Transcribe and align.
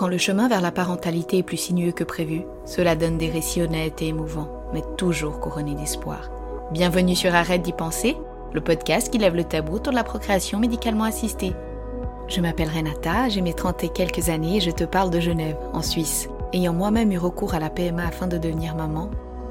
Quand 0.00 0.08
le 0.08 0.16
chemin 0.16 0.48
vers 0.48 0.62
la 0.62 0.72
parentalité 0.72 1.36
est 1.36 1.42
plus 1.42 1.58
sinueux 1.58 1.92
que 1.92 2.04
prévu, 2.04 2.44
cela 2.64 2.96
donne 2.96 3.18
des 3.18 3.28
récits 3.28 3.60
honnêtes 3.60 4.00
et 4.00 4.06
émouvants, 4.06 4.48
mais 4.72 4.82
toujours 4.96 5.40
couronnés 5.40 5.74
d'espoir. 5.74 6.30
Bienvenue 6.72 7.14
sur 7.14 7.34
Arrête 7.34 7.60
d'y 7.60 7.74
penser, 7.74 8.16
le 8.54 8.62
podcast 8.62 9.12
qui 9.12 9.18
lève 9.18 9.36
le 9.36 9.44
tabou 9.44 9.74
autour 9.74 9.92
de 9.92 9.98
la 9.98 10.02
procréation 10.02 10.58
médicalement 10.58 11.04
assistée. 11.04 11.52
Je 12.28 12.40
m'appelle 12.40 12.70
Renata, 12.74 13.28
j'ai 13.28 13.42
mes 13.42 13.52
30 13.52 13.84
et 13.84 13.88
quelques 13.90 14.30
années 14.30 14.56
et 14.56 14.60
je 14.60 14.70
te 14.70 14.84
parle 14.84 15.10
de 15.10 15.20
Genève, 15.20 15.58
en 15.74 15.82
Suisse. 15.82 16.30
Ayant 16.54 16.72
moi-même 16.72 17.12
eu 17.12 17.18
recours 17.18 17.52
à 17.52 17.58
la 17.58 17.68
PMA 17.68 18.06
afin 18.06 18.26
de 18.26 18.38
devenir 18.38 18.76
maman, 18.76 19.10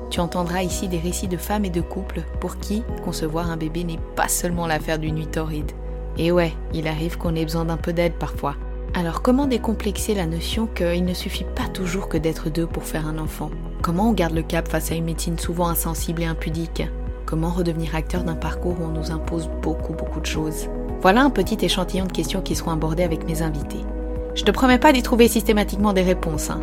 tu 0.10 0.20
entendras 0.20 0.64
ici 0.64 0.88
des 0.88 0.98
récits 0.98 1.28
de 1.28 1.38
femmes 1.38 1.66
et 1.66 1.70
de 1.70 1.82
couples 1.82 2.24
pour 2.42 2.58
qui 2.58 2.84
concevoir 3.06 3.52
un 3.52 3.58
bébé 3.58 3.84
n'est 3.84 4.00
pas 4.16 4.28
seulement 4.28 4.66
l'affaire 4.66 4.98
d'une 4.98 5.14
nuit 5.14 5.28
torride. 5.28 5.74
Et 6.18 6.32
ouais, 6.32 6.54
il 6.74 6.88
arrive 6.88 7.20
qu'on 7.20 7.36
ait 7.36 7.46
besoin 7.46 7.66
d'un 7.66 7.78
peu 7.78 7.94
d'aide 7.94 8.14
parfois. 8.14 8.56
Alors 8.96 9.22
comment 9.22 9.46
décomplexer 9.46 10.16
la 10.16 10.26
notion 10.26 10.68
qu'il 10.68 11.06
ne 11.06 11.14
suffit 11.14 11.46
pas 11.56 11.68
toujours 11.68 12.10
que 12.10 12.18
d'être 12.18 12.50
deux 12.50 12.66
pour 12.66 12.84
faire 12.84 13.08
un 13.08 13.20
enfant? 13.20 13.52
Comment 13.82 14.10
on 14.10 14.14
garde 14.14 14.34
le 14.34 14.42
cap 14.42 14.68
face 14.68 14.92
à 14.92 14.96
une 14.96 15.06
médecine 15.06 15.38
souvent 15.38 15.68
insensible 15.68 16.24
et 16.24 16.26
impudique? 16.26 16.84
Comment 17.26 17.50
redevenir 17.50 17.96
acteur 17.96 18.24
d'un 18.24 18.36
parcours 18.36 18.78
où 18.82 18.86
on 18.86 19.00
nous 19.00 19.12
impose 19.12 19.50
beaucoup 19.62 19.94
beaucoup 19.94 20.20
de 20.20 20.26
choses? 20.26 20.68
Voilà 21.02 21.22
un 21.22 21.30
petit 21.30 21.64
échantillon 21.64 22.06
de 22.06 22.12
questions 22.12 22.42
qui 22.42 22.56
seront 22.56 22.72
abordées 22.72 23.04
avec 23.04 23.26
mes 23.28 23.42
invités. 23.42 23.86
Je 24.34 24.44
te 24.44 24.52
promets 24.52 24.80
pas 24.80 24.92
d'y 24.92 25.04
trouver 25.04 25.28
systématiquement 25.28 25.94
des 25.94 26.02
réponses. 26.02 26.50
Hein. 26.50 26.62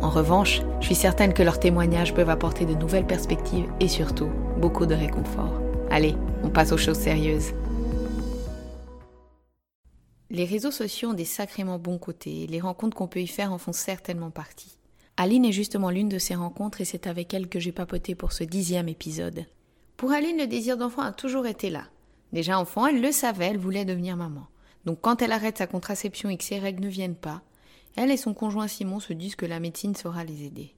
En 0.00 0.10
revanche, 0.10 0.62
je 0.80 0.86
suis 0.86 0.94
certaine 0.94 1.34
que 1.34 1.42
leurs 1.42 1.58
témoignages 1.58 2.14
peuvent 2.14 2.30
apporter 2.30 2.66
de 2.66 2.74
nouvelles 2.74 3.06
perspectives 3.06 3.66
et 3.80 3.88
surtout 3.88 4.28
beaucoup 4.58 4.86
de 4.86 4.94
réconfort. 4.94 5.60
Allez, 5.90 6.14
on 6.44 6.50
passe 6.50 6.72
aux 6.72 6.78
choses 6.78 6.98
sérieuses. 6.98 7.52
Les 10.30 10.44
réseaux 10.44 10.70
sociaux 10.70 11.10
ont 11.10 11.14
des 11.14 11.24
sacrément 11.24 11.78
bons 11.78 11.98
côtés 11.98 12.42
et 12.42 12.46
les 12.46 12.60
rencontres 12.60 12.96
qu'on 12.96 13.08
peut 13.08 13.20
y 13.20 13.26
faire 13.26 13.52
en 13.52 13.58
font 13.58 13.72
certainement 13.72 14.30
partie. 14.30 14.78
Aline 15.16 15.44
est 15.44 15.52
justement 15.52 15.90
l'une 15.90 16.08
de 16.08 16.18
ces 16.18 16.34
rencontres 16.34 16.80
et 16.80 16.84
c'est 16.84 17.06
avec 17.06 17.32
elle 17.34 17.48
que 17.48 17.60
j'ai 17.60 17.72
papoté 17.72 18.14
pour 18.14 18.32
ce 18.32 18.42
dixième 18.42 18.88
épisode. 18.88 19.46
Pour 19.96 20.10
Aline, 20.10 20.38
le 20.38 20.46
désir 20.46 20.76
d'enfant 20.76 21.02
a 21.02 21.12
toujours 21.12 21.46
été 21.46 21.70
là. 21.70 21.84
Déjà 22.32 22.58
enfant, 22.58 22.86
elle 22.86 23.00
le 23.00 23.12
savait, 23.12 23.46
elle 23.46 23.58
voulait 23.58 23.84
devenir 23.84 24.16
maman. 24.16 24.46
Donc 24.86 25.00
quand 25.00 25.22
elle 25.22 25.32
arrête 25.32 25.58
sa 25.58 25.68
contraception 25.68 26.30
et 26.30 26.36
que 26.36 26.44
ses 26.44 26.58
règles 26.58 26.82
ne 26.82 26.88
viennent 26.88 27.14
pas, 27.14 27.42
elle 27.96 28.10
et 28.10 28.16
son 28.16 28.34
conjoint 28.34 28.66
Simon 28.66 28.98
se 28.98 29.12
disent 29.12 29.36
que 29.36 29.46
la 29.46 29.60
médecine 29.60 29.94
saura 29.94 30.24
les 30.24 30.42
aider. 30.42 30.74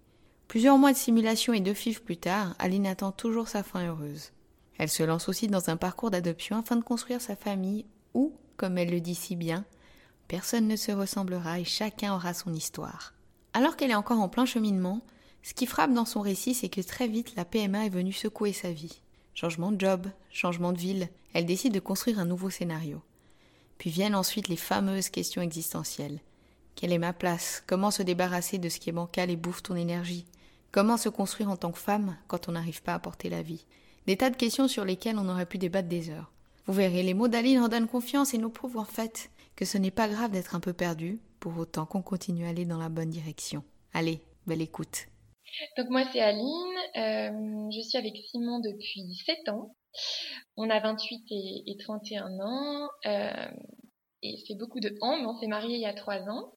Plusieurs 0.49 0.77
mois 0.77 0.93
de 0.93 0.99
simulation 0.99 1.55
et 1.55 1.61
de 1.61 1.73
FIV 1.73 2.03
plus 2.03 2.19
tard, 2.19 2.55
Aline 2.59 2.87
attend 2.87 3.11
toujours 3.11 3.49
sa 3.49 3.63
fin 3.63 3.87
heureuse. 3.89 4.33
Elle 4.79 4.91
se 4.91 5.03
lance 5.03 5.29
aussi 5.29 5.49
dans 5.49 5.71
un 5.71 5.77
parcours 5.77 6.11
d'adoption 6.11 6.59
afin 6.59 6.77
de 6.77 6.85
construire 6.85 7.21
sa 7.21 7.37
famille 7.37 7.87
où, 8.13 8.33
comme 8.57 8.79
elle 8.79 8.91
le 8.91 9.01
dit 9.01 9.15
si 9.15 9.37
bien, 9.37 9.65
personne 10.29 10.69
ne 10.69 10.77
se 10.77 10.93
ressemblera 10.93 11.61
et 11.61 11.65
chacun 11.65 12.15
aura 12.15 12.35
son 12.35 12.53
histoire. 12.53 13.15
Alors 13.53 13.77
qu'elle 13.77 13.91
est 13.91 13.95
encore 13.95 14.21
en 14.21 14.29
plein 14.29 14.47
cheminement, 14.47 15.01
ce 15.43 15.55
qui 15.55 15.67
frappe 15.67 15.93
dans 15.93 16.05
son 16.05 16.21
récit, 16.21 16.55
c'est 16.55 16.69
que 16.69 16.81
très 16.81 17.09
vite 17.09 17.37
la 17.37 17.45
PMA 17.45 17.87
est 17.87 17.91
venue 17.91 18.13
secouer 18.13 18.53
sa 18.53 18.73
vie. 18.73 19.01
Changement 19.35 19.71
de 19.71 19.81
job, 19.81 20.07
changement 20.31 20.73
de 20.73 20.79
ville, 20.79 21.09
elle 21.35 21.47
décide 21.47 21.75
de 21.75 21.81
construire 21.81 22.19
un 22.19 22.25
nouveau 22.25 22.51
scénario. 22.51 23.03
Puis 23.79 23.91
viennent 23.91 24.15
ensuite 24.15 24.49
les 24.49 24.57
fameuses 24.57 25.11
questions 25.11 25.43
existentielles. 25.43 26.21
Quelle 26.75 26.93
est 26.93 26.99
ma 26.99 27.13
place? 27.13 27.63
Comment 27.67 27.91
se 27.91 28.03
débarrasser 28.03 28.59
de 28.59 28.69
ce 28.69 28.79
qui 28.79 28.91
est 28.91 28.93
bancal 28.93 29.31
et 29.31 29.37
bouffe 29.37 29.63
ton 29.63 29.77
énergie? 29.77 30.27
Comment 30.73 30.97
se 30.97 31.09
construire 31.09 31.51
en 31.51 31.57
tant 31.57 31.73
que 31.73 31.79
femme 31.79 32.17
quand 32.29 32.49
on 32.49 32.53
n'arrive 32.53 32.83
pas 32.83 32.95
à 32.95 32.99
porter 32.99 33.31
la 33.31 33.43
vie? 33.43 33.67
Des 34.07 34.17
tas 34.17 34.31
de 34.31 34.37
questions 34.37 34.69
sur 34.69 34.85
lesquelles 34.85 35.19
on 35.19 35.29
aurait 35.29 35.47
pu 35.47 35.59
débattre 35.59 35.89
des 35.89 36.11
heures. 36.11 36.33
Vous 36.67 36.73
verrez, 36.73 37.03
les 37.03 37.15
mots 37.15 37.29
d'Aline 37.29 37.61
en 37.61 37.69
donnent 37.69 37.89
confiance 37.89 38.35
et 38.35 38.39
nous 38.39 38.51
prouvent 38.51 38.79
en 38.79 38.85
fait 38.85 39.31
que 39.55 39.65
ce 39.65 39.79
n'est 39.79 39.91
pas 39.91 40.09
grave 40.09 40.33
d'être 40.33 40.55
un 40.55 40.61
peu 40.61 40.73
perdu, 40.73 41.21
pour 41.41 41.57
autant 41.59 41.87
qu'on 41.87 42.03
continue 42.03 42.45
à 42.45 42.49
aller 42.49 42.65
dans 42.65 42.79
la 42.79 42.89
bonne 42.89 43.11
direction. 43.11 43.63
Allez, 43.93 44.21
belle 44.47 44.63
écoute. 44.63 45.07
Donc 45.79 45.89
moi 45.91 46.03
c'est 46.13 46.21
Aline, 46.21 46.77
euh, 46.97 47.71
je 47.71 47.81
suis 47.81 47.97
avec 47.97 48.17
Simon 48.31 48.61
depuis 48.61 49.15
7 49.25 49.49
ans. 49.51 49.75
On 50.57 50.69
a 50.69 50.81
28 50.81 51.25
et, 51.31 51.63
et 51.71 51.77
31 51.79 52.41
ans. 52.41 52.89
Euh, 53.07 53.47
et 54.23 54.45
fait 54.47 54.55
beaucoup 54.55 54.81
de 54.81 54.95
ans, 55.01 55.19
mais 55.19 55.27
on 55.27 55.39
s'est 55.39 55.47
mariés 55.47 55.77
il 55.77 55.81
y 55.81 55.87
a 55.87 55.95
trois 55.95 56.29
ans. 56.29 56.53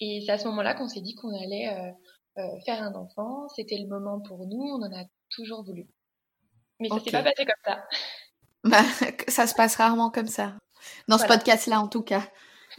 Et 0.00 0.22
c'est 0.24 0.32
à 0.32 0.38
ce 0.38 0.46
moment-là 0.48 0.74
qu'on 0.74 0.88
s'est 0.88 1.00
dit 1.00 1.14
qu'on 1.14 1.34
allait 1.34 1.68
euh, 1.68 1.92
euh, 2.38 2.60
faire 2.64 2.82
un 2.82 2.94
enfant. 2.94 3.48
C'était 3.48 3.78
le 3.78 3.88
moment 3.88 4.20
pour 4.20 4.46
nous, 4.46 4.62
on 4.62 4.82
en 4.82 4.92
a 4.92 5.04
toujours 5.30 5.64
voulu. 5.64 5.88
Mais 6.80 6.88
ça 6.88 7.00
s'est 7.00 7.10
pas 7.10 7.22
passé 7.22 7.44
comme 7.44 7.54
ça. 7.64 7.84
Bah, 8.64 8.82
ça 9.28 9.46
se 9.46 9.54
passe 9.54 9.76
rarement 9.76 10.10
comme 10.10 10.28
ça. 10.28 10.54
Dans 11.08 11.18
ce 11.18 11.26
podcast-là, 11.26 11.80
en 11.80 11.88
tout 11.88 12.02
cas. 12.02 12.22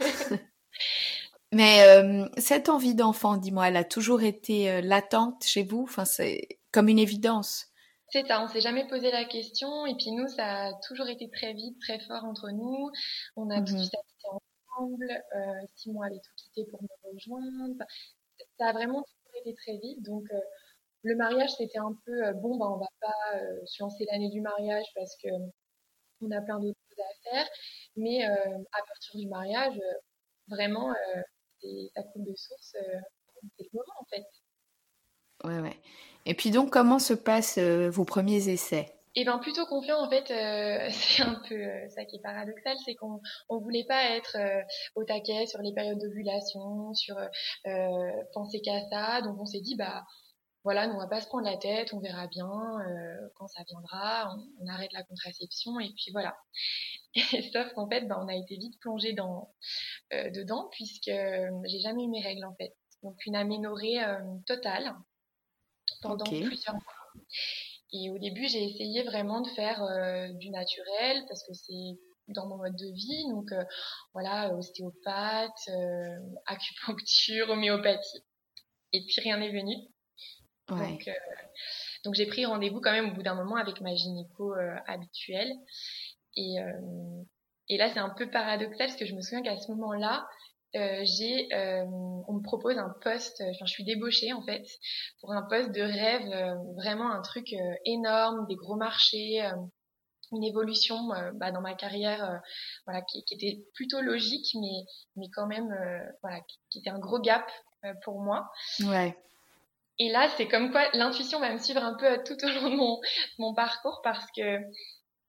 Mais 1.52 1.84
euh, 1.86 2.26
cette 2.36 2.68
envie 2.68 2.94
d'enfant, 2.94 3.36
dis-moi, 3.36 3.68
elle 3.68 3.76
a 3.76 3.84
toujours 3.84 4.22
été 4.22 4.82
latente 4.82 5.44
chez 5.44 5.62
vous? 5.62 5.82
Enfin, 5.84 6.04
c'est 6.04 6.58
comme 6.72 6.88
une 6.88 6.98
évidence. 6.98 7.68
C'est 8.14 8.26
ça, 8.26 8.42
on 8.42 8.48
s'est 8.48 8.60
jamais 8.60 8.86
posé 8.86 9.10
la 9.10 9.24
question. 9.24 9.86
Et 9.86 9.94
puis 9.96 10.12
nous, 10.12 10.28
ça 10.28 10.66
a 10.66 10.72
toujours 10.86 11.08
été 11.08 11.28
très 11.30 11.52
vite, 11.52 11.78
très 11.80 11.98
fort 12.00 12.24
entre 12.24 12.50
nous. 12.50 12.90
On 13.36 13.50
a 13.50 13.60
tout 13.60 13.74
de 13.74 13.78
suite 13.80 13.94
ensemble. 14.76 15.10
Euh, 15.10 15.66
Simon 15.74 16.02
avait 16.02 16.20
tout 16.20 16.32
quitté 16.36 16.64
pour 16.70 16.82
me 16.82 16.88
rejoindre. 17.12 17.84
Ça 18.58 18.68
a 18.68 18.72
vraiment 18.72 19.02
toujours 19.02 19.40
été 19.40 19.54
très 19.54 19.78
vite. 19.78 20.02
Donc 20.02 20.24
euh, 20.32 20.40
le 21.02 21.16
mariage, 21.16 21.50
c'était 21.58 21.78
un 21.78 21.96
peu 22.04 22.24
euh, 22.24 22.32
bon, 22.34 22.56
bah 22.56 22.66
on 22.70 22.78
va 22.78 22.88
pas 23.00 23.36
euh, 23.36 23.60
se 23.66 23.82
lancer 23.82 24.06
l'année 24.10 24.30
du 24.30 24.40
mariage 24.40 24.86
parce 24.94 25.16
que 25.22 25.28
on 26.26 26.30
a 26.30 26.40
plein 26.40 26.60
d'autres 26.60 26.78
choses 26.88 27.04
à 27.04 27.30
faire. 27.30 27.46
Mais 27.96 28.24
à 28.24 28.82
partir 28.86 29.20
du 29.20 29.26
mariage, 29.28 29.80
vraiment, 30.48 30.92
ça 31.94 32.02
coule 32.12 32.24
de 32.24 32.34
source. 32.34 32.76
c'est 33.56 33.64
le 33.64 33.70
moment 33.72 33.94
en 34.00 34.04
fait. 34.06 34.24
Ouais, 35.44 35.60
ouais. 35.60 35.76
Et 36.26 36.34
puis 36.34 36.50
donc, 36.50 36.70
comment 36.70 36.98
se 36.98 37.14
passent 37.14 37.58
euh, 37.58 37.90
vos 37.90 38.04
premiers 38.04 38.48
essais? 38.48 38.90
Eh 39.16 39.24
ben 39.24 39.38
plutôt 39.38 39.64
confiant 39.66 40.04
en 40.04 40.10
fait, 40.10 40.28
euh, 40.32 40.88
c'est 40.90 41.22
un 41.22 41.40
peu 41.48 41.54
euh, 41.54 41.88
ça 41.90 42.04
qui 42.04 42.16
est 42.16 42.22
paradoxal, 42.22 42.76
c'est 42.84 42.94
qu'on 42.96 43.20
on 43.48 43.58
voulait 43.58 43.84
pas 43.84 44.16
être 44.16 44.36
au 44.96 45.04
taquet 45.04 45.46
sur 45.46 45.60
les 45.60 45.72
périodes 45.72 46.00
d'ovulation, 46.00 46.92
sur 46.94 47.16
penser 48.32 48.60
qu'à 48.60 48.80
ça, 48.90 49.20
donc 49.22 49.36
on 49.38 49.46
s'est 49.46 49.60
dit 49.60 49.76
bah 49.76 50.04
voilà, 50.64 50.86
nous 50.86 50.94
on 50.94 50.98
va 50.98 51.06
pas 51.06 51.20
se 51.20 51.26
prendre 51.26 51.44
la 51.44 51.56
tête, 51.56 51.92
on 51.92 52.00
verra 52.00 52.26
bien 52.26 52.50
quand 53.36 53.46
ça 53.48 53.62
viendra, 53.64 54.34
on, 54.60 54.66
arrête 54.66 54.92
la 54.92 55.02
contraception 55.04 55.78
et 55.78 55.92
puis 55.94 56.10
voilà. 56.12 56.36
Et, 57.32 57.50
sauf 57.52 57.72
qu'en 57.74 57.88
fait, 57.88 58.08
bah, 58.08 58.18
on 58.20 58.26
a 58.26 58.34
été 58.34 58.56
vite 58.56 58.80
plongé 58.80 59.12
dans 59.12 59.54
dedans 60.10 60.68
puisque 60.72 61.12
j'ai 61.64 61.80
jamais 61.80 62.04
eu 62.04 62.08
mes 62.08 62.22
règles 62.22 62.44
en 62.44 62.54
fait, 62.54 62.74
donc 63.02 63.24
une 63.26 63.36
aménorrhée 63.36 64.02
totale 64.46 64.94
pendant 66.02 66.24
plusieurs 66.24 66.74
mois. 66.74 66.94
Et 67.94 68.10
au 68.10 68.18
début, 68.18 68.48
j'ai 68.48 68.64
essayé 68.64 69.04
vraiment 69.04 69.40
de 69.40 69.48
faire 69.50 69.82
euh, 69.84 70.28
du 70.34 70.50
naturel 70.50 71.24
parce 71.28 71.44
que 71.46 71.54
c'est 71.54 71.96
dans 72.26 72.48
mon 72.48 72.56
mode 72.56 72.74
de 72.74 72.92
vie. 72.92 73.24
Donc 73.30 73.52
euh, 73.52 73.64
voilà, 74.12 74.52
ostéopathe, 74.52 75.68
euh, 75.68 76.18
acupuncture, 76.46 77.50
homéopathie. 77.50 78.24
Et 78.92 79.04
puis 79.06 79.20
rien 79.22 79.38
n'est 79.38 79.52
venu. 79.52 79.74
Donc, 80.68 81.10
donc 82.04 82.14
j'ai 82.14 82.26
pris 82.26 82.46
rendez-vous 82.46 82.80
quand 82.80 82.92
même 82.92 83.10
au 83.10 83.14
bout 83.14 83.22
d'un 83.22 83.34
moment 83.34 83.56
avec 83.56 83.80
ma 83.80 83.94
gynéco 83.94 84.54
habituelle. 84.86 85.52
Et, 86.36 86.56
et 87.68 87.76
là, 87.76 87.90
c'est 87.92 88.00
un 88.00 88.10
peu 88.10 88.30
paradoxal 88.30 88.86
parce 88.86 88.96
que 88.96 89.06
je 89.06 89.14
me 89.14 89.20
souviens 89.20 89.42
qu'à 89.42 89.58
ce 89.58 89.70
moment-là, 89.72 90.26
euh, 90.76 91.02
j'ai, 91.04 91.54
euh, 91.54 91.84
on 91.86 92.32
me 92.32 92.42
propose 92.42 92.76
un 92.78 92.92
poste, 93.00 93.42
enfin, 93.42 93.64
je 93.64 93.72
suis 93.72 93.84
débauchée 93.84 94.32
en 94.32 94.42
fait, 94.42 94.66
pour 95.20 95.32
un 95.32 95.42
poste 95.42 95.70
de 95.70 95.80
rêve, 95.80 96.28
euh, 96.32 96.54
vraiment 96.74 97.12
un 97.12 97.22
truc 97.22 97.54
énorme, 97.84 98.46
des 98.48 98.56
gros 98.56 98.74
marchés, 98.74 99.48
une 100.32 100.42
évolution 100.42 101.10
bah, 101.34 101.52
dans 101.52 101.60
ma 101.60 101.74
carrière, 101.74 102.40
voilà, 102.86 103.02
qui, 103.02 103.22
qui, 103.24 103.34
était 103.34 103.62
plutôt 103.74 104.00
logique, 104.00 104.56
mais 104.60 104.84
mais 105.14 105.26
quand 105.32 105.46
même, 105.46 105.68
voilà, 106.22 106.40
qui, 106.40 106.58
qui, 106.70 106.78
était 106.80 106.90
un 106.90 106.98
gros 106.98 107.20
gap 107.20 107.48
pour 108.02 108.20
moi. 108.20 108.50
Ouais. 108.80 109.16
Et 109.98 110.10
là, 110.10 110.28
c'est 110.36 110.48
comme 110.48 110.72
quoi 110.72 110.88
l'intuition 110.92 111.38
va 111.40 111.52
me 111.52 111.58
suivre 111.58 111.82
un 111.82 111.94
peu 111.94 112.22
tout 112.24 112.36
au 112.44 112.48
long 112.48 112.70
de 112.70 112.76
mon, 112.76 113.00
mon 113.38 113.54
parcours 113.54 114.00
parce 114.02 114.26
que 114.36 114.58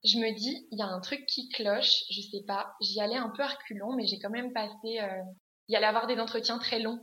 je 0.04 0.18
me 0.18 0.34
dis, 0.34 0.66
il 0.70 0.78
y 0.78 0.82
a 0.82 0.86
un 0.86 1.00
truc 1.00 1.24
qui 1.26 1.48
cloche, 1.48 2.04
je 2.10 2.20
sais 2.20 2.44
pas. 2.46 2.74
J'y 2.80 3.00
allais 3.00 3.16
un 3.16 3.30
peu 3.30 3.42
à 3.42 3.48
reculons, 3.48 3.94
mais 3.96 4.06
j'ai 4.06 4.18
quand 4.18 4.30
même 4.30 4.52
passé, 4.52 5.00
euh, 5.00 5.22
il 5.68 5.72
y 5.72 5.76
allait 5.76 5.86
avoir 5.86 6.06
des 6.06 6.18
entretiens 6.18 6.58
très 6.58 6.78
longs 6.78 7.00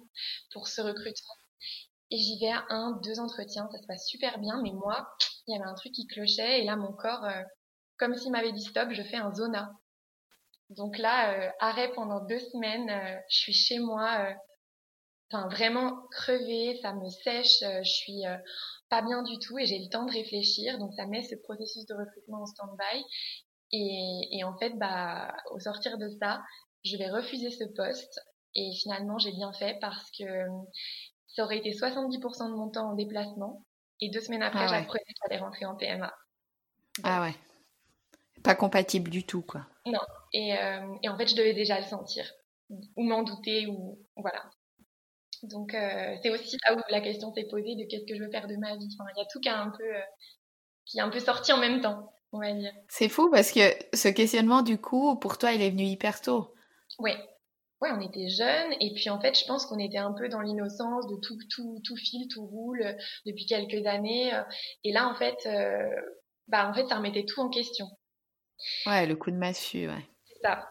pour 0.52 0.68
ce 0.68 0.82
recrutement. 0.82 1.36
Et 2.12 2.18
j'y 2.18 2.40
vais 2.40 2.52
à 2.52 2.64
un, 2.70 3.00
deux 3.04 3.20
entretiens, 3.20 3.68
ça 3.72 3.80
se 3.80 3.88
passe 3.88 4.08
super 4.08 4.40
bien, 4.40 4.62
mais 4.62 4.72
moi, 4.72 5.10
il 5.48 5.56
y 5.56 5.60
avait 5.60 5.70
un 5.70 5.74
truc 5.74 5.94
qui 5.94 6.06
clochait, 6.08 6.62
et 6.62 6.64
là, 6.64 6.76
mon 6.76 6.94
corps, 6.94 7.26
euh, 7.26 7.42
comme 7.98 8.16
s'il 8.16 8.32
m'avait 8.32 8.52
dit 8.52 8.64
stop, 8.64 8.90
je 8.92 9.04
fais 9.04 9.18
un 9.18 9.34
zona. 9.34 9.72
Donc 10.70 10.98
là, 10.98 11.34
euh, 11.34 11.50
arrêt 11.60 11.92
pendant 11.94 12.24
deux 12.26 12.40
semaines, 12.40 12.90
euh, 12.90 13.20
je 13.30 13.38
suis 13.38 13.54
chez 13.54 13.80
moi, 13.80 14.34
enfin 15.32 15.48
vraiment 15.48 16.08
crevée, 16.12 16.80
ça 16.82 16.94
me 16.94 17.10
sèche, 17.10 17.60
je 17.62 17.90
suis 17.90 18.24
pas 18.90 19.02
bien 19.02 19.24
du 19.24 19.40
tout 19.40 19.58
et 19.58 19.66
j'ai 19.66 19.80
le 19.80 19.90
temps 19.90 20.06
de 20.06 20.12
réfléchir. 20.12 20.78
Donc 20.78 20.94
ça 20.94 21.08
met 21.08 21.24
ce 21.24 21.36
processus 21.36 21.86
de 21.88 21.96
recrutement 21.96 22.44
en 22.44 22.46
stand-by. 22.46 23.04
Et, 23.72 24.38
et, 24.38 24.44
en 24.44 24.56
fait, 24.58 24.78
bah, 24.78 25.36
au 25.50 25.60
sortir 25.60 25.98
de 25.98 26.08
ça, 26.22 26.44
je 26.86 26.96
vais 26.96 27.10
refuser 27.10 27.50
ce 27.50 27.64
poste 27.76 28.20
Et 28.54 28.72
finalement, 28.76 29.18
j'ai 29.18 29.32
bien 29.32 29.52
fait 29.54 29.80
parce 29.82 30.12
que 30.12 30.24
ça 31.28 31.44
aurait 31.44 31.58
été 31.58 31.72
70% 31.72 32.50
de 32.50 32.56
mon 32.56 32.70
temps 32.70 32.92
en 32.92 32.94
déplacement. 32.94 33.66
Et 34.00 34.10
deux 34.10 34.20
semaines 34.20 34.44
après, 34.44 34.66
ah 34.66 34.68
j'apprenais 34.68 35.04
que 35.04 35.14
j'allais 35.24 35.42
rentrer 35.42 35.66
en 35.66 35.76
PMA. 35.76 36.14
ah 37.04 37.22
ouais. 37.24 37.36
Pas 38.44 38.56
compatible 38.56 39.10
du 39.10 39.26
tout, 39.26 39.42
quoi. 39.42 39.66
Non. 39.88 40.02
Et, 40.34 40.56
euh, 40.58 40.96
et 41.02 41.10
en 41.10 41.18
fait, 41.18 41.28
je 41.28 41.36
devais 41.36 41.54
déjà 41.54 41.80
le 41.80 41.86
sentir. 41.86 42.30
Ou 42.70 43.04
m'en 43.04 43.24
douter, 43.24 43.66
ou 43.68 44.00
voilà. 44.18 44.52
Donc, 45.44 45.74
euh, 45.74 46.16
c'est 46.22 46.30
aussi 46.30 46.58
là 46.66 46.76
où 46.76 46.80
la 46.90 47.02
question 47.02 47.34
s'est 47.34 47.48
posée 47.50 47.76
de 47.76 47.86
qu'est-ce 47.90 48.06
que 48.06 48.16
je 48.16 48.24
veux 48.24 48.32
faire 48.32 48.48
de 48.48 48.56
ma 48.56 48.76
vie. 48.76 48.90
Enfin, 48.98 49.10
il 49.16 49.20
y 49.20 49.22
a 49.22 49.28
tout 49.32 49.40
qui, 49.40 49.50
a 49.50 49.60
un 49.60 49.70
peu, 49.70 49.84
euh, 49.84 50.02
qui 50.86 50.98
est 50.98 51.02
un 51.02 51.10
peu 51.10 51.20
sorti 51.20 51.52
en 51.52 51.58
même 51.58 51.82
temps, 51.82 52.14
on 52.32 52.40
va 52.40 52.52
dire. 52.54 52.72
C'est 52.88 53.10
fou 53.10 53.30
parce 53.30 53.52
que 53.52 53.60
ce 53.94 54.08
questionnement, 54.08 54.62
du 54.62 54.78
coup, 54.78 55.18
pour 55.18 55.38
toi, 55.38 55.52
il 55.54 55.62
est 55.62 55.70
venu 55.70 55.84
hyper 55.84 56.22
tôt. 56.22 56.54
Oui, 57.00 57.12
ouais, 57.84 57.92
on 57.92 58.00
était 58.00 58.30
jeunes 58.30 58.74
et 58.80 58.94
puis 58.94 59.10
en 59.10 59.20
fait, 59.20 59.38
je 59.38 59.46
pense 59.46 59.66
qu'on 59.66 59.80
était 59.80 59.98
un 59.98 60.14
peu 60.14 60.30
dans 60.30 60.40
l'innocence 60.40 61.08
de 61.08 61.18
tout, 61.18 61.38
tout, 61.54 61.82
tout 61.84 61.98
file, 61.98 62.28
tout 62.30 62.46
roule 62.46 62.82
euh, 62.82 62.94
depuis 63.26 63.46
quelques 63.46 63.86
années. 63.86 64.34
Euh, 64.34 64.44
et 64.84 64.94
là, 64.94 65.08
en 65.10 65.16
fait, 65.16 65.38
euh, 65.46 65.90
bah, 66.48 66.70
en 66.70 66.74
fait, 66.74 66.88
ça 66.88 66.96
remettait 66.96 67.26
tout 67.26 67.42
en 67.42 67.50
question. 67.50 67.88
Ouais, 68.86 69.06
le 69.06 69.16
coup 69.16 69.32
de 69.32 69.36
massue, 69.36 69.88
ouais. 69.88 70.06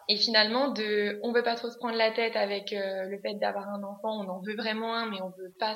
Et 0.08 0.16
finalement, 0.16 0.70
de, 0.70 1.18
on 1.22 1.32
veut 1.32 1.42
pas 1.42 1.54
trop 1.54 1.70
se 1.70 1.78
prendre 1.78 1.96
la 1.96 2.10
tête 2.12 2.36
avec 2.36 2.70
le 2.72 3.18
fait 3.22 3.34
d'avoir 3.34 3.68
un 3.68 3.82
enfant. 3.82 4.24
On 4.24 4.28
en 4.28 4.40
veut 4.40 4.56
vraiment 4.56 4.94
un, 4.94 5.10
mais 5.10 5.20
on 5.22 5.30
veut 5.30 5.54
pas 5.58 5.74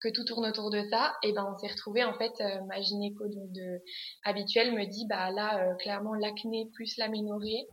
que 0.00 0.08
tout 0.08 0.24
tourne 0.24 0.46
autour 0.46 0.70
de 0.70 0.82
ça. 0.90 1.14
Et 1.22 1.32
ben, 1.32 1.46
on 1.52 1.58
s'est 1.58 1.72
retrouvé 1.72 2.04
en 2.04 2.14
fait, 2.14 2.32
ma 2.68 2.80
gynéco 2.80 3.24
de, 3.28 3.82
habituelle 4.24 4.72
me 4.72 4.86
dit, 4.86 5.06
bah 5.08 5.30
là, 5.30 5.74
clairement, 5.76 6.14
l'acné 6.14 6.68
plus 6.74 6.96
l'aménorrhée. 6.98 7.66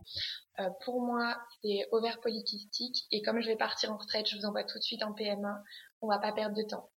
Euh, 0.60 0.70
pour 0.84 1.00
moi, 1.00 1.36
c'est 1.62 1.86
ovaire 1.92 2.20
polykystique 2.20 3.06
et 3.12 3.22
comme 3.22 3.40
je 3.40 3.46
vais 3.46 3.56
partir 3.56 3.92
en 3.92 3.96
retraite, 3.96 4.26
je 4.28 4.36
vous 4.36 4.44
envoie 4.44 4.64
tout 4.64 4.78
de 4.78 4.82
suite 4.82 5.02
en 5.04 5.12
PMA. 5.12 5.62
On 6.00 6.08
va 6.08 6.18
pas 6.18 6.32
perdre 6.32 6.56
de 6.56 6.62
temps. 6.62 6.90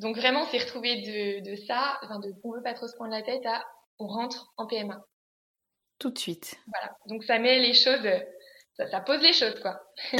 Donc 0.00 0.16
vraiment, 0.16 0.44
c'est 0.46 0.58
retrouvé 0.58 1.02
de, 1.02 1.50
de 1.50 1.56
ça, 1.66 1.98
enfin 2.02 2.18
de 2.18 2.32
on 2.42 2.52
veut 2.52 2.62
pas 2.62 2.74
trop 2.74 2.88
se 2.88 2.96
prendre 2.96 3.12
la 3.12 3.22
tête 3.22 3.46
à 3.46 3.64
on 4.00 4.08
rentre 4.08 4.52
en 4.56 4.66
PMA. 4.66 5.04
Tout 6.02 6.10
de 6.10 6.18
suite. 6.18 6.56
Voilà. 6.66 6.96
Donc 7.06 7.22
ça 7.22 7.38
met 7.38 7.60
les 7.60 7.74
choses, 7.74 8.04
ça, 8.76 8.90
ça 8.90 9.00
pose 9.00 9.22
les 9.22 9.32
choses 9.32 9.54
quoi. 9.60 9.80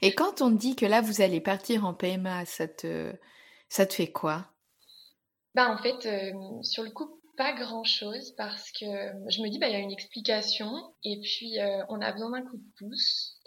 et 0.00 0.14
quand 0.14 0.40
on 0.40 0.48
dit 0.48 0.74
que 0.74 0.86
là 0.86 1.02
vous 1.02 1.20
allez 1.20 1.42
partir 1.42 1.84
en 1.84 1.92
PMA, 1.92 2.46
ça 2.46 2.66
te, 2.66 3.12
ça 3.68 3.84
te 3.84 3.92
fait 3.92 4.10
quoi? 4.10 4.46
Bah 5.54 5.68
en 5.68 5.76
fait, 5.76 6.06
euh, 6.06 6.62
sur 6.62 6.82
le 6.82 6.90
coup, 6.92 7.20
pas 7.36 7.52
grand 7.52 7.84
chose 7.84 8.34
parce 8.36 8.70
que 8.72 8.86
je 9.28 9.42
me 9.42 9.50
dis 9.50 9.58
bah 9.58 9.68
il 9.68 9.72
y 9.72 9.76
a 9.76 9.80
une 9.80 9.90
explication 9.90 10.70
et 11.04 11.20
puis 11.20 11.58
euh, 11.58 11.82
on 11.88 12.00
a 12.00 12.12
besoin 12.12 12.30
d'un 12.30 12.42
coup 12.42 12.56
de 12.56 12.70
pouce. 12.78 13.38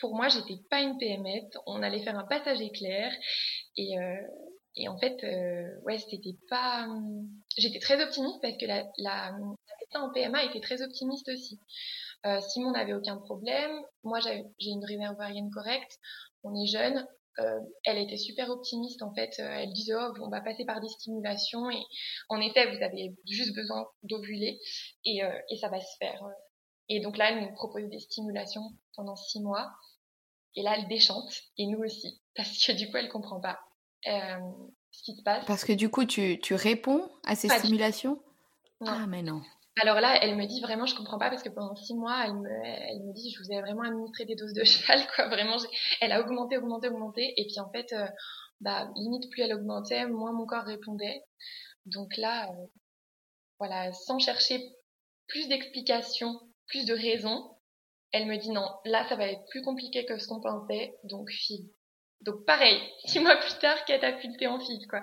pour 0.00 0.14
moi 0.16 0.28
j'étais 0.28 0.62
pas 0.70 0.80
une 0.80 0.98
PMS, 0.98 1.48
on 1.66 1.82
allait 1.82 2.02
faire 2.02 2.18
un 2.18 2.24
passage 2.24 2.60
éclair 2.60 3.10
et 3.76 3.98
euh, 3.98 4.16
et 4.76 4.88
en 4.88 4.98
fait 4.98 5.22
euh, 5.24 5.78
ouais 5.84 5.98
c'était 5.98 6.36
pas 6.48 6.86
j'étais 7.56 7.80
très 7.80 8.02
optimiste 8.02 8.40
parce 8.40 8.56
que 8.56 8.66
la 8.66 8.84
la, 8.96 9.32
en 9.94 10.10
PMA 10.10 10.44
était 10.44 10.60
très 10.60 10.82
optimiste 10.82 11.28
aussi. 11.28 11.60
Simon 12.40 12.72
n'avait 12.72 12.94
aucun 12.94 13.16
problème, 13.16 13.70
moi 14.02 14.18
j'ai 14.20 14.44
une 14.60 14.84
réserve 14.84 15.14
ovarienne 15.14 15.50
correcte, 15.50 15.98
on 16.42 16.54
est 16.54 16.66
jeune, 16.66 17.06
euh, 17.40 17.60
elle 17.84 17.98
était 17.98 18.16
super 18.16 18.50
optimiste 18.50 19.02
en 19.02 19.14
fait. 19.14 19.38
Euh, 19.38 19.48
elle 19.48 19.72
disait 19.72 19.94
oh, 19.94 20.12
on 20.20 20.28
va 20.28 20.40
passer 20.40 20.64
par 20.64 20.80
des 20.80 20.88
stimulations. 20.88 21.70
Et 21.70 21.82
en 22.28 22.40
effet 22.40 22.74
vous 22.74 22.82
avez 22.82 23.14
juste 23.26 23.54
besoin 23.54 23.86
d'ovuler. 24.02 24.60
Et, 25.04 25.22
euh, 25.22 25.38
et 25.50 25.56
ça 25.56 25.68
va 25.68 25.80
se 25.80 25.96
faire. 25.98 26.20
Et 26.88 27.00
donc 27.00 27.16
là 27.16 27.30
elle 27.30 27.42
nous 27.42 27.54
propose 27.54 27.88
des 27.88 28.00
stimulations 28.00 28.62
pendant 28.96 29.16
six 29.16 29.40
mois. 29.40 29.70
Et 30.56 30.62
là 30.62 30.74
elle 30.76 30.88
déchante. 30.88 31.32
Et 31.58 31.66
nous 31.66 31.78
aussi. 31.78 32.20
Parce 32.34 32.64
que 32.64 32.72
du 32.72 32.90
coup 32.90 32.96
elle 32.96 33.08
comprend 33.08 33.40
pas 33.40 33.58
ce 34.04 35.02
qui 35.02 35.14
se 35.14 35.22
passe. 35.22 35.44
Parce 35.46 35.64
que 35.64 35.72
du 35.72 35.90
coup 35.90 36.04
tu, 36.04 36.40
tu 36.40 36.54
réponds 36.54 37.08
à 37.24 37.34
ces 37.34 37.48
stimulations? 37.48 38.20
Ah 38.86 39.06
mais 39.06 39.22
non. 39.22 39.42
Alors 39.80 40.00
là, 40.00 40.18
elle 40.22 40.36
me 40.36 40.46
dit 40.46 40.60
vraiment, 40.60 40.86
je 40.86 40.96
comprends 40.96 41.18
pas 41.18 41.30
parce 41.30 41.42
que 41.42 41.48
pendant 41.48 41.76
six 41.76 41.94
mois, 41.94 42.24
elle 42.24 42.34
me, 42.34 42.50
elle 42.64 43.00
me 43.04 43.12
dit, 43.12 43.30
je 43.30 43.42
vous 43.42 43.52
ai 43.52 43.60
vraiment 43.60 43.82
administré 43.82 44.24
des 44.24 44.34
doses 44.34 44.52
de 44.52 44.64
cheval, 44.64 45.06
quoi. 45.14 45.28
Vraiment, 45.28 45.56
elle 46.00 46.12
a 46.12 46.20
augmenté, 46.20 46.56
augmenté, 46.56 46.88
augmenté. 46.88 47.34
Et 47.36 47.46
puis 47.46 47.60
en 47.60 47.70
fait, 47.70 47.92
euh, 47.92 48.06
bah, 48.60 48.88
limite 48.96 49.30
plus 49.30 49.42
elle 49.42 49.54
augmentait, 49.54 50.06
moins 50.06 50.32
mon 50.32 50.46
corps 50.46 50.64
répondait. 50.64 51.22
Donc 51.86 52.16
là, 52.16 52.48
euh, 52.50 52.66
voilà, 53.58 53.92
sans 53.92 54.18
chercher 54.18 54.60
plus 55.28 55.48
d'explications, 55.48 56.40
plus 56.66 56.84
de 56.84 56.94
raisons, 56.94 57.56
elle 58.12 58.26
me 58.26 58.36
dit 58.36 58.50
non, 58.50 58.68
là, 58.84 59.06
ça 59.08 59.16
va 59.16 59.26
être 59.26 59.44
plus 59.50 59.62
compliqué 59.62 60.04
que 60.04 60.18
ce 60.18 60.26
qu'on 60.26 60.40
pensait, 60.40 60.96
donc 61.04 61.30
file. 61.30 61.68
Donc 62.22 62.44
pareil, 62.46 62.80
six 63.04 63.20
mois 63.20 63.36
plus 63.36 63.58
tard, 63.58 63.84
catapulté 63.84 64.46
en 64.46 64.58
file, 64.58 64.86
quoi. 64.88 65.02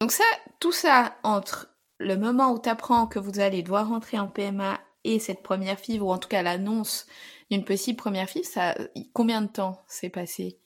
Donc 0.00 0.12
ça, 0.12 0.24
tout 0.60 0.72
ça 0.72 1.16
entre 1.22 1.71
le 2.02 2.16
moment 2.16 2.52
où 2.52 2.60
tu 2.60 2.68
apprends 2.68 3.06
que 3.06 3.18
vous 3.18 3.40
allez 3.40 3.62
devoir 3.62 3.88
rentrer 3.88 4.18
en 4.18 4.28
PMA 4.28 4.80
et 5.04 5.18
cette 5.18 5.42
première 5.42 5.78
FIV, 5.78 6.02
ou 6.02 6.10
en 6.10 6.18
tout 6.18 6.28
cas 6.28 6.42
l'annonce 6.42 7.06
d'une 7.50 7.64
possible 7.64 7.96
première 7.96 8.28
FIV, 8.28 8.44
ça, 8.44 8.74
combien 9.12 9.42
de 9.42 9.48
temps 9.48 9.82
s'est 9.86 10.10
passé? 10.10 10.60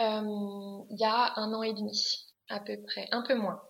Euh, 0.00 0.84
Il 0.90 0.98
y 0.98 1.04
a 1.04 1.32
un 1.36 1.52
an 1.52 1.62
et 1.62 1.72
demi, 1.72 2.26
à 2.48 2.60
peu 2.60 2.76
près, 2.86 3.08
un 3.12 3.22
peu 3.22 3.34
moins. 3.34 3.60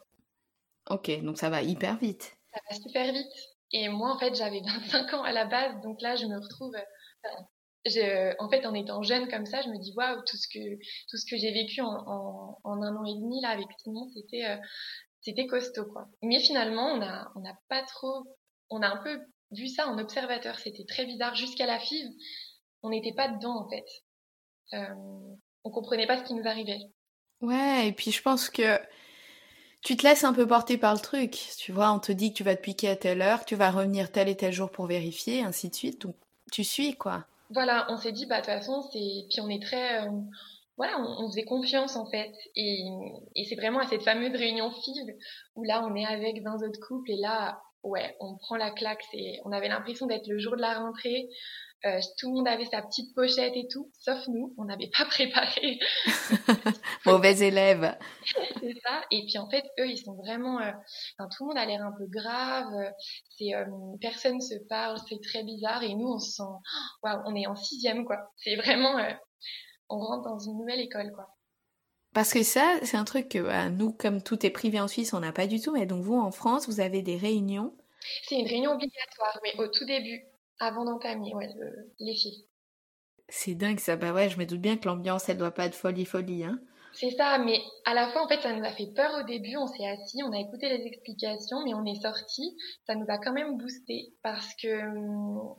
Ok, 0.90 1.10
donc 1.22 1.38
ça 1.38 1.50
va 1.50 1.62
hyper 1.62 1.98
vite. 1.98 2.36
Ça 2.52 2.60
va 2.68 2.76
super 2.76 3.12
vite. 3.12 3.32
Et 3.72 3.88
moi, 3.88 4.12
en 4.14 4.18
fait, 4.18 4.34
j'avais 4.34 4.60
25 4.64 5.14
ans 5.14 5.22
à 5.22 5.32
la 5.32 5.44
base, 5.44 5.80
donc 5.82 6.00
là, 6.00 6.16
je 6.16 6.26
me 6.26 6.38
retrouve. 6.38 6.74
en 8.38 8.50
fait, 8.50 8.66
en 8.66 8.74
étant 8.74 9.02
jeune 9.02 9.28
comme 9.28 9.46
ça, 9.46 9.60
je 9.62 9.68
me 9.68 9.78
dis 9.78 9.92
waouh, 9.96 10.20
tout 10.26 10.36
ce 10.36 10.48
que 10.48 10.76
tout 11.10 11.16
ce 11.16 11.26
que 11.30 11.36
j'ai 11.36 11.52
vécu 11.52 11.80
en, 11.82 12.58
un 12.64 12.96
an 12.96 13.04
et 13.04 13.14
demi 13.14 13.40
là 13.42 13.50
avec 13.50 13.66
Simon, 13.78 14.08
c'était 14.14 14.44
euh, 14.46 14.56
c'était 15.20 15.46
costaud 15.46 15.86
quoi. 15.86 16.06
Mais 16.22 16.40
finalement, 16.40 16.86
on 16.92 17.02
a 17.02 17.30
on 17.34 17.40
n'a 17.40 17.58
pas 17.68 17.82
trop 17.82 18.24
on 18.70 18.82
a 18.82 18.88
un 18.88 18.98
peu 18.98 19.20
vu 19.52 19.68
ça 19.68 19.88
en 19.88 19.98
observateur, 19.98 20.58
c'était 20.58 20.84
très 20.84 21.06
bizarre 21.06 21.34
jusqu'à 21.34 21.66
la 21.66 21.78
FIV, 21.78 22.06
on 22.82 22.90
n'était 22.90 23.14
pas 23.14 23.28
dedans 23.28 23.64
en 23.64 23.68
fait. 23.68 23.86
Euh, 24.74 25.34
on 25.64 25.70
comprenait 25.70 26.06
pas 26.06 26.18
ce 26.18 26.24
qui 26.24 26.34
nous 26.34 26.46
arrivait. 26.46 26.80
Ouais, 27.40 27.88
et 27.88 27.92
puis 27.92 28.10
je 28.10 28.22
pense 28.22 28.50
que 28.50 28.78
tu 29.82 29.96
te 29.96 30.06
laisses 30.06 30.24
un 30.24 30.32
peu 30.32 30.46
porter 30.46 30.76
par 30.76 30.94
le 30.94 31.00
truc. 31.00 31.38
Tu 31.56 31.72
vois, 31.72 31.92
on 31.92 31.98
te 31.98 32.12
dit 32.12 32.32
que 32.32 32.38
tu 32.38 32.44
vas 32.44 32.56
te 32.56 32.62
piquer 32.62 32.90
à 32.90 32.96
telle 32.96 33.22
heure, 33.22 33.44
tu 33.44 33.54
vas 33.54 33.70
revenir 33.70 34.10
tel 34.10 34.28
et 34.28 34.36
tel 34.36 34.52
jour 34.52 34.70
pour 34.70 34.86
vérifier, 34.86 35.42
ainsi 35.42 35.68
de 35.68 35.74
suite. 35.74 36.02
Donc 36.02 36.16
tu 36.52 36.64
suis 36.64 36.96
quoi. 36.96 37.26
Voilà, 37.50 37.86
on 37.90 37.96
s'est 37.96 38.12
dit 38.12 38.26
bah 38.26 38.40
de 38.40 38.46
toute 38.46 38.54
façon 38.54 38.82
c'est 38.92 39.26
puis 39.30 39.40
on 39.40 39.48
est 39.48 39.62
très 39.62 40.02
euh, 40.02 40.10
voilà, 40.78 40.98
on, 41.00 41.24
on, 41.24 41.28
faisait 41.28 41.44
confiance 41.44 41.96
en 41.96 42.06
fait. 42.06 42.32
Et, 42.56 42.84
et 43.36 43.44
c'est 43.44 43.56
vraiment 43.56 43.80
à 43.80 43.86
cette 43.86 44.02
fameuse 44.02 44.34
réunion 44.34 44.70
FIV 44.70 45.14
où 45.56 45.64
là, 45.64 45.84
on 45.84 45.94
est 45.94 46.06
avec 46.06 46.42
20 46.42 46.62
autres 46.62 46.80
couples 46.86 47.10
et 47.10 47.16
là, 47.16 47.60
ouais, 47.82 48.16
on 48.20 48.36
prend 48.38 48.56
la 48.56 48.70
claque. 48.70 49.02
C'est, 49.10 49.40
on 49.44 49.52
avait 49.52 49.68
l'impression 49.68 50.06
d'être 50.06 50.26
le 50.28 50.38
jour 50.38 50.56
de 50.56 50.62
la 50.62 50.78
rentrée. 50.78 51.28
Euh, 51.84 52.00
tout 52.18 52.28
le 52.28 52.34
monde 52.34 52.48
avait 52.48 52.64
sa 52.64 52.82
petite 52.82 53.14
pochette 53.14 53.52
et 53.54 53.68
tout, 53.68 53.92
sauf 54.00 54.26
nous, 54.26 54.52
on 54.58 54.64
n'avait 54.64 54.90
pas 54.96 55.04
préparé. 55.10 55.78
Mauvais 57.06 57.38
élève. 57.38 57.96
c'est 58.60 58.74
ça. 58.84 59.02
Et 59.12 59.24
puis 59.26 59.38
en 59.38 59.48
fait, 59.48 59.64
eux, 59.78 59.86
ils 59.86 59.98
sont 59.98 60.14
vraiment. 60.14 60.60
Euh, 60.60 60.72
enfin, 61.18 61.28
tout 61.36 61.44
le 61.44 61.48
monde 61.48 61.58
a 61.58 61.66
l'air 61.66 61.82
un 61.82 61.92
peu 61.92 62.06
grave. 62.08 62.92
C'est 63.36 63.54
euh, 63.54 63.64
personne 64.00 64.40
se 64.40 64.54
parle, 64.68 64.98
c'est 65.08 65.20
très 65.22 65.44
bizarre. 65.44 65.84
Et 65.84 65.94
nous, 65.94 66.08
on 66.08 66.18
se 66.18 66.32
sent. 66.32 66.42
Waouh, 67.04 67.22
on 67.26 67.34
est 67.36 67.46
en 67.46 67.54
sixième 67.54 68.04
quoi. 68.04 68.32
C'est 68.38 68.56
vraiment. 68.56 68.98
On 69.88 69.98
rentre 69.98 70.28
dans 70.28 70.38
une 70.38 70.58
nouvelle 70.58 70.80
école, 70.80 71.12
quoi. 71.12 71.34
Parce 72.14 72.32
que 72.32 72.42
ça, 72.42 72.78
c'est 72.82 72.96
un 72.96 73.04
truc 73.04 73.28
que 73.28 73.38
bah, 73.38 73.68
nous, 73.68 73.92
comme 73.92 74.22
tout 74.22 74.44
est 74.44 74.50
privé 74.50 74.80
en 74.80 74.88
Suisse, 74.88 75.12
on 75.12 75.20
n'a 75.20 75.32
pas 75.32 75.46
du 75.46 75.60
tout. 75.60 75.72
Mais 75.72 75.86
donc 75.86 76.02
vous, 76.02 76.18
en 76.18 76.30
France, 76.30 76.68
vous 76.68 76.80
avez 76.80 77.02
des 77.02 77.16
réunions 77.16 77.74
C'est 78.24 78.38
une 78.38 78.46
réunion 78.46 78.72
obligatoire, 78.72 79.38
mais 79.42 79.62
au 79.62 79.68
tout 79.68 79.84
début, 79.84 80.24
avant 80.58 80.84
d'entamer 80.84 81.34
ouais, 81.34 81.48
les 82.00 82.14
filles. 82.14 82.46
C'est 83.28 83.54
dingue 83.54 83.78
ça. 83.78 83.96
Bah 83.96 84.12
ouais, 84.12 84.30
je 84.30 84.38
me 84.38 84.46
doute 84.46 84.60
bien 84.60 84.76
que 84.76 84.86
l'ambiance, 84.86 85.28
elle 85.28 85.36
doit 85.36 85.50
pas 85.50 85.66
être 85.66 85.74
folie 85.74 86.06
folie, 86.06 86.44
hein. 86.44 86.58
C'est 86.94 87.10
ça, 87.10 87.38
mais 87.38 87.60
à 87.84 87.94
la 87.94 88.08
fois, 88.08 88.24
en 88.24 88.28
fait, 88.28 88.40
ça 88.40 88.52
nous 88.52 88.64
a 88.64 88.72
fait 88.72 88.88
peur 88.96 89.20
au 89.20 89.26
début. 89.26 89.56
On 89.56 89.66
s'est 89.66 89.86
assis, 89.86 90.22
on 90.24 90.32
a 90.32 90.40
écouté 90.40 90.68
les 90.68 90.84
explications, 90.86 91.62
mais 91.64 91.74
on 91.74 91.84
est 91.84 92.00
sorti. 92.00 92.56
Ça 92.86 92.94
nous 92.94 93.06
a 93.08 93.18
quand 93.18 93.32
même 93.32 93.58
boosté 93.58 94.14
parce 94.22 94.54
que 94.60 94.68
hum, 94.68 95.54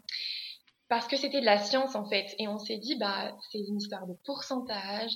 parce 0.89 1.07
que 1.07 1.15
c'était 1.15 1.39
de 1.39 1.45
la 1.45 1.59
science 1.59 1.95
en 1.95 2.09
fait. 2.09 2.35
Et 2.39 2.47
on 2.47 2.57
s'est 2.57 2.77
dit, 2.77 2.95
bah, 2.97 3.37
c'est 3.51 3.59
une 3.59 3.77
histoire 3.77 4.05
de 4.07 4.15
pourcentage, 4.25 5.11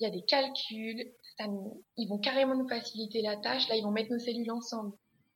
il 0.00 0.04
y 0.04 0.06
a 0.06 0.10
des 0.10 0.22
calculs, 0.22 1.12
ça 1.36 1.44
ils 1.96 2.08
vont 2.08 2.18
carrément 2.18 2.56
nous 2.56 2.68
faciliter 2.68 3.20
la 3.20 3.36
tâche, 3.36 3.68
là 3.68 3.76
ils 3.76 3.82
vont 3.82 3.90
mettre 3.90 4.12
nos 4.12 4.18
cellules 4.18 4.50
ensemble. 4.50 4.92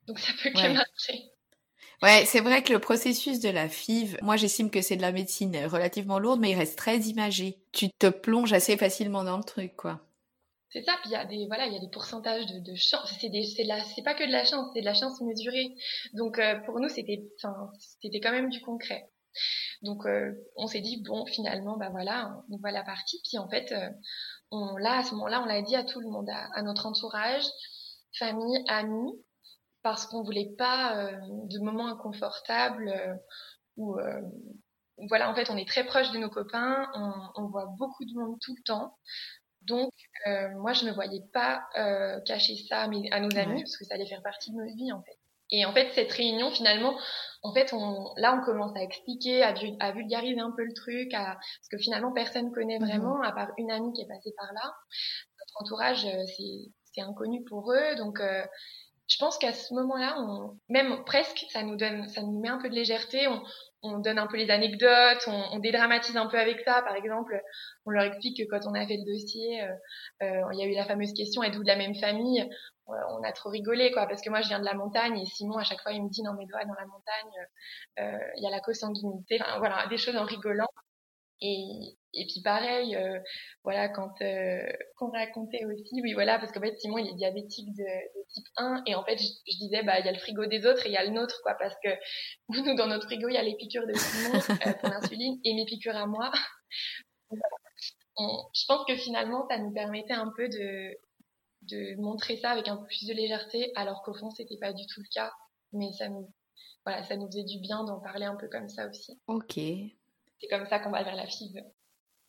Donc 0.06 0.18
ça 0.18 0.32
peut 0.42 0.50
que 0.50 0.73
marcher. 0.73 1.30
Ouais, 2.02 2.25
c'est 2.25 2.40
vrai 2.40 2.62
que 2.62 2.73
le 2.73 2.78
processus 2.78 3.40
de 3.40 3.50
la 3.50 3.68
FIV, 3.68 4.18
moi 4.23 4.37
j'estime 4.37 4.70
que 4.70 4.80
c'est 4.80 4.97
de 4.97 5.02
la 5.02 5.12
médecine 5.12 5.54
relativement 5.66 6.18
lourde, 6.18 6.40
mais 6.40 6.52
il 6.52 6.56
reste 6.56 6.78
très 6.78 6.99
imagé. 7.00 7.59
Tu 7.73 7.90
te 7.90 8.06
plonges 8.06 8.54
assez 8.54 8.78
facilement 8.78 9.23
dans 9.23 9.37
le 9.37 9.44
truc, 9.44 9.76
quoi. 9.76 10.00
C'est 10.70 10.82
ça, 10.85 10.92
puis 11.02 11.11
il 11.11 11.12
y 11.12 11.16
a 11.16 11.25
des 11.25 11.47
voilà, 11.47 11.66
il 11.66 11.75
y 11.75 11.76
a 11.76 11.80
des 11.80 11.90
pourcentages 11.90 12.47
de, 12.47 12.61
de 12.61 12.75
chance. 12.76 13.12
C'est 13.20 13.30
c'est 13.42 14.02
pas 14.02 14.14
que 14.14 14.25
de 14.25 14.30
la 14.30 14.44
chance, 14.44 14.70
c'est 14.73 14.80
de 14.80 14.87
la 14.87 14.94
chance 14.94 15.20
mesurée. 15.20 15.75
Donc 16.14 16.38
euh, 16.38 16.61
pour 16.61 16.78
nous 16.78 16.88
c'était, 16.88 17.23
enfin, 17.37 17.70
c'était 18.00 18.20
quand 18.20 18.30
même 18.30 18.49
du 18.49 18.61
concret. 18.61 19.11
Donc 19.83 20.03
on 20.57 20.67
s'est 20.67 20.81
dit 20.81 21.03
bon 21.03 21.25
finalement 21.27 21.77
bah 21.77 21.89
voilà, 21.91 22.43
on 22.51 22.59
voit 22.59 22.71
la 22.71 22.83
partie. 22.83 23.21
Puis 23.29 23.39
en 23.39 23.49
fait, 23.49 23.75
on 24.51 24.77
là 24.77 24.99
à 24.99 25.05
ce 25.05 25.15
moment-là, 25.15 25.43
on 25.43 25.47
l'a 25.47 25.63
dit 25.63 25.77
à 25.77 25.85
tout 25.85 26.01
le 26.01 26.09
monde, 26.09 26.29
à, 26.31 26.63
notre 26.63 26.87
entourage, 26.87 27.45
famille, 28.19 28.63
amis, 28.69 29.13
parce 29.83 30.07
qu'on 30.07 30.23
voulait 30.23 30.55
pas 30.59 31.11
de 31.23 31.59
moments 31.61 31.89
inconfortables 31.89 33.21
où 33.77 33.97
voilà, 35.09 35.31
en 35.31 35.35
fait, 35.35 35.51
on 35.51 35.57
est 35.57 35.69
très 35.69 35.85
proche 35.85 36.11
de 36.11 36.19
nos 36.19 36.29
copains, 36.29 36.91
on, 37.37 37.47
voit 37.47 37.67
beaucoup 37.79 38.05
de 38.05 38.13
monde 38.15 38.39
tout 38.41 38.55
le 38.57 38.63
temps. 38.63 38.97
Donc, 39.63 39.93
euh, 40.27 40.51
moi, 40.57 40.73
je 40.73 40.85
ne 40.85 40.93
voyais 40.93 41.23
pas 41.33 41.63
euh, 41.77 42.21
cacher 42.23 42.57
ça 42.69 42.83
à, 42.83 42.85
à 42.85 43.21
nos 43.21 43.37
amis, 43.37 43.63
parce 43.63 43.77
que 43.77 43.85
ça 43.85 43.95
allait 43.95 44.07
faire 44.07 44.23
partie 44.23 44.51
de 44.51 44.57
nos 44.57 44.75
vies, 44.75 44.93
en 44.93 45.03
fait. 45.03 45.19
Et 45.52 45.64
en 45.64 45.73
fait, 45.73 45.90
cette 45.95 46.12
réunion, 46.12 46.50
finalement, 46.50 46.97
en 47.42 47.52
fait, 47.52 47.73
on, 47.73 48.12
là, 48.16 48.38
on 48.38 48.45
commence 48.45 48.76
à 48.76 48.83
expliquer, 48.83 49.42
à, 49.42 49.54
à 49.80 49.92
vulgariser 49.92 50.40
un 50.40 50.52
peu 50.57 50.64
le 50.64 50.75
truc, 50.75 51.12
à, 51.14 51.35
parce 51.35 51.69
que 51.71 51.78
finalement, 51.78 52.12
personne 52.12 52.52
connaît 52.52 52.78
mhm. 52.78 52.87
vraiment, 52.87 53.21
à 53.23 53.33
part 53.33 53.50
une 53.59 53.71
amie 53.71 53.92
qui 53.92 54.02
est 54.02 54.09
passée 54.09 54.33
par 54.37 54.52
là. 54.52 54.75
Notre 55.38 55.62
entourage, 55.62 56.04
euh, 56.04 56.25
c'est 56.92 57.00
inconnu 57.00 57.42
pour 57.45 57.73
eux, 57.73 57.95
donc 57.97 58.21
euh, 58.21 58.45
je 59.11 59.16
pense 59.19 59.38
qu'à 59.38 59.52
ce 59.52 59.75
moment-là, 59.75 60.16
on, 60.21 60.57
même 60.69 61.02
presque, 61.04 61.45
ça 61.50 61.62
nous 61.64 61.76
donne, 61.76 62.09
ça 62.09 62.23
nous 62.23 62.38
met 62.40 62.49
un 62.49 62.59
peu 62.59 62.69
de 62.69 62.75
légèreté. 62.75 63.26
On, 63.26 63.42
on 63.83 63.99
donne 63.99 64.19
un 64.19 64.28
peu 64.28 64.37
les 64.37 64.50
anecdotes, 64.50 65.25
on, 65.26 65.45
on, 65.52 65.59
dédramatise 65.59 66.16
un 66.16 66.26
peu 66.26 66.38
avec 66.38 66.61
ça. 66.61 66.83
Par 66.83 66.95
exemple, 66.95 67.40
on 67.87 67.90
leur 67.90 68.04
explique 68.04 68.37
que 68.37 68.49
quand 68.49 68.69
on 68.69 68.75
a 68.75 68.87
fait 68.87 68.99
le 68.99 69.12
dossier, 69.12 69.62
euh, 69.62 69.73
euh 70.23 70.42
il 70.52 70.61
y 70.61 70.62
a 70.62 70.66
eu 70.66 70.75
la 70.75 70.85
fameuse 70.85 71.12
question 71.12 71.42
êtes-vous 71.42 71.62
de 71.62 71.69
la 71.69 71.76
même 71.76 71.97
famille? 71.97 72.49
On 73.11 73.23
a 73.23 73.32
trop 73.32 73.50
rigolé, 73.50 73.92
quoi, 73.92 74.06
parce 74.06 74.23
que 74.23 74.30
moi 74.30 74.40
je 74.40 74.49
viens 74.49 74.61
de 74.61 74.64
la 74.64 74.75
montagne 74.75 75.18
et 75.18 75.26
Simon 75.26 75.59
à 75.59 75.64
chaque 75.64 75.80
fois 75.82 75.92
il 75.92 76.02
me 76.02 76.09
dit 76.09 76.23
non 76.23 76.35
mais 76.35 76.47
doigts 76.47 76.64
dans 76.64 76.75
la 76.75 76.87
montagne, 76.87 77.47
euh, 78.00 78.18
il 78.37 78.42
y 78.42 78.47
a 78.47 78.50
la 78.50 78.61
consanguinité, 78.61 79.38
enfin, 79.40 79.59
voilà, 79.59 79.87
des 79.88 79.99
choses 79.99 80.16
en 80.16 80.25
rigolant. 80.25 80.68
Et, 81.42 81.97
et 82.12 82.26
puis 82.26 82.42
pareil, 82.42 82.97
euh, 82.97 83.18
voilà, 83.64 83.88
quand 83.88 84.12
euh, 84.20 84.61
qu'on 84.97 85.11
racontait 85.11 85.64
aussi, 85.64 86.02
oui 86.02 86.12
voilà, 86.12 86.38
parce 86.38 86.52
qu'en 86.52 86.61
fait 86.61 86.76
Simon 86.78 86.99
il 86.99 87.09
est 87.09 87.14
diabétique 87.14 87.73
de, 87.75 87.82
de 87.82 88.26
type 88.28 88.47
1 88.56 88.82
et 88.87 88.94
en 88.94 89.04
fait 89.04 89.16
je, 89.16 89.26
je 89.47 89.56
disais 89.59 89.82
bah 89.82 89.99
il 90.00 90.06
y 90.06 90.09
a 90.09 90.12
le 90.12 90.18
frigo 90.18 90.44
des 90.47 90.66
autres 90.66 90.85
et 90.85 90.90
il 90.90 90.92
y 90.92 90.99
a 90.99 91.04
le 91.04 91.12
nôtre 91.12 91.40
quoi, 91.42 91.54
parce 91.54 91.75
que 91.82 91.88
nous 92.50 92.75
dans 92.75 92.88
notre 92.88 93.06
frigo 93.06 93.28
il 93.28 93.35
y 93.35 93.38
a 93.38 93.42
les 93.42 93.56
piqûres 93.56 93.87
de 93.87 93.94
Simon 93.94 94.38
euh, 94.38 94.73
pour 94.75 94.88
l'insuline 94.90 95.40
et 95.44 95.54
mes 95.54 95.64
piqûres 95.64 95.97
à 95.97 96.06
moi. 96.06 96.30
On, 98.16 98.44
je 98.54 98.64
pense 98.66 98.85
que 98.87 98.97
finalement 98.97 99.47
ça 99.49 99.56
nous 99.56 99.73
permettait 99.73 100.12
un 100.12 100.30
peu 100.37 100.49
de 100.49 100.94
de 101.71 102.00
montrer 102.00 102.37
ça 102.37 102.50
avec 102.50 102.69
un 102.69 102.77
peu 102.77 102.87
plus 102.87 103.07
de 103.07 103.15
légèreté, 103.15 103.73
alors 103.77 104.03
qu'au 104.03 104.15
fond 104.15 104.31
c'était 104.31 104.59
pas 104.59 104.73
du 104.73 104.87
tout 104.87 105.00
le 105.00 105.09
cas, 105.12 105.33
mais 105.73 105.93
ça 105.93 106.09
nous 106.09 106.33
voilà 106.85 107.03
ça 107.05 107.17
nous 107.17 107.27
faisait 107.27 107.45
du 107.45 107.59
bien 107.61 107.85
d'en 107.85 108.00
parler 108.00 108.27
un 108.27 108.37
peu 108.37 108.49
comme 108.49 108.69
ça 108.69 108.89
aussi. 108.89 109.21
Ok, 109.27 109.55
c'est 109.55 110.49
comme 110.49 110.67
ça 110.67 110.79
qu'on 110.79 110.91
va 110.91 111.03
vers 111.03 111.17
la 111.17 111.27
FIV. 111.27 111.62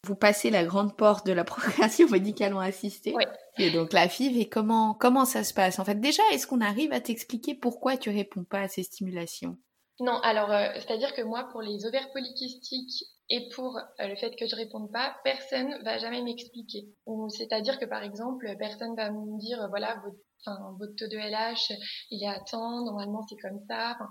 Vous 0.03 0.15
passez 0.15 0.49
la 0.49 0.65
grande 0.65 0.97
porte 0.97 1.27
de 1.27 1.31
la 1.31 1.43
procréation 1.45 2.09
médicalement 2.09 2.59
assistée. 2.59 3.13
Oui. 3.15 3.23
Et 3.57 3.71
donc 3.71 3.93
la 3.93 4.09
FIV, 4.09 4.37
et 4.39 4.49
comment, 4.49 4.93
comment 4.93 5.25
ça 5.25 5.43
se 5.43 5.53
passe? 5.53 5.79
En 5.79 5.85
fait, 5.85 5.99
déjà, 5.99 6.23
est-ce 6.33 6.47
qu'on 6.47 6.61
arrive 6.61 6.91
à 6.91 7.01
t'expliquer 7.01 7.53
pourquoi 7.55 7.97
tu 7.97 8.09
réponds 8.09 8.43
pas 8.43 8.61
à 8.61 8.67
ces 8.67 8.83
stimulations? 8.83 9.57
Non, 9.99 10.17
alors, 10.21 10.51
euh, 10.51 10.69
c'est-à-dire 10.75 11.13
que 11.13 11.21
moi, 11.21 11.47
pour 11.51 11.61
les 11.61 11.85
ovaires 11.85 12.11
polykystiques 12.11 13.03
et 13.29 13.49
pour 13.49 13.77
euh, 13.77 14.07
le 14.07 14.15
fait 14.15 14.35
que 14.35 14.47
je 14.47 14.55
réponde 14.55 14.91
pas, 14.91 15.15
personne 15.23 15.81
va 15.83 15.97
jamais 15.97 16.23
m'expliquer. 16.23 16.87
C'est-à-dire 17.29 17.77
que, 17.79 17.85
par 17.85 18.03
exemple, 18.03 18.47
personne 18.57 18.95
va 18.95 19.11
me 19.11 19.39
dire, 19.39 19.67
voilà, 19.69 20.01
votre, 20.03 20.17
enfin, 20.45 20.75
votre 20.79 20.95
taux 20.95 21.07
de 21.07 21.17
LH, 21.17 21.77
il 22.09 22.23
est 22.23 22.27
à 22.27 22.39
temps, 22.39 22.83
normalement 22.83 23.21
c'est 23.29 23.37
comme 23.37 23.59
ça. 23.67 23.95
Enfin, 23.95 24.09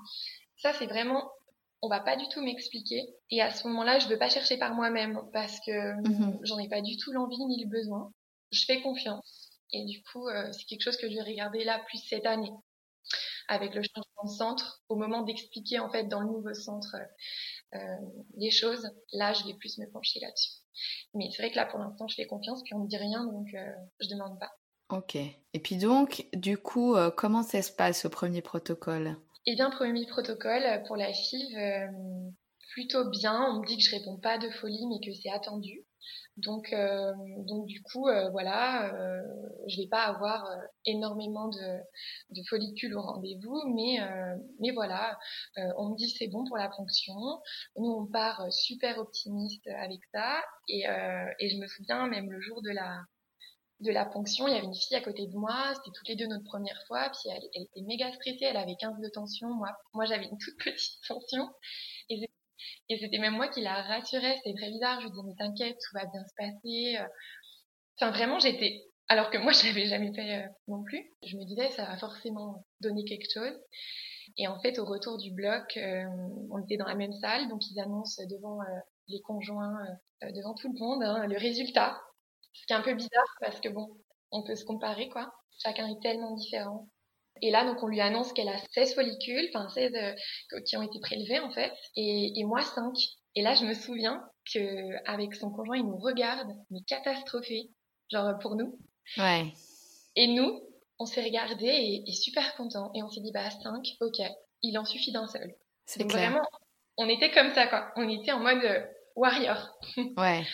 ça, 0.59 0.73
c'est 0.75 0.87
vraiment 0.87 1.31
on 1.83 1.89
va 1.89 2.01
pas 2.01 2.17
du 2.17 2.29
tout 2.29 2.43
m'expliquer. 2.43 3.03
Et 3.31 3.41
à 3.41 3.51
ce 3.51 3.67
moment-là, 3.69 3.99
je 3.99 4.09
veux 4.09 4.19
pas 4.19 4.29
chercher 4.29 4.59
par 4.59 4.75
moi-même 4.75 5.21
parce 5.33 5.59
que 5.61 6.09
mhm. 6.09 6.39
j'en 6.43 6.59
ai 6.59 6.69
pas 6.69 6.83
du 6.83 6.97
tout 6.97 7.13
l'envie 7.13 7.45
ni 7.47 7.63
le 7.63 7.71
besoin. 7.71 8.13
Je 8.53 8.65
fais 8.67 8.83
confiance. 8.83 9.51
Et 9.73 9.85
du 9.85 10.03
coup, 10.03 10.29
euh, 10.29 10.51
c'est 10.53 10.65
quelque 10.65 10.83
chose 10.83 10.97
que 10.97 11.09
je 11.09 11.15
vais 11.15 11.23
regarder 11.23 11.65
là 11.65 11.81
plus 11.87 11.99
cette 11.99 12.27
année. 12.27 12.51
Avec 13.51 13.75
le 13.75 13.83
changement 13.83 14.25
de 14.25 14.31
centre, 14.31 14.81
au 14.89 14.95
moment 14.95 15.23
d'expliquer 15.23 15.81
en 15.81 15.91
fait 15.91 16.05
dans 16.05 16.21
le 16.21 16.29
nouveau 16.29 16.55
centre 16.55 16.97
euh, 17.75 17.79
les 18.37 18.51
choses, 18.51 18.89
là, 19.13 19.33
je 19.33 19.45
vais 19.45 19.55
plus 19.55 19.77
me 19.79 19.91
pencher 19.91 20.21
là-dessus. 20.21 20.53
Mais 21.15 21.29
c'est 21.31 21.43
vrai 21.43 21.51
que 21.51 21.57
là, 21.57 21.67
pour 21.67 21.81
l'instant, 21.81 22.07
je 22.09 22.15
fais 22.15 22.27
confiance, 22.27 22.63
puis 22.63 22.75
on 22.75 22.81
me 22.81 22.89
dit 22.89 22.97
rien, 22.97 23.25
donc 23.25 23.49
euh, 23.55 23.73
je 24.01 24.09
demande 24.09 24.39
pas. 24.39 24.51
Ok. 24.91 25.17
Et 25.17 25.61
puis 25.61 25.77
donc, 25.77 26.27
du 26.33 26.59
coup, 26.59 26.95
euh, 26.95 27.11
comment 27.11 27.43
ça 27.43 27.63
se 27.63 27.73
passe 27.73 28.05
au 28.05 28.11
premier 28.11 28.43
protocole? 28.43 29.17
Eh 29.47 29.55
bien, 29.55 29.71
premier 29.71 30.07
protocole 30.07 30.83
pour 30.87 30.97
la 30.97 31.13
FIV, 31.13 31.57
euh, 31.57 31.87
plutôt 32.73 33.09
bien. 33.09 33.41
On 33.51 33.61
me 33.61 33.67
dit 33.67 33.77
que 33.77 33.83
je 33.83 33.97
réponds 33.97 34.19
pas 34.19 34.39
de 34.39 34.51
folie, 34.51 34.87
mais 34.89 35.05
que 35.05 35.15
c'est 35.17 35.31
attendu. 35.31 35.85
Donc, 36.37 36.73
euh, 36.73 37.13
donc 37.47 37.67
du 37.67 37.83
coup, 37.83 38.09
euh, 38.09 38.31
voilà, 38.31 38.95
euh, 38.95 39.23
je 39.67 39.77
vais 39.77 39.89
pas 39.89 40.05
avoir 40.05 40.47
énormément 40.87 41.49
de, 41.49 41.79
de 42.31 42.43
follicules 42.49 42.95
au 42.95 43.03
rendez-vous, 43.03 43.63
mais, 43.75 43.99
mais 44.59 44.71
voilà, 44.73 45.19
on 45.77 45.91
me 45.91 45.97
dit 45.97 46.09
c'est 46.09 46.29
bon 46.29 46.45
pour 46.45 46.57
la 46.57 46.69
ponction. 46.69 47.15
Nous, 47.77 47.91
on 47.91 48.07
part 48.07 48.53
super 48.53 48.99
optimiste 48.99 49.67
avec 49.69 50.01
ça, 50.13 50.43
et, 50.69 50.85
et 51.39 51.51
je 51.51 51.59
me 51.59 51.67
souviens 51.67 52.07
même 52.09 52.31
le 52.31 52.41
jour 52.41 52.63
de 52.63 52.71
la 52.71 53.01
de 53.81 53.93
la 53.93 54.05
ponction, 54.05 54.47
il 54.47 54.53
y 54.53 54.57
avait 54.57 54.67
une 54.67 54.75
fille 54.75 54.97
à 54.97 55.01
côté 55.01 55.27
de 55.27 55.35
moi, 55.35 55.73
c'était 55.75 55.91
toutes 55.95 56.09
les 56.09 56.17
deux 56.17 56.27
notre 56.27 56.45
première 56.45 56.81
fois, 56.87 57.11
puis 57.11 57.35
elle, 57.35 57.65
était 57.65 57.81
méga 57.81 58.13
stressée, 58.13 58.45
elle 58.45 58.59
avait 58.59 58.77
15 58.79 59.01
de 59.01 59.09
tension, 59.09 59.49
moi, 59.55 59.71
moi 59.95 60.05
j'avais 60.05 60.27
une 60.27 60.37
toute 60.39 60.57
petite 60.65 61.01
tension, 61.09 61.49
et, 62.89 62.99
c'était 62.99 63.19
même 63.19 63.35
moi 63.35 63.49
qui 63.49 63.61
la 63.61 63.83
rassurais, 63.83 64.37
c'était 64.37 64.57
très 64.57 64.71
bizarre, 64.71 65.01
je 65.01 65.07
lui 65.07 65.13
disais 65.13 65.23
mais 65.27 65.35
t'inquiète, 65.39 65.77
tout 65.77 65.95
va 65.95 66.05
bien 66.07 66.25
se 66.25 66.35
passer, 66.37 66.99
enfin 67.97 68.11
vraiment 68.11 68.39
j'étais, 68.39 68.83
alors 69.09 69.31
que 69.31 69.39
moi 69.39 69.53
je 69.53 69.67
l'avais 69.67 69.87
jamais 69.87 70.13
fait 70.15 70.45
euh, 70.45 70.49
non 70.69 70.83
plus, 70.83 71.05
je 71.27 71.37
me 71.37 71.45
disais 71.45 71.71
ça 71.71 71.85
va 71.85 71.97
forcément 71.99 72.65
donner 72.81 73.05
quelque 73.05 73.31
chose, 73.33 73.59
et 74.37 74.49
en 74.49 74.61
fait 74.61 74.79
au 74.79 74.85
retour 74.85 75.19
du 75.19 75.33
bloc, 75.33 75.77
euh, 75.77 76.05
on 76.51 76.63
était 76.63 76.77
dans 76.77 76.87
la 76.87 76.95
même 76.95 77.13
salle, 77.15 77.49
donc 77.49 77.61
ils 77.71 77.81
annoncent 77.81 78.23
devant 78.29 78.61
euh, 78.63 78.81
les 79.09 79.21
conjoints, 79.23 79.77
devant 80.23 80.55
tout 80.55 80.73
le 80.73 80.79
monde, 80.79 81.03
hein, 81.03 81.27
le 81.27 81.37
résultat, 81.37 82.01
ce 82.53 82.67
qui 82.67 82.73
est 82.73 82.77
un 82.77 82.83
peu 82.83 82.95
bizarre 82.95 83.37
parce 83.41 83.61
que 83.61 83.69
bon, 83.69 83.89
on 84.31 84.43
peut 84.43 84.55
se 84.55 84.65
comparer 84.65 85.09
quoi. 85.09 85.33
Chacun 85.63 85.89
est 85.89 86.01
tellement 86.01 86.35
différent. 86.35 86.89
Et 87.43 87.51
là, 87.51 87.65
donc, 87.65 87.83
on 87.83 87.87
lui 87.87 88.01
annonce 88.01 88.33
qu'elle 88.33 88.49
a 88.49 88.59
16 88.73 88.95
follicules, 88.95 89.49
enfin 89.53 89.69
16 89.69 89.93
euh, 89.95 90.61
qui 90.67 90.77
ont 90.77 90.83
été 90.83 90.99
prélevés 91.01 91.41
en 91.41 91.51
fait, 91.51 91.73
et, 91.97 92.39
et 92.39 92.45
moi 92.45 92.63
5. 92.63 92.93
Et 93.37 93.43
là, 93.43 93.55
je 93.55 93.65
me 93.65 93.75
souviens 93.75 94.23
que 94.53 95.09
avec 95.09 95.35
son 95.35 95.51
conjoint, 95.51 95.77
il 95.77 95.87
nous 95.87 95.99
regarde, 95.99 96.49
mais 96.71 96.81
catastrophé, 96.87 97.71
genre 98.11 98.39
pour 98.41 98.57
nous. 98.57 98.79
Ouais. 99.17 99.53
Et 100.17 100.27
nous, 100.27 100.63
on 100.99 101.07
s'est 101.07 101.23
regardé 101.23 102.03
et, 102.07 102.13
super 102.13 102.57
content. 102.57 102.91
Et 102.95 103.03
on 103.03 103.09
s'est 103.09 103.21
dit, 103.21 103.33
bah 103.33 103.51
5, 103.51 103.97
ok, 104.01 104.21
il 104.63 104.79
en 104.79 104.85
suffit 104.85 105.13
d'un 105.13 105.27
seul. 105.27 105.55
C'est 105.87 106.03
Vraiment, 106.11 106.47
on 106.97 107.09
était 107.09 107.31
comme 107.31 107.53
ça, 107.55 107.67
quoi. 107.67 107.91
On 107.97 108.09
était 108.09 108.33
en 108.33 108.41
mode 108.41 108.63
euh, 108.65 108.85
warrior. 109.17 109.79
Ouais. 110.17 110.45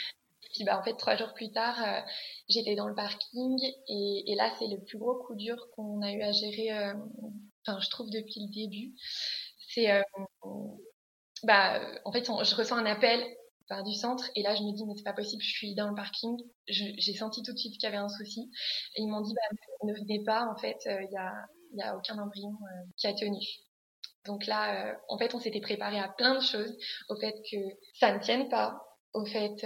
Puis 0.56 0.64
bah, 0.64 0.78
en 0.78 0.82
fait, 0.82 0.94
trois 0.94 1.16
jours 1.16 1.34
plus 1.34 1.52
tard, 1.52 1.76
euh, 1.84 2.00
j'étais 2.48 2.74
dans 2.76 2.88
le 2.88 2.94
parking 2.94 3.58
et, 3.88 4.32
et 4.32 4.34
là, 4.36 4.50
c'est 4.58 4.68
le 4.68 4.82
plus 4.82 4.96
gros 4.96 5.16
coup 5.16 5.34
dur 5.34 5.68
qu'on 5.74 6.00
a 6.00 6.10
eu 6.12 6.22
à 6.22 6.32
gérer, 6.32 6.72
euh, 6.72 6.94
enfin, 7.66 7.78
je 7.78 7.90
trouve 7.90 8.08
depuis 8.08 8.40
le 8.40 8.50
début. 8.50 8.94
C'est, 9.68 9.90
euh, 9.92 10.00
bah, 11.42 11.80
en 12.04 12.12
fait, 12.12 12.24
je 12.24 12.54
reçois 12.54 12.78
un 12.78 12.86
appel 12.86 13.22
du 13.84 13.92
centre 13.92 14.30
et 14.34 14.42
là, 14.42 14.54
je 14.54 14.62
me 14.62 14.72
dis, 14.72 14.86
mais 14.86 14.94
c'est 14.96 15.02
pas 15.02 15.12
possible, 15.12 15.42
je 15.42 15.50
suis 15.50 15.74
dans 15.74 15.88
le 15.88 15.94
parking. 15.94 16.38
J'ai 16.68 17.12
senti 17.14 17.42
tout 17.42 17.52
de 17.52 17.58
suite 17.58 17.74
qu'il 17.74 17.82
y 17.82 17.86
avait 17.86 17.96
un 17.96 18.08
souci. 18.08 18.50
Ils 18.96 19.08
m'ont 19.08 19.20
dit, 19.20 19.34
bah, 19.34 19.56
ne 19.84 19.92
venez 19.92 20.22
pas, 20.24 20.46
en 20.50 20.56
fait, 20.56 20.78
il 20.86 21.08
y, 21.12 21.16
a, 21.18 21.32
y 21.74 21.82
a 21.82 21.96
aucun 21.96 22.18
embryon 22.18 22.52
qui 22.96 23.06
a 23.08 23.12
tenu. 23.12 23.38
Donc 24.24 24.46
là, 24.46 24.96
en 25.08 25.18
fait, 25.18 25.34
on 25.34 25.40
s'était 25.40 25.60
préparé 25.60 25.98
à 25.98 26.08
plein 26.08 26.36
de 26.36 26.40
choses, 26.40 26.76
au 27.10 27.16
fait 27.16 27.34
que 27.50 27.56
ça 27.94 28.12
ne 28.16 28.20
tienne 28.20 28.48
pas, 28.48 28.80
au 29.12 29.24
fait 29.26 29.62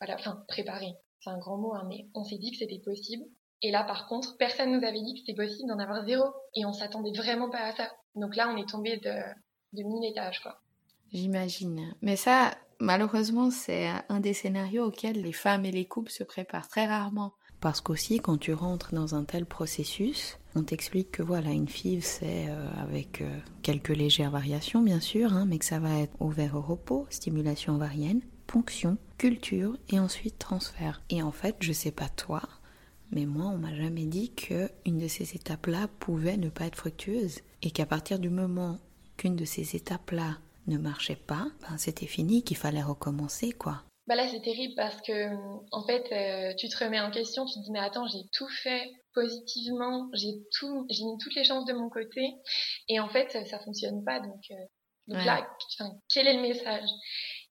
voilà, 0.00 0.14
enfin 0.18 0.42
préparer, 0.48 0.94
c'est 1.20 1.30
un 1.30 1.38
grand 1.38 1.58
mot, 1.58 1.74
hein, 1.74 1.84
mais 1.88 2.06
on 2.14 2.24
s'est 2.24 2.38
dit 2.38 2.50
que 2.50 2.58
c'était 2.58 2.80
possible. 2.80 3.24
Et 3.62 3.70
là, 3.70 3.84
par 3.84 4.06
contre, 4.08 4.36
personne 4.38 4.72
nous 4.72 4.86
avait 4.86 5.02
dit 5.02 5.14
que 5.14 5.20
c'était 5.20 5.34
possible 5.34 5.68
d'en 5.68 5.78
avoir 5.78 6.04
zéro, 6.06 6.24
et 6.54 6.64
on 6.64 6.72
s'attendait 6.72 7.12
vraiment 7.12 7.50
pas 7.50 7.64
à 7.64 7.72
ça. 7.72 7.90
Donc 8.14 8.34
là, 8.34 8.48
on 8.48 8.56
est 8.56 8.68
tombé 8.68 8.96
de, 8.96 9.12
de 9.74 9.82
mille 9.82 10.10
étages, 10.10 10.40
quoi. 10.40 10.60
J'imagine. 11.12 11.94
Mais 12.02 12.16
ça, 12.16 12.52
malheureusement, 12.78 13.50
c'est 13.50 13.88
un 14.08 14.20
des 14.20 14.32
scénarios 14.32 14.84
auxquels 14.84 15.20
les 15.20 15.32
femmes 15.32 15.64
et 15.64 15.72
les 15.72 15.84
couples 15.84 16.10
se 16.10 16.24
préparent 16.24 16.68
très 16.68 16.86
rarement. 16.86 17.32
Parce 17.60 17.82
qu'aussi, 17.82 18.20
quand 18.20 18.38
tu 18.38 18.54
rentres 18.54 18.94
dans 18.94 19.14
un 19.14 19.24
tel 19.24 19.44
processus, 19.44 20.38
on 20.54 20.62
t'explique 20.62 21.10
que 21.10 21.22
voilà, 21.22 21.50
une 21.50 21.68
FIV, 21.68 22.02
c'est 22.02 22.48
euh, 22.48 22.66
avec 22.80 23.20
euh, 23.20 23.38
quelques 23.62 23.90
légères 23.90 24.30
variations, 24.30 24.80
bien 24.80 25.00
sûr, 25.00 25.34
hein, 25.34 25.44
mais 25.46 25.58
que 25.58 25.66
ça 25.66 25.78
va 25.78 25.98
être 25.98 26.14
ouvert 26.20 26.56
au 26.56 26.62
repos, 26.62 27.06
stimulation 27.10 27.74
ovarienne, 27.74 28.22
ponction, 28.50 28.98
culture 29.16 29.76
et 29.90 30.00
ensuite 30.00 30.38
transfert. 30.38 31.02
Et 31.08 31.22
en 31.22 31.30
fait, 31.30 31.56
je 31.60 31.72
sais 31.72 31.92
pas 31.92 32.08
toi, 32.08 32.42
mais 33.12 33.24
moi, 33.24 33.46
on 33.46 33.58
m'a 33.58 33.74
jamais 33.74 34.06
dit 34.06 34.34
que 34.34 34.68
une 34.84 34.98
de 34.98 35.06
ces 35.06 35.36
étapes-là 35.36 35.86
pouvait 36.00 36.36
ne 36.36 36.48
pas 36.48 36.66
être 36.66 36.76
fructueuse 36.76 37.40
et 37.62 37.70
qu'à 37.70 37.86
partir 37.86 38.18
du 38.18 38.28
moment 38.28 38.78
qu'une 39.16 39.36
de 39.36 39.44
ces 39.44 39.76
étapes-là 39.76 40.38
ne 40.66 40.78
marchait 40.78 41.14
pas, 41.16 41.46
ben 41.62 41.78
c'était 41.78 42.06
fini, 42.06 42.42
qu'il 42.42 42.56
fallait 42.56 42.82
recommencer, 42.82 43.52
quoi. 43.52 43.84
Bah 44.08 44.16
là, 44.16 44.26
c'est 44.28 44.42
terrible 44.42 44.74
parce 44.74 45.00
que, 45.02 45.28
en 45.70 45.86
fait, 45.86 46.10
euh, 46.10 46.52
tu 46.58 46.68
te 46.68 46.82
remets 46.82 47.00
en 47.00 47.12
question, 47.12 47.46
tu 47.46 47.54
te 47.54 47.64
dis, 47.64 47.70
mais 47.70 47.78
attends, 47.78 48.08
j'ai 48.08 48.24
tout 48.32 48.48
fait 48.64 48.90
positivement, 49.14 50.08
j'ai 50.14 50.34
tout, 50.58 50.86
j'ai 50.90 51.04
mis 51.04 51.18
toutes 51.18 51.36
les 51.36 51.44
chances 51.44 51.66
de 51.66 51.72
mon 51.72 51.88
côté, 51.88 52.34
et 52.88 52.98
en 52.98 53.08
fait, 53.08 53.30
ça, 53.30 53.58
fonctionne 53.60 54.02
pas. 54.04 54.18
Donc, 54.18 54.42
euh, 54.50 54.54
donc 55.06 55.24
là, 55.24 55.48
quel 56.12 56.26
est 56.26 56.34
le 56.34 56.42
message? 56.42 56.88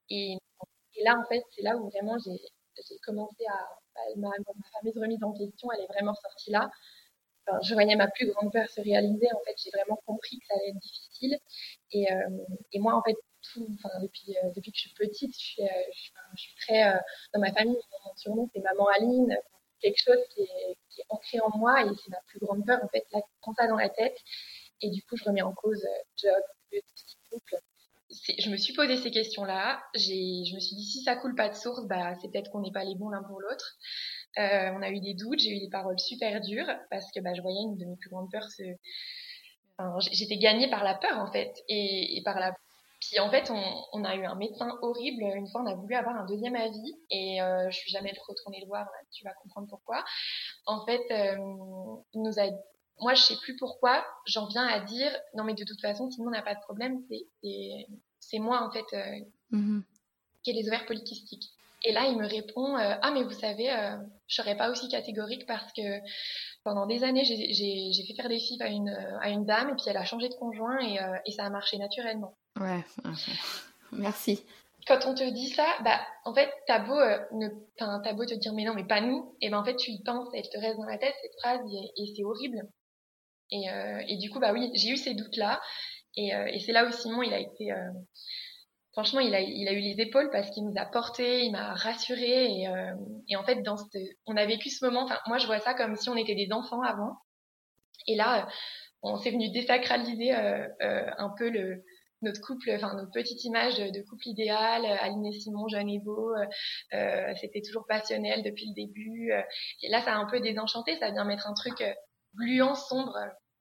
Et, 0.09 0.37
là, 1.03 1.17
en 1.19 1.25
fait, 1.27 1.43
c'est 1.55 1.61
là 1.61 1.77
où 1.77 1.89
vraiment 1.89 2.17
j'ai, 2.19 2.39
commencé 3.03 3.45
à, 3.47 3.67
ma, 4.17 4.29
ma, 4.29 4.69
fameuse 4.73 4.97
remise 4.97 5.23
en 5.23 5.33
question, 5.33 5.69
elle 5.71 5.83
est 5.83 5.87
vraiment 5.87 6.13
sortie 6.15 6.51
là. 6.51 6.69
je 7.63 7.73
voyais 7.73 7.95
ma 7.95 8.07
plus 8.07 8.27
grande 8.31 8.51
peur 8.51 8.67
se 8.69 8.81
réaliser. 8.81 9.27
En 9.33 9.39
fait, 9.45 9.55
j'ai 9.57 9.71
vraiment 9.71 9.99
compris 10.05 10.39
que 10.39 10.45
ça 10.47 10.53
allait 10.55 10.69
être 10.69 10.79
difficile. 10.79 11.37
Et, 11.91 12.11
euh, 12.11 12.45
et 12.71 12.79
moi, 12.79 12.95
en 12.95 13.03
fait, 13.03 13.17
euh, 13.57 13.61
depuis 14.55 14.71
que 14.71 14.77
je 14.77 14.81
suis 14.81 14.93
petite, 14.93 15.33
je 15.33 15.39
suis, 15.39 15.63
euh, 15.63 15.67
très, 16.61 16.83
dans 17.33 17.39
ma 17.39 17.51
famille, 17.53 17.77
mon 18.05 18.15
surnom 18.15 18.49
c'est 18.53 18.61
Maman 18.61 18.87
Aline, 18.87 19.37
quelque 19.81 20.01
chose 20.01 20.19
qui 20.33 20.41
est, 20.41 20.77
ancré 21.09 21.39
en 21.39 21.57
moi 21.57 21.81
et 21.81 21.89
c'est 22.03 22.11
ma 22.11 22.19
plus 22.27 22.39
grande 22.39 22.65
peur. 22.65 22.79
En 22.83 22.87
fait, 22.89 23.05
là, 23.11 23.19
je 23.19 23.39
prends 23.41 23.53
ça 23.53 23.67
dans 23.67 23.77
la 23.77 23.89
tête 23.89 24.17
et 24.81 24.89
du 24.89 25.01
coup, 25.03 25.15
je 25.17 25.23
remets 25.23 25.41
en 25.41 25.53
cause 25.53 25.85
job, 26.17 26.43
petit 26.69 27.17
couple. 27.29 27.55
Je 28.09 28.49
me 28.49 28.57
suis 28.57 28.73
posé 28.73 28.97
ces 28.97 29.11
questions-là. 29.11 29.81
Je 29.93 30.55
me 30.55 30.59
suis 30.59 30.75
dit, 30.75 30.85
si 30.85 31.03
ça 31.03 31.15
coule 31.15 31.35
pas 31.35 31.49
de 31.49 31.55
source, 31.55 31.85
bah, 31.85 32.15
c'est 32.21 32.31
peut-être 32.31 32.49
qu'on 32.51 32.61
n'est 32.61 32.71
pas 32.71 32.83
les 32.83 32.95
bons 32.95 33.09
l'un 33.09 33.23
pour 33.23 33.39
l'autre. 33.39 33.77
Euh, 34.37 34.71
on 34.73 34.81
a 34.81 34.89
eu 34.89 34.99
des 34.99 35.13
doutes, 35.13 35.39
j'ai 35.39 35.51
eu 35.51 35.59
des 35.59 35.69
paroles 35.69 35.99
super 35.99 36.39
dures 36.41 36.69
parce 36.89 37.11
que 37.11 37.19
bah, 37.19 37.33
je 37.33 37.41
voyais 37.41 37.61
une 37.61 37.77
de 37.77 37.85
mes 37.85 37.95
plus 37.97 38.09
grandes 38.09 38.31
peurs 38.31 38.49
se... 38.49 38.63
Enfin, 39.77 39.97
j'étais 40.11 40.37
gagnée 40.37 40.69
par 40.69 40.83
la 40.83 40.95
peur 40.95 41.17
en 41.19 41.31
fait 41.31 41.53
et, 41.67 42.21
par 42.25 42.39
la 42.39 42.53
puis 42.99 43.17
en 43.21 43.31
fait, 43.31 43.49
on, 43.49 43.83
on, 43.93 44.03
a 44.03 44.13
eu 44.15 44.25
un 44.25 44.35
médecin 44.35 44.77
horrible. 44.81 45.23
Une 45.23 45.47
fois, 45.47 45.61
on 45.61 45.67
a 45.67 45.73
voulu 45.73 45.95
avoir 45.95 46.17
un 46.17 46.25
deuxième 46.25 46.55
avis 46.55 46.99
et 47.09 47.41
euh, 47.41 47.69
je 47.69 47.77
suis 47.77 47.91
jamais 47.91 48.13
retournée 48.27 48.59
le 48.59 48.67
voir. 48.67 48.85
Tu 49.13 49.23
vas 49.23 49.31
comprendre 49.41 49.67
pourquoi. 49.69 50.03
En 50.65 50.85
fait, 50.85 51.01
euh, 51.11 51.37
nous 52.13 52.39
a, 52.39 52.49
moi, 53.01 53.13
je 53.13 53.21
sais 53.21 53.37
plus 53.37 53.55
pourquoi. 53.55 54.05
J'en 54.25 54.47
viens 54.47 54.65
à 54.65 54.79
dire 54.79 55.11
non, 55.35 55.43
mais 55.43 55.53
de 55.53 55.63
toute 55.63 55.81
façon, 55.81 56.09
sinon 56.09 56.27
on 56.27 56.31
n'a 56.31 56.41
pas 56.41 56.55
de 56.55 56.61
problème. 56.61 57.01
C'est 57.09 57.87
c'est 58.19 58.39
moi 58.39 58.61
en 58.61 58.71
fait 58.71 58.85
euh, 58.93 59.19
mm-hmm. 59.51 59.81
qui 60.43 60.51
ai 60.51 60.53
les 60.53 60.67
ovaires 60.67 60.85
polykystiques. 60.85 61.49
Et 61.83 61.93
là, 61.93 62.05
il 62.07 62.17
me 62.17 62.27
répond 62.27 62.77
euh, 62.77 62.95
ah 63.01 63.11
mais 63.11 63.23
vous 63.23 63.33
savez, 63.33 63.71
euh, 63.71 63.97
je 64.27 64.35
serais 64.35 64.57
pas 64.57 64.69
aussi 64.69 64.89
catégorique 64.89 65.45
parce 65.47 65.71
que 65.73 65.99
pendant 66.63 66.85
des 66.85 67.03
années, 67.03 67.23
j'ai 67.23 68.05
fait 68.05 68.13
faire 68.13 68.29
des 68.29 68.39
filles 68.39 68.61
à 68.61 68.67
une, 68.67 68.89
à 69.21 69.29
une 69.29 69.45
dame 69.45 69.69
et 69.69 69.73
puis 69.73 69.85
elle 69.87 69.97
a 69.97 70.03
changé 70.03 70.27
de 70.27 70.35
conjoint 70.35 70.77
et, 70.79 71.01
euh, 71.01 71.15
et 71.25 71.31
ça 71.31 71.45
a 71.45 71.49
marché 71.49 71.77
naturellement. 71.77 72.37
Ouais, 72.59 72.83
merci. 73.93 74.43
Quand 74.87 75.05
on 75.05 75.13
te 75.13 75.29
dit 75.29 75.49
ça, 75.49 75.65
bah, 75.83 75.99
en 76.25 76.33
fait, 76.33 76.49
t'as 76.67 76.79
beau, 76.79 76.97
euh, 76.97 77.19
ne, 77.31 77.47
as 77.79 78.13
beau 78.13 78.25
te 78.25 78.33
dire, 78.33 78.53
mais 78.53 78.63
non, 78.63 78.73
mais 78.73 78.85
pas 78.85 79.01
nous, 79.01 79.35
et 79.41 79.49
ben, 79.49 79.59
en 79.59 79.63
fait, 79.63 79.75
tu 79.75 79.91
y 79.91 80.01
penses, 80.03 80.29
elle 80.33 80.49
te 80.49 80.57
reste 80.57 80.77
dans 80.77 80.85
la 80.85 80.97
tête, 80.97 81.13
cette 81.21 81.39
phrase, 81.39 81.61
et, 81.95 82.13
c'est 82.15 82.23
horrible. 82.23 82.67
Et, 83.51 83.69
euh, 83.69 84.01
et 84.07 84.17
du 84.17 84.29
coup, 84.29 84.39
bah 84.39 84.53
oui, 84.53 84.71
j'ai 84.75 84.89
eu 84.89 84.97
ces 84.97 85.13
doutes-là, 85.13 85.61
et, 86.15 86.35
euh, 86.35 86.45
et 86.47 86.59
c'est 86.59 86.71
là 86.71 86.85
où 86.85 86.91
Simon, 86.91 87.23
il 87.23 87.33
a 87.33 87.39
été, 87.39 87.71
euh, 87.71 87.89
franchement, 88.91 89.19
il 89.19 89.33
a, 89.33 89.41
il 89.41 89.67
a 89.67 89.73
eu 89.73 89.79
les 89.79 90.01
épaules 90.01 90.29
parce 90.31 90.49
qu'il 90.51 90.65
nous 90.65 90.77
a 90.77 90.85
porté, 90.85 91.45
il 91.45 91.51
m'a 91.51 91.73
rassuré, 91.73 92.45
et, 92.45 92.67
euh, 92.67 92.93
et 93.27 93.35
en 93.35 93.43
fait, 93.43 93.61
dans 93.63 93.77
ce, 93.77 93.97
on 94.25 94.37
a 94.37 94.45
vécu 94.45 94.69
ce 94.69 94.85
moment, 94.85 95.07
moi, 95.27 95.37
je 95.37 95.47
vois 95.47 95.59
ça 95.59 95.73
comme 95.73 95.95
si 95.95 96.09
on 96.09 96.15
était 96.15 96.35
des 96.35 96.51
enfants 96.51 96.81
avant, 96.81 97.17
et 98.07 98.15
là, 98.15 98.47
on 99.01 99.17
s'est 99.17 99.31
venu 99.31 99.49
désacraliser 99.51 100.31
un 100.31 101.29
peu 101.37 101.49
le, 101.49 101.83
notre 102.21 102.41
couple, 102.41 102.71
enfin 102.75 102.93
notre 102.95 103.11
petite 103.11 103.43
image 103.43 103.77
de, 103.77 104.01
couple 104.09 104.27
idéal, 104.27 104.85
euh, 104.85 104.95
Aline 104.99 105.25
et 105.25 105.31
Simon, 105.31 105.67
jeune 105.67 105.89
et 105.89 105.99
beau, 105.99 106.33
euh, 106.35 106.45
euh, 106.93 107.33
c'était 107.39 107.61
toujours 107.61 107.85
passionnel 107.87 108.43
depuis 108.43 108.67
le 108.67 108.73
début. 108.73 109.31
et 109.81 109.89
là, 109.89 110.01
ça 110.01 110.13
a 110.13 110.17
un 110.17 110.25
peu 110.25 110.39
désenchanté, 110.39 110.97
ça 110.97 111.11
vient 111.11 111.25
mettre 111.25 111.47
un 111.47 111.53
truc 111.53 111.83
gluant, 112.39 112.75
sombre, 112.75 113.17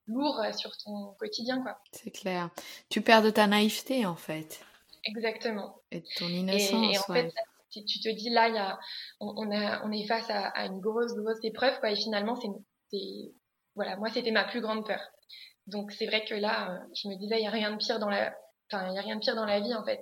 lourd 0.07 0.41
sur 0.55 0.75
ton 0.77 1.13
quotidien, 1.19 1.61
quoi. 1.61 1.79
C'est 1.91 2.11
clair. 2.11 2.49
Tu 2.89 3.01
perds 3.01 3.21
de 3.21 3.29
ta 3.29 3.47
naïveté, 3.47 4.05
en 4.05 4.15
fait. 4.15 4.61
Exactement. 5.03 5.81
Et 5.91 5.99
de 5.99 6.07
ton 6.17 6.27
innocence. 6.27 6.95
Et, 6.95 6.97
en 6.97 7.13
fait, 7.13 7.31
tu, 7.71 7.83
te 7.83 8.09
dis 8.09 8.29
là, 8.29 8.49
y 8.49 8.57
a, 8.57 8.79
on, 9.19 9.51
a, 9.51 9.85
on 9.85 9.91
est 9.91 10.07
face 10.07 10.29
à, 10.29 10.47
à, 10.47 10.65
une 10.65 10.79
grosse, 10.79 11.13
grosse 11.13 11.43
épreuve, 11.43 11.79
quoi. 11.79 11.91
Et 11.91 11.95
finalement, 11.95 12.35
c'est, 12.35 13.31
voilà, 13.75 13.97
moi, 13.97 14.09
c'était 14.09 14.31
ma 14.31 14.45
plus 14.45 14.61
grande 14.61 14.85
peur. 14.85 15.01
Donc 15.67 15.91
c'est 15.91 16.07
vrai 16.07 16.25
que 16.25 16.33
là, 16.33 16.81
je 16.95 17.07
me 17.09 17.15
disais, 17.15 17.39
il 17.39 17.43
y 17.43 17.47
a 17.47 17.51
rien 17.51 17.71
de 17.71 17.77
pire 17.77 17.99
dans 17.99 18.09
la, 18.09 18.33
Enfin, 18.71 18.87
il 18.87 18.91
n'y 18.91 18.99
a 18.99 19.01
rien 19.01 19.15
de 19.15 19.21
pire 19.21 19.35
dans 19.35 19.45
la 19.45 19.59
vie, 19.59 19.73
en 19.73 19.83
fait. 19.83 20.01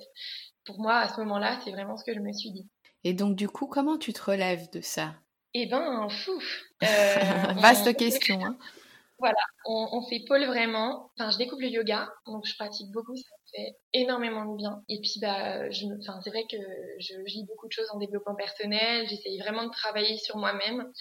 Pour 0.66 0.80
moi, 0.80 0.98
à 0.98 1.08
ce 1.08 1.20
moment-là, 1.22 1.60
c'est 1.64 1.72
vraiment 1.72 1.96
ce 1.96 2.04
que 2.04 2.14
je 2.14 2.20
me 2.20 2.34
suis 2.34 2.52
dit. 2.52 2.68
Et 3.04 3.14
donc, 3.14 3.36
du 3.36 3.48
coup, 3.48 3.68
comment 3.68 3.98
tu 3.98 4.12
te 4.12 4.22
relèves 4.22 4.70
de 4.72 4.82
ça? 4.82 5.16
Eh 5.60 5.66
ben, 5.66 6.08
fou 6.08 6.40
euh, 6.84 7.54
Vaste 7.56 7.98
question, 7.98 8.40
hein 8.46 8.58
Voilà, 9.20 9.42
on, 9.66 9.88
on 9.94 10.02
s'épaule 10.04 10.46
vraiment. 10.46 11.10
Enfin, 11.18 11.32
je 11.32 11.40
découvre 11.40 11.64
le 11.64 11.70
yoga, 11.70 12.08
donc 12.28 12.46
je 12.46 12.54
pratique 12.54 12.92
beaucoup, 12.92 13.16
ça 13.16 13.24
me 13.24 13.64
fait 13.64 13.76
énormément 13.94 14.46
de 14.46 14.56
bien. 14.56 14.84
Et 14.88 15.02
puis, 15.02 15.16
bah, 15.20 15.68
je, 15.72 15.86
enfin, 16.00 16.20
c'est 16.24 16.30
vrai 16.30 16.44
que 16.44 16.58
je, 17.00 17.16
lis 17.26 17.44
beaucoup 17.48 17.68
de 17.68 17.72
choses 17.72 17.90
en 17.92 17.98
développement 17.98 18.36
personnel, 18.36 19.08
j'essaye 19.10 19.40
vraiment 19.40 19.64
de 19.64 19.72
travailler 19.72 20.18
sur 20.18 20.38
moi-même. 20.38 20.92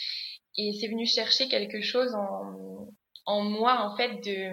Et 0.56 0.72
c'est 0.80 0.88
venu 0.88 1.04
chercher 1.06 1.48
quelque 1.48 1.82
chose 1.82 2.14
en, 2.14 2.88
en 3.26 3.42
moi 3.42 3.82
en 3.82 3.94
fait 3.98 4.24
de, 4.24 4.52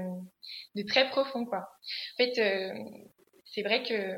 de 0.75 0.85
très 0.85 1.09
profond 1.11 1.45
quoi. 1.45 1.59
En 1.59 2.17
fait, 2.17 2.37
euh, 2.39 2.73
c'est 3.45 3.61
vrai 3.61 3.83
que 3.83 4.17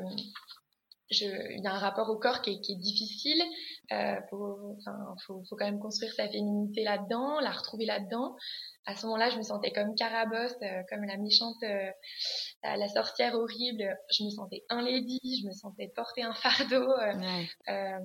je, 1.10 1.24
il 1.24 1.62
y 1.62 1.66
a 1.66 1.72
un 1.72 1.78
rapport 1.78 2.10
au 2.10 2.18
corps 2.18 2.42
qui 2.42 2.50
est, 2.50 2.60
qui 2.60 2.72
est 2.72 2.76
difficile. 2.76 3.42
Euh, 3.92 4.16
faut, 4.30 4.76
enfin, 4.78 4.96
faut, 5.26 5.42
faut 5.48 5.56
quand 5.56 5.64
même 5.64 5.78
construire 5.78 6.12
sa 6.14 6.28
féminité 6.28 6.82
là-dedans, 6.82 7.40
la 7.40 7.50
retrouver 7.50 7.86
là-dedans. 7.86 8.36
À 8.86 8.96
ce 8.96 9.06
moment-là, 9.06 9.30
je 9.30 9.36
me 9.36 9.42
sentais 9.42 9.72
comme 9.72 9.94
Carabosse, 9.94 10.54
euh, 10.62 10.82
comme 10.90 11.04
la 11.04 11.16
méchante, 11.16 11.62
euh, 11.62 11.90
la, 12.62 12.88
sorcière 12.88 13.34
horrible. 13.34 13.96
Je 14.10 14.24
me 14.24 14.30
sentais 14.30 14.64
enlaidie, 14.70 15.20
je 15.42 15.46
me 15.46 15.52
sentais 15.52 15.92
porter 15.94 16.22
un 16.22 16.34
fardeau. 16.34 16.90
Euh, 17.68 17.98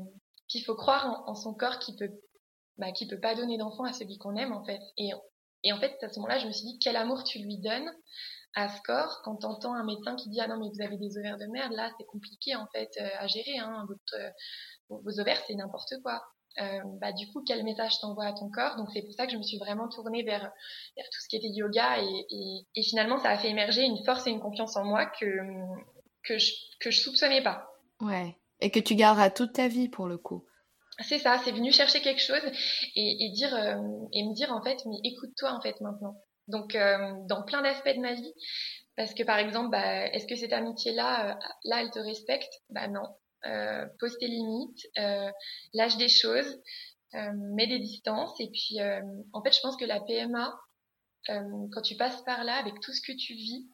puis 0.47 0.59
il 0.59 0.63
faut 0.63 0.75
croire 0.75 1.05
en, 1.05 1.31
en, 1.31 1.35
son 1.35 1.53
corps 1.53 1.79
qui 1.79 1.95
peut, 1.95 2.11
bah, 2.77 2.91
qui 2.91 3.07
peut 3.07 3.19
pas 3.19 3.35
donner 3.35 3.57
d'enfant 3.57 3.85
à 3.85 3.93
celui 3.93 4.17
qu'on 4.17 4.35
aime 4.35 4.53
en 4.53 4.63
fait. 4.63 4.79
Et 4.97 5.11
et 5.63 5.71
en 5.73 5.79
fait, 5.79 5.95
à 6.01 6.09
ce 6.09 6.19
moment-là, 6.19 6.39
je 6.39 6.47
me 6.47 6.51
suis 6.51 6.65
dit, 6.65 6.79
quel 6.79 6.95
amour 6.95 7.23
tu 7.23 7.39
lui 7.39 7.57
donnes 7.59 7.89
à 8.55 8.69
ce 8.69 8.81
corps 8.81 9.21
quand 9.23 9.37
t'entends 9.37 9.73
un 9.73 9.83
médecin 9.83 10.15
qui 10.15 10.29
dit, 10.29 10.39
ah 10.41 10.47
non, 10.47 10.57
mais 10.57 10.69
vous 10.73 10.81
avez 10.81 10.97
des 10.97 11.17
ovaires 11.17 11.37
de 11.37 11.45
merde, 11.45 11.73
là, 11.73 11.89
c'est 11.97 12.05
compliqué, 12.05 12.55
en 12.55 12.67
fait, 12.67 12.89
euh, 12.99 13.07
à 13.19 13.27
gérer, 13.27 13.57
hein, 13.57 13.85
votre, 13.87 14.15
euh, 14.15 14.29
vos 14.89 15.19
ovaires, 15.19 15.41
c'est 15.47 15.55
n'importe 15.55 15.93
quoi. 16.03 16.21
Euh, 16.59 16.81
bah, 16.99 17.13
du 17.13 17.27
coup, 17.31 17.43
quel 17.47 17.63
message 17.63 17.99
t'envoie 18.01 18.25
à 18.25 18.33
ton 18.33 18.49
corps? 18.49 18.75
Donc, 18.75 18.89
c'est 18.93 19.01
pour 19.03 19.13
ça 19.13 19.25
que 19.25 19.31
je 19.31 19.37
me 19.37 19.43
suis 19.43 19.57
vraiment 19.57 19.87
tournée 19.87 20.23
vers, 20.23 20.41
vers 20.41 21.05
tout 21.05 21.21
ce 21.21 21.29
qui 21.29 21.37
était 21.37 21.47
yoga 21.47 22.01
et, 22.01 22.25
et, 22.29 22.67
et, 22.75 22.83
finalement, 22.83 23.17
ça 23.17 23.29
a 23.29 23.37
fait 23.37 23.49
émerger 23.49 23.83
une 23.83 24.03
force 24.03 24.27
et 24.27 24.31
une 24.31 24.41
confiance 24.41 24.75
en 24.75 24.83
moi 24.83 25.05
que, 25.05 25.25
que 26.25 26.37
je, 26.37 26.51
que 26.81 26.91
je 26.91 26.99
soupçonnais 26.99 27.41
pas. 27.41 27.71
Ouais. 28.01 28.35
Et 28.59 28.69
que 28.69 28.79
tu 28.79 28.95
garderas 28.95 29.29
toute 29.29 29.53
ta 29.53 29.69
vie 29.69 29.87
pour 29.87 30.07
le 30.07 30.17
coup. 30.17 30.45
C'est 30.99 31.19
ça, 31.19 31.39
c'est 31.43 31.51
venu 31.51 31.71
chercher 31.71 32.01
quelque 32.01 32.21
chose 32.21 32.43
et, 32.95 33.25
et 33.25 33.29
dire 33.29 33.55
euh, 33.55 33.81
et 34.13 34.23
me 34.23 34.33
dire 34.33 34.51
en 34.51 34.61
fait, 34.61 34.77
mais 34.85 34.97
écoute-toi 35.03 35.51
en 35.51 35.61
fait 35.61 35.79
maintenant. 35.81 36.15
Donc 36.51 36.75
euh, 36.75 37.13
dans 37.27 37.43
plein 37.43 37.61
d'aspects 37.61 37.95
de 37.95 38.01
ma 38.01 38.13
vie, 38.13 38.33
parce 38.95 39.13
que 39.13 39.23
par 39.23 39.39
exemple, 39.39 39.71
bah, 39.71 40.07
est-ce 40.07 40.27
que 40.27 40.35
cette 40.35 40.53
amitié-là, 40.53 41.31
euh, 41.31 41.39
là, 41.63 41.81
elle 41.81 41.91
te 41.91 41.99
respecte? 41.99 42.51
Bah 42.69 42.87
non. 42.87 43.07
pose 43.99 44.17
tes 44.19 44.27
limites, 44.27 44.87
lâche 45.73 45.97
des 45.97 46.09
choses, 46.09 46.61
mets 47.13 47.67
des 47.67 47.79
distances 47.79 48.39
et 48.39 48.49
puis 48.51 48.79
en 49.33 49.41
fait, 49.43 49.55
je 49.55 49.61
pense 49.61 49.77
que 49.77 49.85
la 49.85 49.99
PMA, 49.99 50.53
quand 51.27 51.81
tu 51.83 51.95
passes 51.95 52.21
par 52.23 52.43
là 52.43 52.55
avec 52.55 52.79
tout 52.81 52.93
ce 52.93 53.01
que 53.01 53.17
tu 53.17 53.33
vis, 53.33 53.67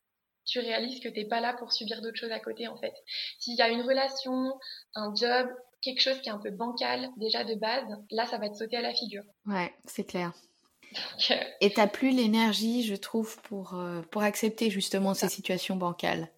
tu 0.45 0.59
réalises 0.59 1.01
que 1.01 1.09
t'es 1.09 1.25
pas 1.25 1.41
là 1.41 1.53
pour 1.53 1.73
subir 1.73 2.01
d'autres 2.01 2.17
choses 2.17 2.31
à 2.31 2.39
côté 2.39 2.67
en 2.69 2.77
fait. 2.77 2.93
S'il 3.37 3.55
y 3.55 3.61
a 3.61 3.67
une 3.67 3.81
relation, 3.81 4.57
un 4.95 5.13
job, 5.13 5.49
quelque 5.81 6.01
chose 6.01 6.19
qui 6.21 6.29
est 6.29 6.31
un 6.31 6.39
peu 6.39 6.51
bancal 6.51 7.09
déjà 7.17 7.43
de 7.43 7.55
base, 7.55 7.85
là 8.11 8.25
ça 8.25 8.37
va 8.37 8.49
te 8.49 8.55
sauter 8.55 8.77
à 8.77 8.81
la 8.81 8.93
figure. 8.93 9.23
Ouais, 9.45 9.73
c'est 9.85 10.05
clair. 10.05 10.31
Donc, 10.93 11.31
euh... 11.31 11.43
Et 11.61 11.73
t'as 11.73 11.87
plus 11.87 12.11
l'énergie, 12.11 12.83
je 12.83 12.95
trouve, 12.95 13.39
pour 13.43 13.75
euh, 13.75 14.01
pour 14.11 14.23
accepter 14.23 14.69
justement 14.69 15.13
ces 15.13 15.29
situations 15.29 15.75
bancales. 15.75 16.29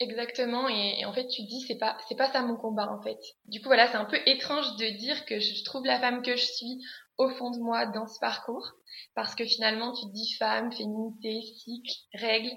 Exactement, 0.00 0.68
et, 0.68 1.04
en 1.04 1.12
fait 1.12 1.28
tu 1.28 1.42
te 1.44 1.48
dis 1.48 1.60
c'est 1.68 1.78
pas 1.78 1.96
c'est 2.08 2.16
pas 2.16 2.30
ça 2.32 2.42
mon 2.42 2.56
combat 2.56 2.90
en 2.90 3.00
fait. 3.00 3.18
Du 3.46 3.60
coup 3.60 3.68
voilà 3.68 3.86
c'est 3.86 3.96
un 3.96 4.04
peu 4.04 4.18
étrange 4.26 4.76
de 4.76 4.98
dire 4.98 5.24
que 5.24 5.38
je 5.38 5.62
trouve 5.64 5.84
la 5.84 6.00
femme 6.00 6.22
que 6.22 6.34
je 6.34 6.44
suis 6.44 6.82
au 7.16 7.28
fond 7.30 7.50
de 7.50 7.58
moi 7.58 7.86
dans 7.86 8.08
ce 8.08 8.18
parcours, 8.18 8.72
parce 9.14 9.36
que 9.36 9.44
finalement 9.44 9.92
tu 9.92 10.06
te 10.06 10.12
dis 10.12 10.34
femme, 10.34 10.72
féminité, 10.72 11.40
cycle, 11.42 11.94
règles, 12.14 12.56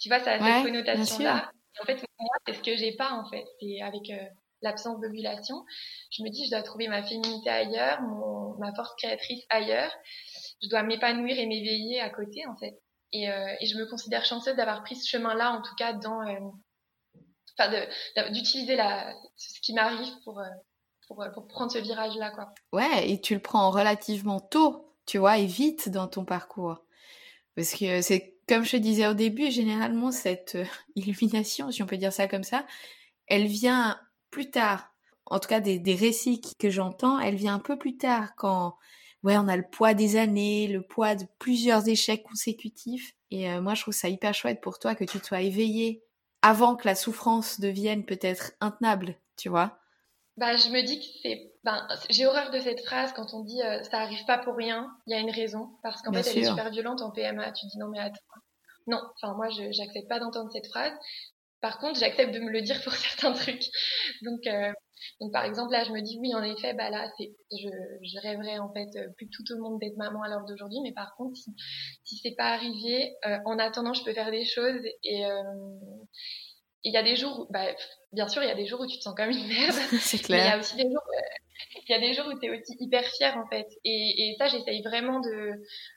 tu 0.00 0.08
vois 0.08 0.20
ça 0.20 0.32
a 0.32 0.38
cette 0.38 0.64
connotation 0.64 1.18
là. 1.18 1.50
En 1.82 1.84
fait 1.84 2.02
moi 2.18 2.34
c'est 2.46 2.54
ce 2.54 2.62
que 2.62 2.74
j'ai 2.74 2.96
pas 2.96 3.12
en 3.12 3.28
fait, 3.28 3.44
c'est 3.60 3.82
avec 3.82 4.08
euh, 4.08 4.24
l'absence 4.62 4.98
d'ovulation, 4.98 5.66
je 6.10 6.22
me 6.22 6.30
dis 6.30 6.46
je 6.46 6.50
dois 6.50 6.62
trouver 6.62 6.88
ma 6.88 7.02
féminité 7.02 7.50
ailleurs, 7.50 8.00
mon, 8.00 8.56
ma 8.58 8.72
force 8.74 8.94
créatrice 8.96 9.44
ailleurs. 9.50 9.92
Je 10.62 10.68
dois 10.68 10.82
m'épanouir 10.82 11.38
et 11.38 11.46
m'éveiller 11.46 12.00
à 12.00 12.10
côté 12.10 12.46
en 12.46 12.56
fait. 12.56 12.78
Et, 13.12 13.30
euh, 13.30 13.54
et, 13.60 13.66
je 13.66 13.76
me 13.78 13.86
considère 13.86 14.24
chanceuse 14.24 14.56
d'avoir 14.56 14.82
pris 14.82 14.96
ce 14.96 15.08
chemin-là, 15.08 15.52
en 15.52 15.62
tout 15.62 15.74
cas 15.78 15.94
dans 15.94 16.20
euh, 16.26 16.38
enfin 17.58 17.70
d'utiliser 18.30 18.76
ce 19.36 19.60
qui 19.62 19.72
m'arrive 19.72 20.12
pour, 20.24 20.42
pour, 21.06 21.48
prendre 21.48 21.72
ce 21.72 21.78
virage 21.78 22.16
là 22.16 22.30
quoi. 22.30 22.52
Ouais, 22.72 23.10
et 23.10 23.20
tu 23.20 23.34
le 23.34 23.40
prends 23.40 23.70
relativement 23.70 24.40
tôt, 24.40 24.94
tu 25.06 25.16
vois, 25.16 25.38
et 25.38 25.46
vite 25.46 25.88
dans 25.88 26.06
ton 26.06 26.24
parcours. 26.24 26.84
Parce 27.56 27.72
que 27.72 28.02
c'est 28.02 28.38
comme 28.46 28.64
je 28.64 28.72
te 28.72 28.76
disais 28.76 29.06
au 29.06 29.14
début, 29.14 29.50
généralement 29.50 30.10
cette 30.12 30.58
illumination, 30.96 31.70
si 31.70 31.82
on 31.82 31.86
peut 31.86 31.96
dire 31.96 32.12
ça 32.12 32.28
comme 32.28 32.44
ça, 32.44 32.66
elle 33.26 33.46
vient 33.46 33.98
plus 34.30 34.50
tard. 34.50 34.92
En 35.26 35.38
tout 35.38 35.48
cas, 35.48 35.60
des 35.60 35.94
récits 35.94 36.40
que 36.58 36.70
j'entends, 36.70 37.18
elle 37.18 37.34
vient 37.34 37.54
un 37.54 37.58
peu 37.58 37.76
plus 37.76 37.98
tard 37.98 38.34
quand 38.36 38.76
ouais, 39.22 39.36
on 39.36 39.48
a 39.48 39.56
le 39.56 39.64
poids 39.64 39.94
des 39.94 40.16
années, 40.16 40.68
le 40.68 40.82
poids 40.82 41.14
de 41.14 41.24
plusieurs 41.38 41.88
échecs 41.88 42.22
consécutifs. 42.22 43.14
Et 43.30 43.50
euh, 43.50 43.60
moi, 43.60 43.74
je 43.74 43.82
trouve 43.82 43.94
ça 43.94 44.08
hyper 44.08 44.34
chouette 44.34 44.60
pour 44.60 44.78
toi 44.78 44.94
que 44.94 45.04
tu 45.04 45.20
te 45.20 45.26
sois 45.26 45.40
éveillé 45.40 46.02
avant 46.42 46.76
que 46.76 46.86
la 46.86 46.94
souffrance 46.94 47.60
devienne 47.60 48.04
peut-être 48.04 48.52
intenable, 48.60 49.16
tu 49.36 49.48
vois. 49.48 49.78
Bah, 50.36 50.54
je 50.56 50.68
me 50.68 50.82
dis 50.82 51.00
que 51.00 51.06
c'est, 51.22 51.52
ben, 51.64 51.86
j'ai 52.10 52.24
horreur 52.24 52.50
de 52.50 52.60
cette 52.60 52.84
phrase 52.84 53.12
quand 53.12 53.34
on 53.34 53.42
dit 53.42 53.60
euh, 53.60 53.82
ça 53.82 53.98
arrive 53.98 54.24
pas 54.24 54.38
pour 54.38 54.54
rien, 54.54 54.88
il 55.06 55.12
y 55.12 55.16
a 55.16 55.18
une 55.18 55.32
raison, 55.32 55.70
parce 55.82 56.00
qu'en 56.00 56.12
fait 56.12 56.30
elle 56.30 56.38
est 56.38 56.44
super 56.44 56.70
violente 56.70 57.02
en 57.02 57.10
PMA. 57.10 57.50
Tu 57.50 57.66
dis 57.66 57.76
non 57.76 57.88
mais 57.88 57.98
attends, 57.98 58.20
non, 58.86 59.00
enfin 59.16 59.34
moi 59.34 59.48
je 59.48 59.72
j'accepte 59.72 60.08
pas 60.08 60.20
d'entendre 60.20 60.52
cette 60.52 60.68
phrase. 60.68 60.92
Par 61.60 61.78
contre, 61.78 61.98
j'accepte 61.98 62.32
de 62.32 62.40
me 62.40 62.50
le 62.50 62.62
dire 62.62 62.80
pour 62.82 62.92
certains 62.94 63.32
trucs. 63.32 63.64
Donc, 64.22 64.46
euh, 64.46 64.72
donc 65.20 65.32
par 65.32 65.44
exemple 65.44 65.72
là, 65.72 65.84
je 65.84 65.92
me 65.92 66.00
dis 66.00 66.18
oui, 66.20 66.34
en 66.34 66.42
effet, 66.42 66.74
bah 66.74 66.90
là, 66.90 67.10
c'est, 67.16 67.32
je, 67.52 67.68
je 68.02 68.20
rêverais 68.20 68.58
en 68.58 68.72
fait 68.72 68.88
euh, 68.96 69.08
plus 69.16 69.28
tout 69.28 69.44
au 69.52 69.58
monde 69.60 69.80
d'être 69.80 69.96
maman 69.96 70.22
à 70.22 70.28
l'heure 70.28 70.44
d'aujourd'hui, 70.44 70.78
mais 70.82 70.92
par 70.92 71.14
contre, 71.16 71.36
si, 71.36 71.54
si 72.04 72.16
c'est 72.16 72.34
pas 72.36 72.52
arrivé, 72.52 73.14
euh, 73.26 73.38
en 73.44 73.58
attendant, 73.58 73.94
je 73.94 74.04
peux 74.04 74.12
faire 74.12 74.30
des 74.30 74.44
choses 74.44 74.80
et 75.04 75.26
euh, 75.26 75.42
il 76.84 76.92
y 76.92 76.96
a 76.96 77.02
des 77.02 77.16
jours, 77.16 77.40
où, 77.40 77.52
bah, 77.52 77.66
bien 78.12 78.28
sûr, 78.28 78.42
il 78.42 78.48
y 78.48 78.52
a 78.52 78.54
des 78.54 78.66
jours 78.66 78.80
où 78.80 78.86
tu 78.86 78.98
te 78.98 79.02
sens 79.02 79.14
comme 79.14 79.30
une 79.30 79.48
merde. 79.48 79.74
c'est 80.00 80.18
clair. 80.18 80.44
Il 80.44 80.48
y 80.48 80.52
a 80.52 80.58
aussi 80.58 80.76
des 80.76 80.90
jours, 80.90 81.02
il 81.88 81.90
y 81.90 81.94
a 81.94 82.00
des 82.00 82.14
jours 82.14 82.26
où 82.28 82.38
tu 82.38 82.46
es 82.46 82.50
aussi 82.50 82.76
hyper 82.78 83.04
fière 83.04 83.36
en 83.36 83.46
fait. 83.48 83.66
Et, 83.84 84.30
et 84.30 84.36
ça, 84.38 84.46
j'essaye 84.46 84.82
vraiment 84.82 85.20
de, 85.20 85.52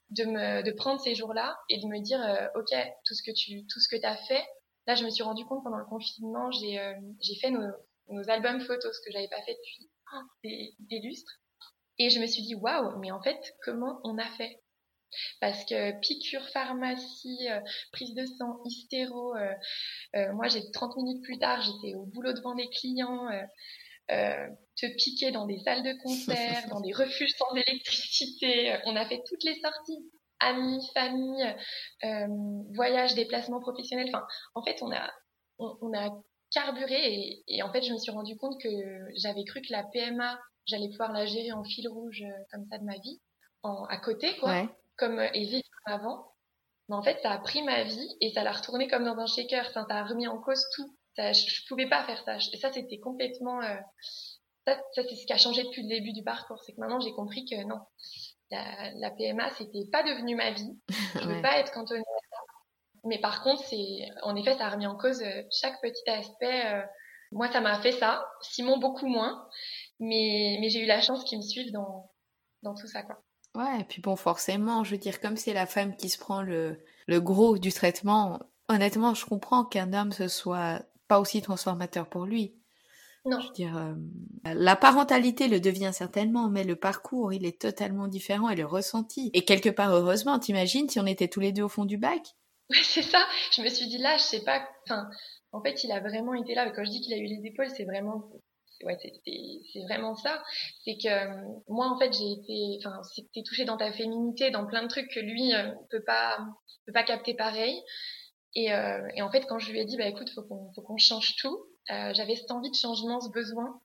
de 0.09 0.25
me, 0.25 0.63
de 0.63 0.71
prendre 0.71 0.99
ces 0.99 1.13
jours-là 1.13 1.55
et 1.69 1.79
de 1.79 1.85
me 1.85 2.01
dire, 2.01 2.19
ok, 2.55 2.75
tout 3.05 3.13
ce 3.13 3.21
que 3.23 3.31
tu, 3.31 3.65
tout 3.67 3.79
ce 3.79 3.87
que 3.87 4.01
t'as 4.01 4.15
fait, 4.15 4.43
Là, 4.87 4.95
je 4.95 5.05
me 5.05 5.09
suis 5.09 5.23
rendu 5.23 5.45
compte 5.45 5.63
pendant 5.63 5.77
le 5.77 5.85
confinement, 5.85 6.51
j'ai 6.51 6.79
euh, 6.79 6.93
fait 7.39 7.51
nos, 7.51 7.61
nos, 8.09 8.29
albums 8.29 8.61
photos, 8.61 8.95
ce 8.95 9.01
que 9.05 9.11
j'avais 9.11 9.27
pas 9.27 9.41
fait 9.43 9.53
depuis 9.53 9.89
oh, 10.13 10.21
des, 10.43 10.75
des, 10.79 10.99
lustres. 10.99 11.39
Et 11.99 12.09
je 12.09 12.19
me 12.19 12.25
suis 12.25 12.41
dit, 12.41 12.55
waouh, 12.55 12.97
mais 12.99 13.11
en 13.11 13.21
fait, 13.21 13.39
comment 13.63 13.99
on 14.03 14.17
a 14.17 14.29
fait? 14.37 14.59
Parce 15.39 15.65
que 15.65 15.99
piqûre, 15.99 16.47
pharmacie, 16.49 17.47
euh, 17.49 17.59
prise 17.91 18.13
de 18.15 18.25
sang, 18.25 18.61
hystéro, 18.65 19.35
euh, 19.35 19.53
euh 20.15 20.33
moi, 20.33 20.47
j'ai 20.47 20.71
30 20.71 20.95
minutes 20.97 21.23
plus 21.23 21.37
tard, 21.37 21.61
j'étais 21.61 21.95
au 21.95 22.05
boulot 22.05 22.33
devant 22.33 22.55
des 22.55 22.69
clients. 22.69 23.27
Euh, 24.09 24.47
te 24.75 24.87
piquer 24.97 25.31
dans 25.31 25.45
des 25.45 25.59
salles 25.59 25.83
de 25.83 25.93
concert, 26.01 26.67
dans 26.69 26.81
des 26.81 26.91
refuges 26.91 27.33
sans 27.37 27.55
électricité. 27.55 28.77
On 28.85 28.95
a 28.95 29.05
fait 29.07 29.21
toutes 29.27 29.43
les 29.43 29.57
sorties 29.61 30.11
amis, 30.41 30.89
famille, 30.93 31.55
euh, 32.03 32.27
voyage, 32.73 33.15
déplacement 33.15 33.59
professionnel. 33.59 34.07
Enfin, 34.09 34.25
en 34.55 34.63
fait, 34.63 34.81
on 34.81 34.91
a, 34.91 35.09
on, 35.59 35.93
a 35.93 36.09
carburé 36.51 37.43
et, 37.47 37.63
en 37.63 37.71
fait, 37.71 37.81
je 37.81 37.93
me 37.93 37.97
suis 37.97 38.11
rendu 38.11 38.37
compte 38.37 38.59
que 38.61 38.69
j'avais 39.15 39.43
cru 39.45 39.61
que 39.61 39.71
la 39.71 39.83
PMA, 39.83 40.39
j'allais 40.65 40.89
pouvoir 40.89 41.11
la 41.11 41.25
gérer 41.25 41.51
en 41.51 41.63
fil 41.63 41.87
rouge 41.87 42.23
euh, 42.23 42.43
comme 42.51 42.65
ça 42.69 42.77
de 42.77 42.83
ma 42.83 42.97
vie, 42.97 43.21
en, 43.63 43.85
à 43.85 43.97
côté, 43.97 44.35
quoi, 44.37 44.69
comme 44.97 45.19
euh, 45.19 45.29
et 45.33 45.45
vivre 45.45 45.63
avant. 45.85 46.27
Mais 46.89 46.95
en 46.95 47.03
fait, 47.03 47.19
ça 47.21 47.31
a 47.31 47.37
pris 47.37 47.63
ma 47.63 47.83
vie 47.83 48.17
et 48.19 48.31
ça 48.33 48.43
l'a 48.43 48.51
retourné 48.51 48.87
comme 48.87 49.05
dans 49.05 49.17
un 49.17 49.27
shaker. 49.27 49.69
Ça, 49.71 49.85
a 49.87 50.03
remis 50.03 50.27
en 50.27 50.39
cause 50.39 50.63
tout. 50.75 50.97
Ça, 51.15 51.31
je, 51.31 51.47
je, 51.47 51.67
pouvais 51.67 51.87
pas 51.87 52.03
faire 52.03 52.21
ça. 52.25 52.37
Et 52.37 52.57
ça, 52.57 52.71
c'était 52.71 52.99
complètement. 52.99 53.61
Euh, 53.61 53.77
ça, 54.67 54.75
ça 54.93 55.03
c'est 55.07 55.15
ce 55.15 55.25
qui 55.25 55.33
a 55.33 55.37
changé 55.37 55.63
depuis 55.63 55.83
le 55.83 55.89
début 55.89 56.13
du 56.13 56.23
parcours. 56.23 56.61
C'est 56.65 56.73
que 56.73 56.81
maintenant, 56.81 56.99
j'ai 56.99 57.13
compris 57.13 57.45
que 57.45 57.63
non, 57.63 57.79
la, 58.51 58.91
la 58.95 59.11
PMA, 59.11 59.49
c'était 59.57 59.85
pas 59.91 60.03
devenu 60.03 60.35
ma 60.35 60.51
vie. 60.51 60.77
Je 61.21 61.27
veux 61.27 61.41
pas 61.41 61.57
être 61.57 61.71
cantonnée 61.71 62.01
à 62.01 62.35
ça. 62.35 62.37
Mais 63.05 63.19
par 63.19 63.43
contre, 63.43 63.63
c'est, 63.63 64.09
en 64.23 64.35
effet, 64.35 64.55
ça 64.57 64.65
a 64.65 64.69
remis 64.69 64.87
en 64.87 64.95
cause 64.95 65.21
euh, 65.21 65.43
chaque 65.51 65.81
petit 65.81 66.07
aspect. 66.09 66.65
Euh, 66.65 66.81
moi, 67.31 67.51
ça 67.51 67.61
m'a 67.61 67.79
fait 67.81 67.93
ça. 67.93 68.25
Simon, 68.41 68.77
beaucoup 68.77 69.07
moins. 69.07 69.47
Mais, 69.99 70.57
mais 70.59 70.69
j'ai 70.69 70.83
eu 70.83 70.85
la 70.85 71.01
chance 71.01 71.23
qu'ils 71.23 71.39
me 71.39 71.43
suivent 71.43 71.71
dans, 71.71 72.11
dans 72.61 72.75
tout 72.75 72.87
ça, 72.87 73.03
quoi. 73.03 73.21
Ouais, 73.55 73.81
et 73.81 73.83
puis 73.83 74.01
bon, 74.01 74.15
forcément, 74.15 74.83
je 74.83 74.91
veux 74.91 74.97
dire, 74.97 75.19
comme 75.19 75.35
c'est 75.35 75.53
la 75.53 75.65
femme 75.65 75.95
qui 75.97 76.09
se 76.09 76.17
prend 76.17 76.41
le, 76.41 76.83
le 77.07 77.19
gros 77.19 77.57
du 77.57 77.73
traitement, 77.73 78.39
honnêtement, 78.69 79.13
je 79.13 79.25
comprends 79.25 79.65
qu'un 79.65 79.91
homme 79.93 80.13
ce 80.13 80.29
soit 80.29 80.81
pas 81.09 81.19
aussi 81.19 81.41
transformateur 81.41 82.07
pour 82.07 82.25
lui. 82.25 82.55
Non. 83.25 83.39
Je 83.39 83.47
veux 83.47 83.53
dire, 83.53 83.77
euh, 83.77 83.93
la 84.53 84.75
parentalité 84.75 85.47
le 85.47 85.59
devient 85.59 85.91
certainement, 85.93 86.49
mais 86.49 86.63
le 86.63 86.75
parcours, 86.75 87.33
il 87.33 87.45
est 87.45 87.61
totalement 87.61 88.07
différent 88.07 88.49
et 88.49 88.55
le 88.55 88.65
ressenti. 88.65 89.29
Et 89.33 89.45
quelque 89.45 89.69
part, 89.69 89.93
heureusement, 89.93 90.39
t'imagines 90.39 90.89
si 90.89 90.99
on 90.99 91.05
était 91.05 91.27
tous 91.27 91.39
les 91.39 91.51
deux 91.51 91.63
au 91.63 91.69
fond 91.69 91.85
du 91.85 91.97
bac? 91.97 92.21
Ouais, 92.69 92.77
c'est 92.83 93.03
ça. 93.03 93.19
Je 93.51 93.61
me 93.61 93.69
suis 93.69 93.87
dit 93.87 93.97
là, 93.99 94.17
je 94.17 94.23
sais 94.23 94.43
pas. 94.43 94.67
Enfin, 94.85 95.07
en 95.51 95.61
fait, 95.61 95.83
il 95.83 95.91
a 95.91 95.99
vraiment 95.99 96.33
été 96.33 96.55
là. 96.55 96.71
Quand 96.71 96.83
je 96.83 96.89
dis 96.89 97.01
qu'il 97.01 97.13
a 97.13 97.17
eu 97.17 97.25
les 97.25 97.45
épaules, 97.45 97.69
c'est 97.69 97.83
vraiment, 97.83 98.31
ouais, 98.83 98.97
c'est 99.01 99.83
vraiment 99.83 100.15
ça. 100.15 100.41
C'est 100.83 100.97
que 100.97 101.07
euh, 101.07 101.47
moi, 101.67 101.89
en 101.89 101.99
fait, 101.99 102.13
j'ai 102.13 102.31
été, 102.31 102.79
enfin, 102.79 103.01
t'es 103.33 103.43
touché 103.43 103.65
dans 103.65 103.77
ta 103.77 103.91
féminité, 103.91 104.51
dans 104.51 104.65
plein 104.65 104.83
de 104.83 104.87
trucs 104.87 105.11
que 105.11 105.19
lui 105.19 105.53
euh, 105.53 105.71
peut 105.89 106.03
pas, 106.03 106.39
peut 106.85 106.93
pas 106.93 107.03
capter 107.03 107.33
pareil. 107.33 107.81
Et, 108.55 108.73
euh, 108.73 109.07
et, 109.15 109.21
en 109.21 109.31
fait, 109.31 109.45
quand 109.47 109.59
je 109.59 109.71
lui 109.71 109.79
ai 109.79 109.85
dit, 109.85 109.97
bah 109.97 110.07
écoute, 110.07 110.29
faut 110.31 110.43
qu'on, 110.43 110.71
faut 110.73 110.81
qu'on 110.81 110.97
change 110.97 111.35
tout, 111.37 111.57
euh, 111.89 112.13
j'avais 112.13 112.35
cette 112.35 112.51
envie 112.51 112.69
de 112.69 112.75
changement, 112.75 113.19
ce 113.19 113.29
besoin. 113.29 113.79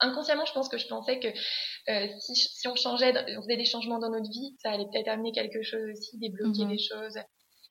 Inconsciemment, 0.00 0.46
je 0.46 0.52
pense 0.52 0.68
que 0.68 0.78
je 0.78 0.86
pensais 0.86 1.18
que 1.18 1.28
euh, 1.28 2.08
si, 2.20 2.34
si, 2.34 2.68
on 2.68 2.74
changeait, 2.74 3.12
on 3.36 3.42
faisait 3.42 3.56
des 3.56 3.64
changements 3.64 3.98
dans 3.98 4.10
notre 4.10 4.30
vie, 4.30 4.56
ça 4.62 4.70
allait 4.70 4.86
peut-être 4.92 5.08
amener 5.08 5.32
quelque 5.32 5.62
chose 5.62 5.90
aussi, 5.90 6.18
débloquer 6.18 6.64
mhm. 6.64 6.70
des 6.70 6.78
choses. 6.78 7.18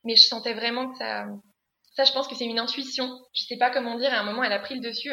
Mais 0.04 0.16
je 0.16 0.28
sentais 0.28 0.54
vraiment 0.54 0.92
que 0.92 0.98
ça, 0.98 1.26
ça, 1.96 2.06
je 2.06 2.14
pense 2.14 2.28
que 2.28 2.36
c'est 2.36 2.46
une 2.46 2.60
intuition. 2.60 3.10
Je 3.34 3.44
sais 3.44 3.58
pas 3.58 3.72
comment 3.72 3.98
dire. 3.98 4.14
À 4.14 4.20
un 4.20 4.24
moment, 4.24 4.44
elle 4.44 4.54
a 4.54 4.60
pris 4.60 4.76
le 4.76 4.82
dessus. 4.82 5.12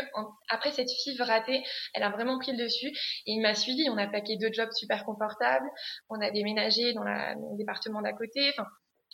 Après 0.48 0.70
cette 0.70 0.90
fille 1.02 1.20
ratée, 1.20 1.62
elle 1.94 2.02
a 2.02 2.10
vraiment 2.10 2.38
pris 2.38 2.52
le 2.52 2.62
dessus. 2.62 2.88
Et 3.26 3.32
il 3.32 3.40
m'a 3.40 3.54
suivi. 3.54 3.88
On 3.90 3.96
a 3.96 4.06
paqué 4.06 4.36
deux 4.36 4.52
jobs 4.52 4.70
super 4.72 5.04
confortables. 5.04 5.68
On 6.10 6.20
a 6.20 6.30
déménagé 6.30 6.92
dans, 6.92 7.02
la, 7.02 7.34
dans 7.34 7.50
le 7.52 7.56
département 7.56 8.02
d'à 8.02 8.12
côté. 8.12 8.50
Enfin, 8.50 8.68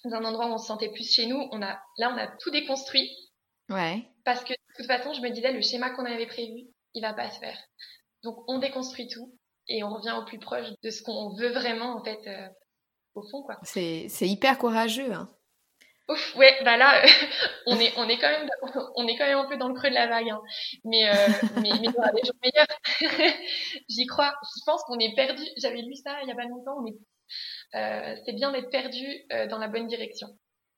dans 0.04 0.16
un 0.16 0.24
endroit 0.24 0.48
où 0.48 0.52
on 0.52 0.58
se 0.58 0.66
sentait 0.66 0.90
plus 0.90 1.10
chez 1.10 1.26
nous. 1.26 1.48
On 1.52 1.62
a, 1.62 1.80
là, 1.98 2.12
on 2.12 2.18
a 2.18 2.26
tout 2.26 2.50
déconstruit. 2.50 3.08
Ouais. 3.68 4.04
Parce 4.24 4.44
que 4.44 4.52
de 4.52 4.76
toute 4.76 4.86
façon, 4.86 5.12
je 5.12 5.20
me 5.20 5.30
disais, 5.30 5.52
le 5.52 5.60
schéma 5.60 5.90
qu'on 5.90 6.04
avait 6.04 6.26
prévu, 6.26 6.66
il 6.94 7.02
va 7.02 7.12
pas 7.12 7.30
se 7.30 7.38
faire. 7.38 7.58
Donc, 8.22 8.44
on 8.48 8.58
déconstruit 8.58 9.08
tout 9.08 9.36
et 9.68 9.82
on 9.82 9.94
revient 9.94 10.16
au 10.20 10.24
plus 10.24 10.38
proche 10.38 10.66
de 10.82 10.90
ce 10.90 11.02
qu'on 11.02 11.34
veut 11.36 11.52
vraiment, 11.52 11.96
en 11.96 12.04
fait, 12.04 12.20
euh, 12.26 12.48
au 13.14 13.22
fond, 13.22 13.42
quoi. 13.42 13.58
C'est, 13.62 14.06
c'est 14.08 14.28
hyper 14.28 14.58
courageux, 14.58 15.12
hein. 15.12 15.30
Ouf, 16.08 16.34
ouais, 16.36 16.52
bah 16.64 16.76
là, 16.76 17.02
on 17.66 17.78
est, 17.78 17.92
on 17.96 18.08
est 18.08 18.18
quand 18.18 18.28
même, 18.28 18.48
on 18.96 19.06
est 19.06 19.16
quand 19.16 19.26
même 19.26 19.38
un 19.38 19.48
peu 19.48 19.56
dans 19.56 19.68
le 19.68 19.74
creux 19.74 19.88
de 19.88 19.94
la 19.94 20.08
vague, 20.08 20.30
hein. 20.30 20.42
Mais, 20.84 21.08
euh, 21.08 21.14
mais, 21.56 21.70
mais 21.70 21.78
il 21.78 21.84
y 21.84 21.96
aura 21.96 22.10
des 22.10 22.22
jours 22.24 22.36
meilleurs. 22.42 22.66
J'y 23.88 24.06
crois. 24.06 24.34
Je 24.56 24.62
pense 24.66 24.82
qu'on 24.84 24.98
est 24.98 25.14
perdu. 25.14 25.42
J'avais 25.56 25.82
lu 25.82 25.94
ça 25.94 26.18
il 26.22 26.28
y 26.28 26.32
a 26.32 26.34
pas 26.34 26.44
longtemps, 26.44 26.80
mais 26.82 26.92
euh, 27.74 28.16
c'est 28.24 28.32
bien 28.32 28.50
d'être 28.52 28.70
perdu 28.70 29.06
euh, 29.32 29.46
dans 29.46 29.58
la 29.58 29.68
bonne 29.68 29.86
direction. 29.86 30.28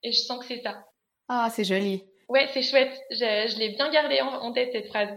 Et 0.02 0.12
je 0.12 0.20
sens 0.20 0.38
que 0.40 0.46
c'est 0.46 0.62
ça. 0.62 0.84
Ah, 1.28 1.48
c'est 1.50 1.64
joli. 1.64 2.04
Ouais, 2.28 2.48
c'est 2.52 2.62
chouette. 2.62 2.92
Je, 3.10 3.16
je 3.16 3.58
l'ai 3.58 3.70
bien 3.70 3.90
gardé 3.90 4.20
en, 4.20 4.52
tête 4.52 4.70
cette 4.72 4.88
phrase. 4.88 5.10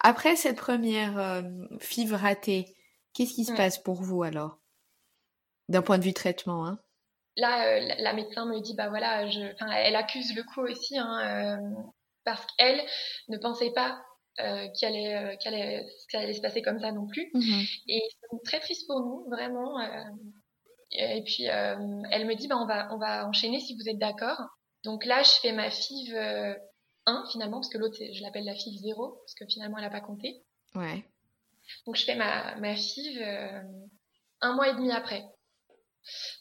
Après 0.00 0.36
cette 0.36 0.56
première 0.56 1.18
euh, 1.18 1.42
ratée, 2.12 2.76
qu'est-ce 3.14 3.34
qui 3.34 3.44
se 3.44 3.52
passe 3.52 3.78
pour 3.78 4.02
vous 4.02 4.22
alors? 4.22 4.58
D'un 5.68 5.82
point 5.82 5.98
de 5.98 6.04
vue 6.04 6.14
traitement, 6.14 6.66
hein 6.66 6.78
Là, 7.38 7.68
euh, 7.68 7.94
la, 7.98 8.12
médecin 8.14 8.46
me 8.46 8.60
dit, 8.60 8.74
bah 8.74 8.88
voilà, 8.88 9.28
je, 9.30 9.40
elle 9.72 9.94
accuse 9.94 10.34
le 10.34 10.42
coup 10.42 10.62
aussi, 10.62 10.98
hein, 10.98 11.56
euh, 11.56 11.82
parce 12.24 12.44
qu'elle 12.56 12.80
ne 13.28 13.38
pensait 13.38 13.70
pas 13.70 14.02
euh, 14.40 14.66
qu'il 14.70 14.88
allait, 14.88 15.38
qu 15.38 15.46
allait, 15.46 15.86
allait, 16.14 16.32
se 16.32 16.40
passer 16.40 16.62
comme 16.62 16.80
ça 16.80 16.90
non 16.90 17.06
plus. 17.06 17.30
Mhm. 17.34 17.64
Et 17.86 18.02
c'est 18.20 18.42
très 18.44 18.58
triste 18.58 18.88
pour 18.88 19.00
nous, 19.00 19.24
vraiment. 19.30 19.78
et 20.90 21.22
puis, 21.22 21.44
elle 21.44 22.26
me 22.26 22.34
dit, 22.34 22.48
bah, 22.48 22.58
on, 22.60 22.66
va, 22.66 22.92
on 22.92 22.98
va 22.98 23.28
enchaîner 23.28 23.60
si 23.60 23.76
vous 23.76 23.88
êtes 23.88 23.98
d'accord. 23.98 24.57
Donc 24.84 25.04
là, 25.04 25.22
je 25.22 25.32
fais 25.42 25.52
ma 25.52 25.70
FIV 25.70 26.16
1 26.16 26.20
euh, 26.20 27.26
finalement, 27.30 27.58
parce 27.58 27.68
que 27.68 27.78
l'autre, 27.78 27.96
je 27.98 28.22
l'appelle 28.22 28.44
la 28.44 28.54
FIV 28.54 28.78
0, 28.80 29.12
parce 29.12 29.34
que 29.34 29.46
finalement, 29.46 29.78
elle 29.78 29.84
n'a 29.84 29.90
pas 29.90 30.00
compté. 30.00 30.42
Ouais. 30.74 31.04
Donc 31.86 31.96
je 31.96 32.04
fais 32.04 32.14
ma, 32.14 32.54
ma 32.56 32.74
FIV 32.74 33.20
euh, 33.20 33.62
un 34.40 34.54
mois 34.54 34.68
et 34.68 34.74
demi 34.74 34.90
après. 34.92 35.24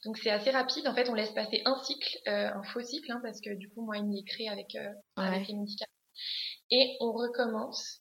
Donc 0.06 0.18
c'est 0.18 0.30
assez 0.30 0.52
rapide. 0.52 0.88
En 0.88 0.94
fait, 0.94 1.10
on 1.10 1.14
laisse 1.14 1.32
passer 1.32 1.62
un 1.66 1.78
cycle, 1.84 2.18
euh, 2.28 2.52
un 2.54 2.64
faux 2.64 2.82
cycle, 2.82 3.12
hein, 3.12 3.20
parce 3.24 3.42
que 3.42 3.54
du 3.54 3.70
coup, 3.70 3.82
moi, 3.82 3.98
il 3.98 4.06
m'y 4.06 4.20
est 4.20 4.24
créé 4.24 4.50
avec, 4.50 4.78
avec 5.16 5.48
les 5.48 5.56
médicaments. 5.56 5.92
Et 6.70 6.98
on 7.00 7.12
recommence. 7.12 8.00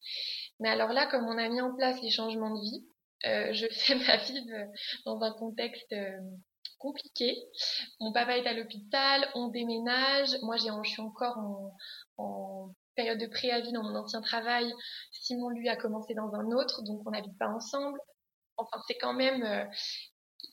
Mais 0.60 0.68
alors 0.68 0.92
là, 0.92 1.06
comme 1.06 1.24
on 1.24 1.38
a 1.38 1.48
mis 1.48 1.60
en 1.60 1.74
place 1.74 2.00
les 2.02 2.10
changements 2.10 2.54
de 2.54 2.60
vie, 2.60 2.86
je 3.24 3.66
fais 3.72 3.94
ma 3.94 4.18
FIV 4.18 4.44
dans 5.04 5.20
un 5.22 5.32
contexte 5.32 5.94
compliqué. 6.86 7.36
Mon 8.00 8.12
papa 8.12 8.36
est 8.38 8.46
à 8.46 8.52
l'hôpital, 8.52 9.28
on 9.34 9.48
déménage. 9.48 10.36
Moi, 10.42 10.56
j'ai, 10.56 10.70
je 10.84 10.90
suis 10.90 11.02
encore 11.02 11.36
en, 11.38 11.76
en 12.18 12.74
période 12.94 13.18
de 13.18 13.26
préavis 13.26 13.72
dans 13.72 13.82
mon 13.82 13.96
ancien 13.96 14.20
travail. 14.20 14.72
Simon, 15.10 15.48
lui, 15.50 15.68
a 15.68 15.76
commencé 15.76 16.14
dans 16.14 16.32
un 16.34 16.46
autre, 16.52 16.82
donc 16.82 17.02
on 17.06 17.10
n'habite 17.10 17.36
pas 17.38 17.48
ensemble. 17.48 17.98
Enfin, 18.56 18.78
c'est 18.86 18.96
quand 18.96 19.12
même... 19.12 19.42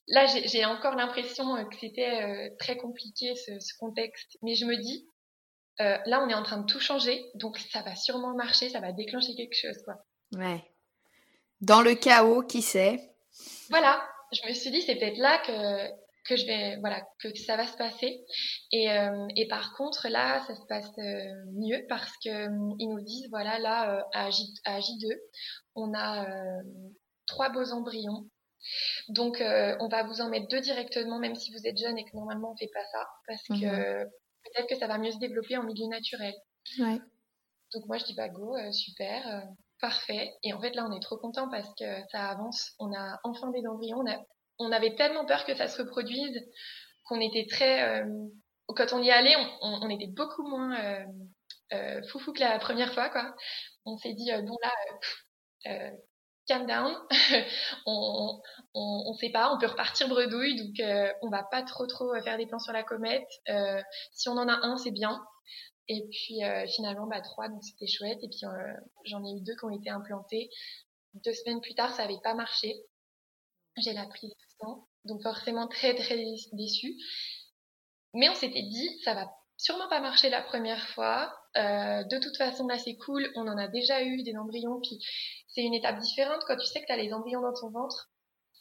là, 0.08 0.26
j'ai 0.26 0.66
encore 0.66 0.96
l'impression 0.96 1.64
que 1.70 1.78
c'était 1.80 2.54
très 2.60 2.76
compliqué, 2.78 3.36
ce, 3.36 3.60
ce, 3.60 3.74
contexte. 3.80 4.38
Mais 4.42 4.56
je 4.56 4.66
me 4.66 4.76
dis, 4.76 5.08
là, 5.80 6.24
on 6.24 6.30
est 6.30 6.34
en 6.34 6.44
train 6.44 6.58
de 6.58 6.66
tout 6.66 6.80
changer, 6.80 7.24
donc 7.36 7.58
ça 7.58 7.82
va 7.82 7.96
sûrement 7.96 8.36
marcher, 8.36 8.70
ça 8.70 8.80
va 8.80 8.92
déclencher 8.92 9.36
quelque 9.36 9.56
chose, 9.56 9.78
quoi. 9.86 9.96
Ouais. 10.34 10.64
Dans 11.62 11.82
le 11.82 11.96
chaos, 11.96 12.42
qui 12.42 12.62
sait? 12.62 13.16
Voilà, 13.70 14.06
je 14.34 14.48
me 14.48 14.54
suis 14.54 14.72
dit, 14.72 14.82
c'est 14.82 14.96
peut-être 14.96 15.18
là 15.18 15.38
que, 15.40 16.03
que 16.26 16.36
je 16.36 16.46
vais, 16.46 16.78
voilà, 16.78 17.02
que 17.20 17.34
ça 17.36 17.58
va 17.58 17.68
se 17.68 17.78
passer. 17.78 18.24
Et, 18.72 18.92
euh, 18.92 19.28
et 19.36 19.48
par 19.48 19.76
contre, 19.76 20.08
là, 20.10 20.44
ça 20.48 20.56
se 20.56 20.66
passe 20.68 20.90
euh, 20.98 21.34
mieux 21.54 21.86
parce 21.90 22.12
que 22.24 22.30
euh, 22.30 22.76
ils 22.80 22.90
nous 22.90 23.02
disent, 23.02 23.28
voilà, 23.30 23.60
là, 23.60 24.08
à, 24.14 24.30
J, 24.30 24.54
à 24.66 24.80
J2, 24.80 25.18
on 25.76 25.94
a 25.94 26.26
trois 27.28 27.50
beaux 27.50 27.72
embryons. 27.72 28.30
Donc, 29.10 29.42
on 29.42 29.88
va 29.90 30.04
vous 30.04 30.22
en 30.22 30.30
mettre 30.30 30.48
deux 30.48 30.62
directement, 30.62 31.20
même 31.20 31.36
si 31.36 31.52
vous 31.52 31.68
êtes 31.68 31.78
jeune 31.78 31.98
et 31.98 32.06
que 32.06 32.16
normalement 32.16 32.54
on 32.54 32.58
fait 32.58 32.72
pas 32.74 32.86
ça, 32.92 33.06
parce 33.28 33.44
que 33.48 34.04
mhm. 34.04 34.10
peut-être 34.46 34.70
que 34.70 34.78
ça 34.78 34.88
va 34.88 34.98
mieux 34.98 35.12
se 35.12 35.20
développer 35.20 35.58
en 35.58 35.64
milieu 35.64 35.88
naturel. 35.88 36.34
Ouais. 36.80 37.00
Donc 37.74 37.86
moi, 37.88 37.98
je 37.98 38.06
dis, 38.06 38.14
bah 38.14 38.30
go, 38.30 38.56
super 38.72 39.46
parfait. 39.82 40.34
Et 40.44 40.54
en 40.54 40.62
fait, 40.62 40.76
là, 40.76 40.88
on 40.90 40.96
est 40.96 41.02
trop 41.02 41.18
content 41.18 41.50
parce 41.50 41.68
que 41.78 41.84
ça 42.10 42.30
avance. 42.30 42.72
On 42.80 42.94
a 42.94 43.20
enfin 43.26 43.50
des 43.52 43.68
embryons. 43.68 43.98
On, 43.98 44.10
a, 44.10 44.18
on 44.60 44.72
avait 44.72 44.96
tellement 44.96 45.26
peur 45.26 45.46
que 45.46 45.56
ça 45.56 45.68
se 45.68 45.82
reproduise 45.82 46.40
qu'on 47.06 47.20
était 47.20 47.48
très. 47.50 48.02
Euh, 48.02 48.06
quand 48.68 48.94
on 48.94 49.04
y 49.04 49.12
allait, 49.12 49.36
on, 49.62 49.90
était 49.90 50.08
beaucoup 50.08 50.48
moins 50.48 50.80
euh, 50.80 51.06
euh, 51.74 52.02
foufou 52.10 52.34
que 52.34 52.40
la 52.40 52.58
première 52.60 52.94
fois, 52.94 53.10
quoi. 53.10 53.36
On 53.86 53.98
s'est 53.98 54.14
dit, 54.14 54.32
bon, 54.32 54.58
là, 54.64 54.72
euh, 55.68 55.92
calm 56.48 56.66
down. 56.66 56.96
on, 57.86 58.42
on, 58.74 59.04
on, 59.08 59.14
sait 59.14 59.30
pas, 59.30 59.54
on 59.54 59.60
peut 59.60 59.68
repartir 59.68 60.08
bredouille, 60.08 60.56
donc 60.56 60.88
on 61.22 61.30
va 61.30 61.44
pas 61.44 61.62
trop 61.64 61.86
trop 61.86 62.14
faire 62.24 62.38
des 62.38 62.48
plans 62.48 62.60
sur 62.60 62.74
la 62.74 62.84
comète. 62.84 63.28
si 64.14 64.30
on 64.30 64.38
en 64.38 64.48
a 64.48 64.66
un, 64.66 64.78
c'est 64.78 64.92
bien. 64.92 65.22
Et 65.90 66.08
puis 66.10 66.44
euh, 66.44 66.66
finalement, 66.68 67.08
bah, 67.08 67.22
trois, 67.22 67.50
donc 67.50 67.64
c'était 67.64 67.88
chouette. 67.88 68.20
Et 68.24 68.30
puis 68.30 68.46
euh, 68.46 68.74
j'en 69.06 69.24
ai 69.24 69.38
eu 69.38 69.42
deux 69.42 69.56
qui 69.56 69.66
ont 69.66 69.70
été 69.70 69.90
implantés. 69.90 70.50
Deux 71.26 71.34
semaines 71.34 71.62
plus 71.62 71.76
tard, 71.76 71.94
ça 71.94 72.04
avait 72.04 72.22
pas 72.24 72.34
marché. 72.34 72.74
J'ai 73.78 73.94
la 73.94 74.06
prise 74.06 74.30
de 74.30 74.46
sang, 74.60 74.88
donc 75.06 75.22
forcément 75.24 75.68
très 75.68 75.96
très 75.96 76.18
déçue. 76.54 76.96
Mais 78.14 78.30
on 78.30 78.36
s'était 78.36 78.62
dit, 78.62 79.00
ça 79.04 79.14
va 79.14 79.32
sûrement 79.58 79.88
pas 79.90 80.00
marcher 80.00 80.30
la 80.30 80.42
première 80.42 80.88
fois. 80.90 81.34
Euh, 81.58 82.04
de 82.04 82.20
toute 82.20 82.38
façon, 82.38 82.68
là 82.68 82.78
c'est 82.78 82.96
cool, 82.98 83.32
on 83.36 83.48
en 83.48 83.58
a 83.58 83.68
déjà 83.68 84.04
eu 84.04 84.24
des 84.24 84.36
embryons, 84.36 84.80
puis 84.82 85.00
c'est 85.48 85.62
une 85.62 85.74
étape 85.74 86.00
différente 86.00 86.44
quand 86.48 86.58
tu 86.58 86.66
sais 86.66 86.82
que 86.82 86.86
tu 86.86 86.92
as 86.92 86.98
les 86.98 87.14
embryons 87.14 87.42
dans 87.42 87.54
ton 87.54 87.70
ventre. 87.72 88.10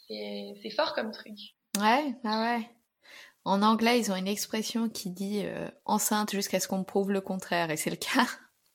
C'est 0.09 0.70
fort 0.77 0.94
comme 0.94 1.11
truc. 1.11 1.38
Ouais, 1.79 2.14
ah 2.25 2.59
ouais. 2.59 2.70
En 3.44 3.62
anglais, 3.62 3.98
ils 3.98 4.12
ont 4.12 4.16
une 4.16 4.29
expression 4.29 4.88
qui 4.88 5.11
dit 5.11 5.42
euh, 5.44 5.68
enceinte 5.85 6.31
jusqu'à 6.33 6.61
ce 6.61 6.68
qu'on 6.68 6.85
prouve 6.85 7.11
le 7.11 7.20
contraire, 7.20 7.70
et 7.70 7.77
c'est 7.77 7.90
le 7.90 7.96
cas. 7.96 8.27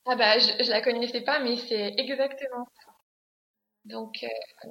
Ah 0.06 0.16
bah, 0.16 0.38
je, 0.38 0.64
je 0.64 0.70
la 0.70 0.82
connaissais 0.82 1.20
pas, 1.20 1.38
mais 1.38 1.56
c'est 1.56 1.94
exactement 1.96 2.66
ça. 2.84 2.92
Donc, 3.84 4.24
euh, 4.24 4.68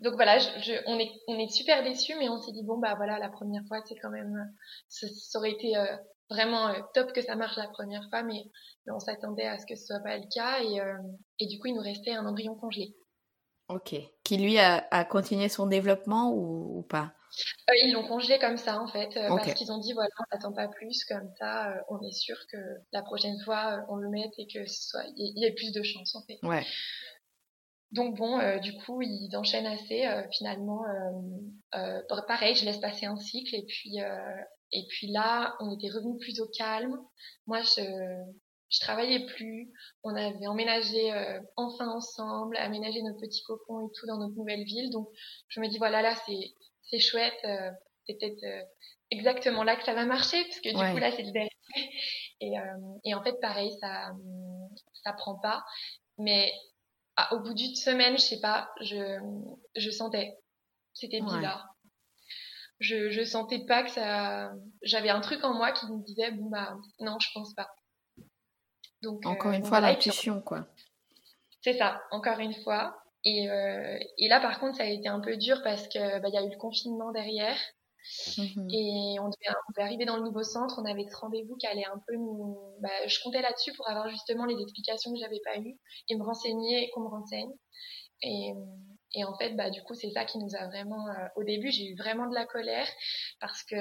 donc 0.00 0.14
voilà, 0.14 0.38
je, 0.38 0.72
on, 0.86 0.98
est, 0.98 1.10
on 1.26 1.38
est 1.38 1.48
super 1.48 1.82
déçus, 1.82 2.14
mais 2.18 2.28
on 2.28 2.40
s'est 2.40 2.52
dit, 2.52 2.62
bon, 2.62 2.78
bah 2.78 2.94
voilà, 2.96 3.18
la 3.18 3.28
première 3.28 3.64
fois, 3.66 3.80
c'est 3.86 3.96
quand 3.96 4.10
même, 4.10 4.52
ça, 4.88 5.06
aurait 5.38 5.52
été 5.52 5.76
euh, 5.76 5.96
vraiment 6.30 6.72
top 6.94 7.12
que 7.12 7.22
ça 7.22 7.36
marche 7.36 7.56
la 7.56 7.68
première 7.68 8.08
fois, 8.10 8.22
mais, 8.22 8.44
on 8.90 9.00
s'attendait 9.00 9.46
à 9.46 9.58
ce 9.58 9.66
que 9.66 9.76
ce 9.76 9.86
soit 9.86 10.00
pas 10.00 10.16
le 10.16 10.24
cas, 10.32 10.62
et, 10.62 10.80
et 11.38 11.46
du 11.46 11.58
coup, 11.58 11.66
il 11.66 11.74
nous 11.74 11.82
restait 11.82 12.12
un 12.12 12.26
embryon 12.26 12.54
congelé. 12.54 12.96
Ok. 13.68 13.94
Qui 14.24 14.36
lui 14.38 14.58
a, 14.58 14.86
a 14.90 15.04
continué 15.04 15.48
son 15.48 15.66
développement 15.66 16.32
ou, 16.32 16.78
ou 16.78 16.82
pas? 16.82 17.12
Euh, 17.70 17.74
Ils 17.84 17.92
l'ont 17.92 18.06
congelé 18.06 18.38
comme 18.38 18.56
ça 18.56 18.80
en 18.80 18.86
fait, 18.88 19.16
euh, 19.16 19.28
parce 19.28 19.54
qu'ils 19.54 19.70
ont 19.70 19.78
dit 19.78 19.92
voilà, 19.92 20.08
on 20.18 20.24
n'attend 20.32 20.52
pas 20.52 20.68
plus, 20.68 21.04
comme 21.04 21.30
ça, 21.38 21.70
euh, 21.70 21.80
on 21.88 22.00
est 22.00 22.12
sûr 22.12 22.36
que 22.50 22.56
la 22.92 23.02
prochaine 23.02 23.38
fois 23.44 23.84
on 23.88 23.96
le 23.96 24.08
mette 24.08 24.32
et 24.38 24.46
que 24.46 24.66
ce 24.66 24.88
soit, 24.88 25.04
il 25.16 25.38
y, 25.38 25.44
ait 25.44 25.52
plus 25.52 25.72
de 25.72 25.82
chance 25.82 26.14
en 26.14 26.22
fait. 26.22 26.38
Ouais. 26.42 26.64
Donc 27.92 28.16
bon, 28.16 28.60
du 28.60 28.74
coup, 28.78 29.00
ils 29.02 29.34
enchaînent 29.36 29.66
assez. 29.66 30.06
finalement, 30.36 30.82
pareil, 32.26 32.54
je 32.54 32.64
laisse 32.64 32.78
passer 32.78 33.06
un 33.06 33.16
cycle 33.16 33.54
et 33.54 33.64
puis 33.66 33.98
et 34.72 34.84
puis 34.88 35.06
là, 35.06 35.56
on 35.60 35.74
était 35.74 35.88
revenu 35.88 36.18
plus 36.18 36.40
au 36.40 36.48
calme. 36.48 36.98
Moi, 37.46 37.62
je 37.62 37.82
je 38.70 38.80
travaillais 38.80 39.24
plus, 39.26 39.72
on 40.02 40.14
avait 40.14 40.46
emménagé 40.46 41.12
euh, 41.12 41.40
enfin 41.56 41.88
ensemble, 41.88 42.56
aménagé 42.58 43.00
notre 43.02 43.20
petit 43.20 43.42
cocon 43.42 43.86
et 43.86 43.90
tout 43.98 44.06
dans 44.06 44.18
notre 44.18 44.34
nouvelle 44.34 44.64
ville. 44.64 44.90
Donc 44.90 45.08
je 45.48 45.60
me 45.60 45.68
dis 45.68 45.78
voilà 45.78 46.02
là 46.02 46.14
c'est 46.26 46.54
c'est 46.82 46.98
chouette, 46.98 47.38
euh, 47.44 47.70
c'est 48.06 48.18
peut-être 48.18 48.44
euh, 48.44 48.62
exactement 49.10 49.64
là 49.64 49.76
que 49.76 49.84
ça 49.84 49.94
va 49.94 50.04
marcher 50.04 50.42
parce 50.44 50.60
que 50.60 50.68
du 50.68 50.92
coup 50.92 50.98
là 50.98 51.10
c'est 51.12 51.22
le 51.22 51.48
Et, 52.40 52.52
et 53.04 53.14
en 53.14 53.22
fait 53.22 53.40
pareil 53.40 53.72
ça 53.80 54.12
ça 55.02 55.12
prend 55.14 55.38
pas, 55.38 55.64
mais 56.18 56.52
au 57.32 57.40
bout 57.40 57.54
d'une 57.54 57.74
semaine 57.74 58.16
je 58.16 58.22
sais 58.22 58.40
pas 58.40 58.70
je 58.80 59.18
je 59.76 59.90
sentais 59.90 60.36
c'était 60.94 61.20
bizarre. 61.20 61.74
Je 62.80 63.10
je 63.10 63.24
sentais 63.24 63.64
pas 63.66 63.82
que 63.82 63.90
ça 63.90 64.52
j'avais 64.82 65.10
un 65.10 65.20
truc 65.20 65.42
en 65.44 65.54
moi 65.54 65.72
qui 65.72 65.86
me 65.86 66.04
disait 66.04 66.30
bon 66.32 66.48
bah 66.48 66.76
non 67.00 67.18
je 67.18 67.28
pense 67.34 67.54
pas 67.54 67.68
encore 69.06 69.52
euh, 69.52 69.56
une 69.56 69.64
fois, 69.64 69.80
l'intuition, 69.80 70.40
quoi. 70.40 70.66
C'est 71.62 71.76
ça, 71.76 72.02
encore 72.10 72.38
une 72.38 72.54
fois. 72.54 73.02
Et, 73.24 73.50
euh, 73.50 73.98
et, 74.18 74.28
là, 74.28 74.40
par 74.40 74.58
contre, 74.60 74.76
ça 74.76 74.84
a 74.84 74.86
été 74.86 75.08
un 75.08 75.20
peu 75.20 75.36
dur 75.36 75.60
parce 75.62 75.88
que 75.88 76.20
bah, 76.20 76.28
il 76.28 76.34
y 76.34 76.38
a 76.38 76.44
eu 76.44 76.50
le 76.50 76.56
confinement 76.56 77.12
derrière. 77.12 77.56
Mhm. 78.36 78.68
Et 78.70 79.16
on 79.20 79.28
devait, 79.28 79.82
arriver 79.82 80.04
dans 80.04 80.16
le 80.16 80.24
nouveau 80.24 80.42
centre. 80.42 80.80
On 80.80 80.84
avait 80.84 81.06
ce 81.08 81.16
rendez-vous 81.16 81.56
qui 81.56 81.66
allait 81.66 81.86
un 81.86 82.00
peu 82.06 82.14
nous. 82.14 82.58
Bah, 82.80 83.06
je 83.06 83.18
comptais 83.22 83.42
là-dessus 83.42 83.72
pour 83.74 83.88
avoir 83.88 84.08
justement 84.08 84.44
les 84.44 84.60
explications 84.60 85.12
que 85.12 85.18
j'avais 85.18 85.40
pas 85.44 85.58
eues 85.58 85.78
et 86.08 86.16
me 86.16 86.24
renseigner 86.24 86.84
et 86.84 86.90
qu'on 86.90 87.02
me 87.02 87.08
renseigne. 87.08 87.52
Et, 88.22 88.52
et 89.14 89.24
en 89.24 89.36
fait, 89.36 89.54
bah, 89.54 89.70
du 89.70 89.82
coup, 89.82 89.94
c'est 89.94 90.10
ça 90.10 90.24
qui 90.24 90.38
nous 90.38 90.54
a 90.56 90.66
vraiment. 90.66 91.08
Euh, 91.08 91.26
au 91.36 91.44
début, 91.44 91.70
j'ai 91.70 91.86
eu 91.86 91.96
vraiment 91.96 92.28
de 92.28 92.34
la 92.34 92.46
colère 92.46 92.88
parce 93.40 93.62
que 93.62 93.76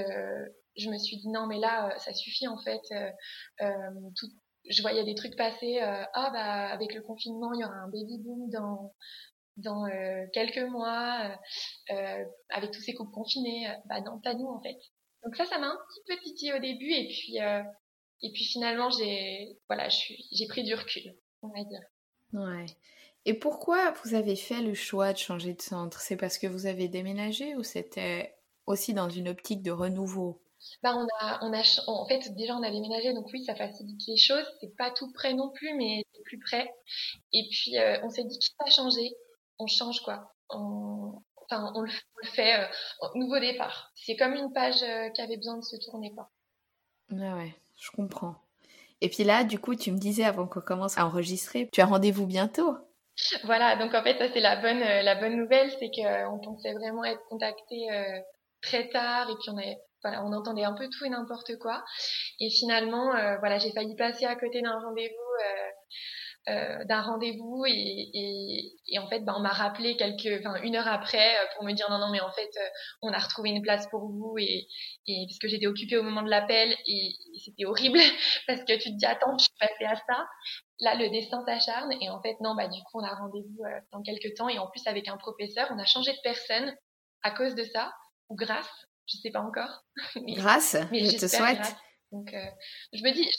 je 0.77 0.89
me 0.89 0.97
suis 0.97 1.17
dit 1.17 1.29
non, 1.29 1.47
mais 1.47 1.59
là, 1.59 1.97
ça 1.99 2.13
suffit 2.13 2.47
en 2.47 2.57
fait. 2.57 2.81
Euh, 3.61 3.69
tout, 4.15 4.27
je 4.69 4.81
voyais 4.81 5.03
des 5.03 5.15
trucs 5.15 5.35
passer. 5.35 5.79
Euh, 5.81 6.03
ah 6.13 6.29
bah 6.31 6.69
avec 6.69 6.93
le 6.93 7.01
confinement, 7.01 7.53
il 7.53 7.61
y 7.61 7.65
aura 7.65 7.75
un 7.75 7.87
baby 7.87 8.19
boom 8.19 8.49
dans 8.49 8.93
dans 9.57 9.85
euh, 9.85 10.25
quelques 10.33 10.69
mois, 10.69 11.37
euh, 11.91 12.23
avec 12.49 12.71
tous 12.71 12.81
ces 12.81 12.93
couples 12.93 13.11
confinés. 13.11 13.67
Bah 13.85 14.01
non, 14.01 14.19
pas 14.19 14.33
nous 14.33 14.47
en 14.47 14.61
fait. 14.61 14.77
Donc 15.23 15.35
ça, 15.35 15.45
ça 15.45 15.57
m'a 15.59 15.67
un 15.67 15.77
petit 15.89 16.01
peu 16.07 16.23
titillé 16.23 16.53
au 16.53 16.59
début 16.59 16.91
et 16.91 17.07
puis 17.07 17.37
et 18.21 18.31
puis 18.31 18.45
finalement 18.45 18.89
j'ai 18.89 19.57
voilà, 19.67 19.89
j'ai 19.89 20.47
pris 20.47 20.63
du 20.63 20.73
recul, 20.73 21.15
on 21.41 21.49
va 21.49 21.63
dire. 21.63 21.81
Ouais. 22.33 22.65
Et 23.25 23.33
pourquoi 23.33 23.91
vous 23.91 24.15
avez 24.15 24.37
fait 24.37 24.61
le 24.61 24.73
choix 24.73 25.11
de 25.11 25.17
changer 25.17 25.53
de 25.53 25.61
centre? 25.61 25.99
C'est 25.99 26.15
parce 26.15 26.37
que 26.37 26.47
vous 26.47 26.65
avez 26.65 26.87
déménagé 26.87 27.55
ou 27.55 27.63
c'était 27.63 28.37
aussi 28.67 28.93
dans 28.93 29.09
une 29.09 29.27
optique 29.27 29.61
de 29.63 29.71
renouveau? 29.71 30.41
Bah 30.81 30.95
on 30.95 31.05
a, 31.19 31.39
on 31.43 31.53
a, 31.53 31.61
en 31.87 32.07
fait, 32.07 32.33
déjà 32.35 32.55
on 32.55 32.63
a 32.63 32.71
déménagé, 32.71 33.13
donc 33.13 33.27
oui, 33.33 33.43
ça 33.43 33.55
facilite 33.55 34.01
les 34.07 34.17
choses. 34.17 34.45
C'est 34.59 34.75
pas 34.75 34.91
tout 34.91 35.11
près 35.11 35.33
non 35.33 35.49
plus, 35.49 35.73
mais 35.75 36.03
c'est 36.13 36.23
plus 36.23 36.39
près. 36.39 36.73
Et 37.33 37.47
puis 37.51 37.77
euh, 37.77 37.99
on 38.03 38.09
s'est 38.09 38.23
dit 38.23 38.39
quitte 38.39 38.55
à 38.65 38.69
changer, 38.69 39.11
on 39.59 39.67
change 39.67 40.01
quoi. 40.01 40.33
On, 40.49 41.21
enfin, 41.45 41.71
on 41.75 41.81
le, 41.81 41.91
fait 42.23 42.59
euh, 42.59 42.65
nouveau 43.15 43.39
départ. 43.39 43.91
C'est 43.95 44.15
comme 44.15 44.33
une 44.33 44.51
page 44.53 44.81
euh, 44.83 45.09
qui 45.09 45.21
avait 45.21 45.37
besoin 45.37 45.57
de 45.57 45.63
se 45.63 45.75
tourner 45.77 46.13
quoi. 46.13 46.29
Ah 47.11 47.35
ouais, 47.35 47.55
je 47.79 47.91
comprends. 47.91 48.35
Et 49.01 49.09
puis 49.09 49.23
là, 49.23 49.43
du 49.43 49.59
coup, 49.59 49.75
tu 49.75 49.91
me 49.91 49.97
disais 49.97 50.23
avant 50.23 50.47
qu'on 50.47 50.61
commence 50.61 50.97
à 50.97 51.05
enregistrer, 51.05 51.69
tu 51.71 51.81
as 51.81 51.85
rendez-vous 51.85 52.25
bientôt. 52.25 52.75
Voilà, 53.43 53.75
donc 53.75 53.93
en 53.93 54.03
fait, 54.03 54.17
ça 54.17 54.31
c'est 54.31 54.39
la 54.39 54.57
bonne, 54.57 54.79
la 54.79 55.15
bonne 55.15 55.37
nouvelle, 55.37 55.71
c'est 55.79 55.89
qu'on 55.89 56.39
pensait 56.39 56.73
vraiment 56.73 57.03
être 57.03 57.23
contacté 57.29 57.87
très 58.61 58.89
tard 58.89 59.29
et 59.29 59.35
puis 59.35 59.49
on 59.51 59.57
avait 59.57 59.77
voilà, 60.03 60.23
on 60.23 60.33
entendait 60.33 60.63
un 60.63 60.73
peu 60.73 60.87
tout 60.89 61.05
et 61.05 61.09
n'importe 61.09 61.57
quoi. 61.57 61.83
Et 62.39 62.49
finalement, 62.49 63.15
euh, 63.15 63.37
voilà, 63.39 63.57
j'ai 63.57 63.71
failli 63.71 63.95
passer 63.95 64.25
à 64.25 64.35
côté 64.35 64.61
d'un 64.61 64.79
rendez-vous, 64.79 65.33
euh, 65.43 65.69
euh, 66.47 66.83
d'un 66.85 67.01
rendez-vous 67.01 67.65
et, 67.65 67.71
et, 67.71 68.73
et, 68.87 68.99
en 68.99 69.07
fait, 69.07 69.21
ben, 69.21 69.33
on 69.35 69.41
m'a 69.41 69.49
rappelé 69.49 69.97
quelques, 69.97 70.39
enfin 70.39 70.61
une 70.61 70.75
heure 70.75 70.87
après 70.87 71.35
pour 71.55 71.65
me 71.65 71.73
dire 71.73 71.89
non 71.89 71.99
non 71.99 72.09
mais 72.09 72.21
en 72.21 72.31
fait, 72.31 72.49
on 73.01 73.11
a 73.11 73.17
retrouvé 73.17 73.49
une 73.49 73.61
place 73.61 73.87
pour 73.87 74.07
vous 74.07 74.35
et, 74.37 74.67
et 75.07 75.25
parce 75.27 75.39
que 75.39 75.47
j'étais 75.47 75.67
occupée 75.67 75.97
au 75.97 76.03
moment 76.03 76.23
de 76.23 76.29
l'appel 76.29 76.75
et, 76.85 77.11
c'était 77.43 77.65
horrible 77.65 77.99
parce 78.47 78.61
que 78.61 78.73
tu 78.77 78.89
te 78.89 78.97
dis 78.97 79.05
attends, 79.05 79.37
je 79.37 79.43
suis 79.43 79.53
passée 79.59 79.85
à 79.85 79.95
ça. 79.95 80.25
Là, 80.79 80.95
le 80.95 81.09
destin 81.09 81.43
s'acharne 81.45 81.91
et 82.01 82.09
en 82.09 82.21
fait 82.21 82.35
non, 82.41 82.55
bah 82.55 82.67
du 82.67 82.79
coup 82.83 82.99
on 82.99 83.03
a 83.03 83.13
rendez-vous 83.13 83.63
dans 83.91 84.01
quelques 84.01 84.35
temps 84.35 84.49
et 84.49 84.59
en 84.59 84.67
plus 84.67 84.85
avec 84.87 85.07
un 85.07 85.17
professeur, 85.17 85.67
on 85.71 85.79
a 85.79 85.85
changé 85.85 86.11
de 86.11 86.19
personne 86.23 86.75
à 87.23 87.31
cause 87.31 87.55
de 87.55 87.63
ça 87.63 87.91
ou 88.29 88.35
grâce 88.35 88.87
je 89.07 89.17
sais 89.17 89.31
pas 89.31 89.41
encore. 89.41 89.83
grâce, 90.15 90.75
je 90.91 91.17
te 91.17 91.27
souhaite. 91.27 91.75
Donc, 92.11 92.33
euh, 92.33 92.45
je 92.93 93.03
me 93.03 93.11
dis, 93.11 93.29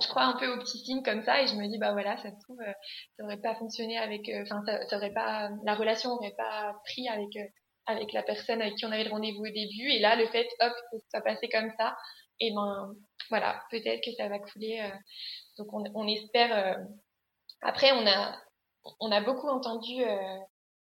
je 0.00 0.08
crois 0.08 0.24
un 0.24 0.36
peu 0.36 0.46
aux 0.52 0.58
petits 0.58 0.78
signes 0.78 1.02
comme 1.02 1.22
ça 1.22 1.42
et 1.42 1.46
je 1.46 1.54
me 1.54 1.66
dis 1.68 1.78
bah 1.78 1.92
voilà 1.92 2.16
ça 2.18 2.30
se 2.30 2.40
trouve 2.42 2.60
euh, 2.60 2.72
ça 3.16 3.24
aurait 3.24 3.40
pas 3.40 3.54
fonctionné 3.54 3.98
avec 3.98 4.28
euh, 4.28 4.42
enfin 4.42 4.62
ça, 4.66 4.86
ça, 4.86 4.96
aurait 4.96 5.12
pas 5.12 5.50
la 5.64 5.74
relation 5.74 6.10
aurait 6.10 6.34
pas 6.36 6.74
pris 6.84 7.08
avec 7.08 7.36
euh, 7.36 7.46
avec 7.86 8.12
la 8.12 8.22
personne 8.22 8.62
avec 8.62 8.76
qui 8.76 8.86
on 8.86 8.92
avait 8.92 9.04
le 9.04 9.10
rendez-vous 9.10 9.42
au 9.42 9.52
début. 9.52 9.90
Et 9.90 9.98
là 9.98 10.16
le 10.16 10.26
fait 10.26 10.48
hop 10.60 10.72
que 10.90 10.98
ça 11.08 11.20
passait 11.20 11.48
comme 11.48 11.70
ça 11.78 11.96
et 12.40 12.52
ben 12.52 12.92
voilà 13.30 13.62
peut-être 13.70 14.02
que 14.04 14.12
ça 14.12 14.28
va 14.28 14.38
couler 14.38 14.90
donc 15.58 15.72
on, 15.72 15.84
on 15.94 16.08
espère 16.08 16.78
après 17.62 17.92
on 17.92 18.06
a 18.06 18.36
on 19.00 19.12
a 19.12 19.20
beaucoup 19.20 19.48
entendu 19.48 20.02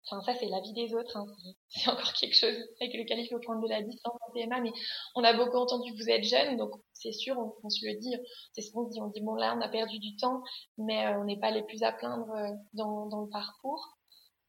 Enfin, 0.05 0.21
ça, 0.21 0.37
c'est 0.37 0.47
la 0.47 0.59
vie 0.59 0.73
des 0.73 0.93
autres. 0.93 1.15
Hein. 1.15 1.25
C'est 1.69 1.89
encore 1.89 2.13
quelque 2.13 2.35
chose 2.35 2.55
avec 2.81 2.93
lequel 2.93 3.19
il 3.19 3.27
faut 3.27 3.39
prendre 3.39 3.61
de 3.63 3.69
la 3.69 3.81
distance 3.81 4.13
en 4.27 4.31
PMA. 4.33 4.59
Mais 4.61 4.71
on 5.15 5.23
a 5.23 5.33
beaucoup 5.33 5.57
entendu 5.57 5.91
vous 5.93 6.09
êtes 6.09 6.23
jeune, 6.23 6.57
donc 6.57 6.71
c'est 6.93 7.11
sûr, 7.11 7.37
on, 7.63 7.69
se 7.69 7.85
le 7.85 7.97
dit. 7.99 8.15
C'est 8.53 8.61
ce 8.61 8.71
qu'on 8.71 8.83
dit. 8.83 9.01
On 9.01 9.07
dit, 9.07 9.21
bon, 9.21 9.35
là, 9.35 9.55
on 9.57 9.61
a 9.61 9.69
perdu 9.69 9.99
du 9.99 10.15
temps, 10.17 10.43
mais 10.77 11.05
euh, 11.07 11.19
on 11.19 11.23
n'est 11.23 11.39
pas 11.39 11.51
les 11.51 11.63
plus 11.63 11.83
à 11.83 11.91
plaindre 11.91 12.29
euh, 12.31 12.49
dans, 12.73 13.21
le 13.21 13.29
parcours. 13.29 13.97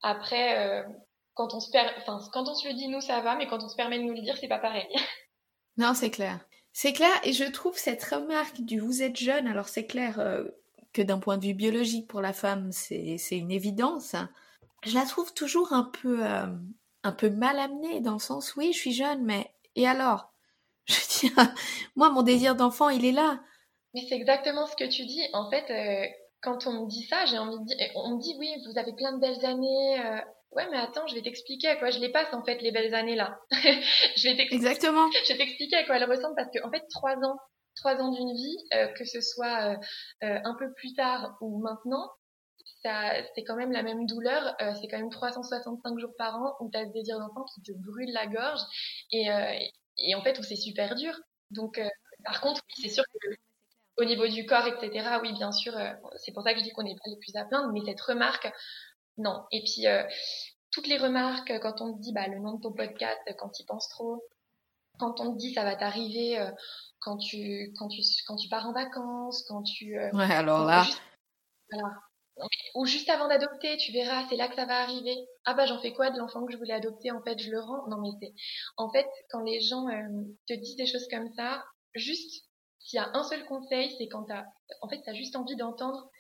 Après, 0.03 0.59
euh, 0.59 0.83
quand 1.35 1.55
on 1.55 1.61
se 1.61 1.71
enfin, 1.99 2.19
quand 2.33 2.49
on 2.49 2.55
se 2.55 2.69
le 2.69 2.75
dit, 2.75 2.89
nous, 2.89 3.01
ça 3.01 3.21
va, 3.21 3.37
mais 3.37 3.47
quand 3.47 3.63
on 3.63 3.69
se 3.69 3.77
permet 3.77 3.99
de 3.99 4.05
nous 4.05 4.15
le 4.15 4.23
dire, 4.23 4.37
c'est 4.37 4.49
pas 4.49 4.59
pareil. 4.59 4.89
non, 5.77 5.95
c'est 5.95 6.11
clair. 6.11 6.41
C'est 6.73 6.93
clair, 6.93 7.15
et 7.23 7.33
je 7.33 7.45
trouve 7.45 7.79
cette 7.79 8.03
remarque 8.03 8.61
du 8.61 8.81
vous 8.81 9.03
êtes 9.03 9.17
jeune, 9.17 9.47
alors 9.47 9.69
c'est 9.69 9.87
clair 9.87 10.17
que 10.93 11.03
d'un 11.03 11.21
point 11.21 11.39
de 11.39 11.45
vue 11.45 11.55
biologique 11.55 12.09
pour 12.09 12.21
la 12.21 12.33
femme, 12.33 12.73
c'est 12.73 13.19
une 13.31 13.53
évidence. 13.53 14.15
Hein 14.15 14.29
je 14.85 14.95
la 14.95 15.05
trouve 15.07 15.33
toujours 15.35 15.73
un 15.73 15.85
peu, 15.85 16.25
euh, 16.25 16.47
un 17.03 17.13
peu 17.13 17.31
mal 17.31 17.59
amenée 17.59 18.01
dans 18.01 18.15
le 18.15 18.19
sens, 18.19 18.55
oui, 18.57 18.73
je 18.73 18.79
suis 18.79 18.93
jeune, 18.93 19.25
mais 19.25 19.53
et 19.77 19.87
alors? 19.87 20.31
Je 20.87 21.29
dis, 21.29 21.33
moi, 21.97 22.11
mon 22.11 22.23
désir 22.23 22.55
d'enfant, 22.55 22.91
il 22.91 23.07
est 23.07 23.13
là. 23.13 23.41
Mais 23.95 24.03
c'est 24.07 24.17
exactement 24.17 24.67
ce 24.67 24.77
que 24.77 24.85
tu 24.85 25.07
dis. 25.07 25.23
En 25.33 25.49
fait, 25.51 25.71
euh, 25.71 26.07
quand 26.43 26.67
on 26.67 26.85
me 26.85 26.89
dit 26.89 27.05
ça, 27.05 27.25
j'ai 27.25 27.39
envie 27.39 27.59
de 27.59 27.65
dire, 27.65 27.77
on 27.95 28.17
me 28.17 28.21
dit, 28.21 28.35
oui, 28.39 28.53
vous 28.67 28.79
avez 28.79 28.93
plein 28.93 29.13
de 29.13 29.21
belles 29.21 29.47
années. 29.47 29.99
Euh, 30.05 30.21
ouais, 30.53 30.69
mais 30.71 30.77
attends, 30.77 31.07
je 31.07 31.15
vais 31.15 31.23
t'expliquer 31.23 31.69
à 31.69 31.77
quoi 31.77 31.89
je 31.89 32.01
les 32.01 32.13
passe, 32.13 32.35
en 32.35 32.45
fait, 32.45 32.61
les 32.61 32.71
belles 32.71 32.95
années 32.95 33.15
là. 33.15 33.39
je 33.51 34.29
vais 34.29 34.43
Exactement. 34.51 35.11
Je 35.25 35.33
vais 35.33 35.39
t'expliquer 35.39 35.77
à 35.77 35.85
quoi 35.85 35.97
elles 35.97 36.11
ressemblent 36.11 36.37
parce 36.37 36.51
que, 36.51 36.63
en 36.67 36.71
fait, 36.71 36.85
trois 36.91 37.17
ans, 37.17 37.39
trois 37.77 37.97
ans 37.97 38.11
d'une 38.11 38.35
vie, 38.35 38.59
que 38.99 39.05
ce 39.07 39.23
soit 39.23 39.79
un 40.21 40.55
peu 40.59 40.71
plus 40.75 40.93
tard 40.93 41.39
ou 41.41 41.63
maintenant, 41.63 42.11
c'est 43.35 43.45
quand 43.45 43.57
même 43.57 43.73
la 43.73 43.83
même 43.83 44.07
douleur. 44.07 44.55
Euh, 44.61 44.73
c'est 44.81 44.89
quand 44.89 44.99
même 44.99 45.11
365 45.11 45.99
jours 45.99 46.13
par 46.17 46.37
an 46.37 46.55
où 46.61 46.71
tu 46.71 46.79
as 46.79 46.87
ce 46.87 46.93
désir 46.93 47.19
d'enfant 47.19 47.45
qui 47.55 47.63
te 47.63 47.73
brûle 47.73 48.13
la 48.13 48.27
gorge 48.27 48.61
et, 49.11 49.31
euh, 49.31 49.53
et 49.99 50.15
en 50.15 50.23
fait 50.23 50.39
où 50.39 50.43
c'est 50.43 50.57
super 50.57 50.95
dur. 50.95 51.15
Donc, 51.51 51.79
euh, 51.79 51.89
par 52.25 52.41
contre, 52.41 52.63
c'est 52.77 52.89
sûr 52.89 53.05
que 53.05 53.29
au 53.97 54.05
niveau 54.05 54.27
du 54.27 54.45
corps, 54.45 54.67
etc., 54.67 55.19
oui, 55.23 55.33
bien 55.35 55.53
sûr, 55.53 55.73
c'est 56.17 56.33
pour 56.33 56.43
ça 56.43 56.53
que 56.53 56.59
je 56.59 56.65
dis 56.65 56.73
qu'on 56.73 56.83
n'est 56.83 56.97
pas 56.97 57.09
les 57.09 57.17
plus 57.17 57.37
à 57.37 57.45
plaindre, 57.45 57.73
mais 57.73 57.81
cette 57.87 58.01
remarque, 58.01 58.51
non. 59.19 59.45
Et 59.53 59.63
puis, 59.63 59.87
toutes 60.73 60.89
les 60.89 60.99
remarques, 60.99 61.53
quand 61.61 61.81
on 61.81 61.95
te 61.95 62.01
dit 62.01 62.13
bah, 62.13 62.27
le 62.27 62.41
nom 62.41 62.55
de 62.55 62.61
ton 62.61 62.73
podcast, 62.73 63.21
quand 63.39 63.51
tu 63.51 63.65
penses 63.65 63.89
trop, 63.89 64.27
quand 64.99 65.21
on 65.21 65.33
te 65.33 65.39
dit 65.39 65.55
ça 65.55 65.63
va 65.63 65.77
t'arriver 65.77 66.45
quand 66.99 67.19
tu 67.19 67.73
quand 67.79 67.87
tu 67.87 68.03
quand 68.27 68.35
tu 68.35 68.49
pars 68.49 68.67
en 68.67 68.73
vacances, 68.73 69.45
quand 69.49 69.63
tu 69.63 69.97
ouais 69.97 70.33
alors 70.33 70.65
là 70.65 70.85
voilà 71.71 71.95
ou 72.75 72.85
juste 72.87 73.09
avant 73.09 73.29
d'adopter, 73.29 73.77
tu 73.77 73.93
verras, 73.93 74.27
c'est 74.29 74.37
là 74.37 74.49
que 74.49 74.57
ça 74.57 74.67
va 74.67 74.83
arriver. 74.83 75.17
Ah 75.45 75.55
bah 75.55 75.67
j'en 75.67 75.81
fais 75.81 75.93
quoi 75.93 76.11
de 76.11 76.19
l'enfant 76.19 76.45
que 76.45 76.53
je 76.53 76.59
voulais 76.59 76.75
adopter 76.75 77.11
En 77.11 77.23
fait, 77.23 77.39
je 77.39 77.51
le 77.51 77.61
rends? 77.61 77.89
Non 77.89 78.01
mais 78.01 78.11
c'est, 78.21 78.35
en 78.77 78.91
fait, 78.91 79.07
quand 79.31 79.43
les 79.43 79.61
gens 79.61 79.89
euh, 79.89 80.25
te 80.49 80.55
disent 80.55 80.77
des 80.77 80.87
choses 80.87 81.07
comme 81.09 81.33
ça, 81.35 81.65
juste 81.95 82.45
s'il 82.81 82.99
y 82.99 83.01
a 83.01 83.11
un 83.15 83.23
seul 83.25 83.45
conseil, 83.47 83.95
c'est 83.99 84.09
quand 84.09 84.25
t'as, 84.25 84.45
en 84.83 84.89
fait, 84.89 85.01
t'as 85.05 85.15
juste 85.15 85.37
envie 85.37 85.57
d'entendre 85.57 86.11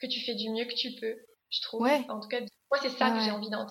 que 0.00 0.06
tu 0.06 0.20
fais 0.20 0.34
du 0.34 0.50
mieux 0.50 0.64
que 0.64 0.74
tu 0.74 0.92
peux. 0.98 1.16
Je 1.50 1.60
trouve. 1.62 1.82
Ouais. 1.82 2.04
en 2.08 2.20
tout 2.20 2.28
cas, 2.28 2.40
moi 2.40 2.80
c'est 2.80 2.90
ça 2.90 3.10
que 3.10 3.20
j'ai 3.20 3.30
envie 3.30 3.50
d'entendre. 3.50 3.70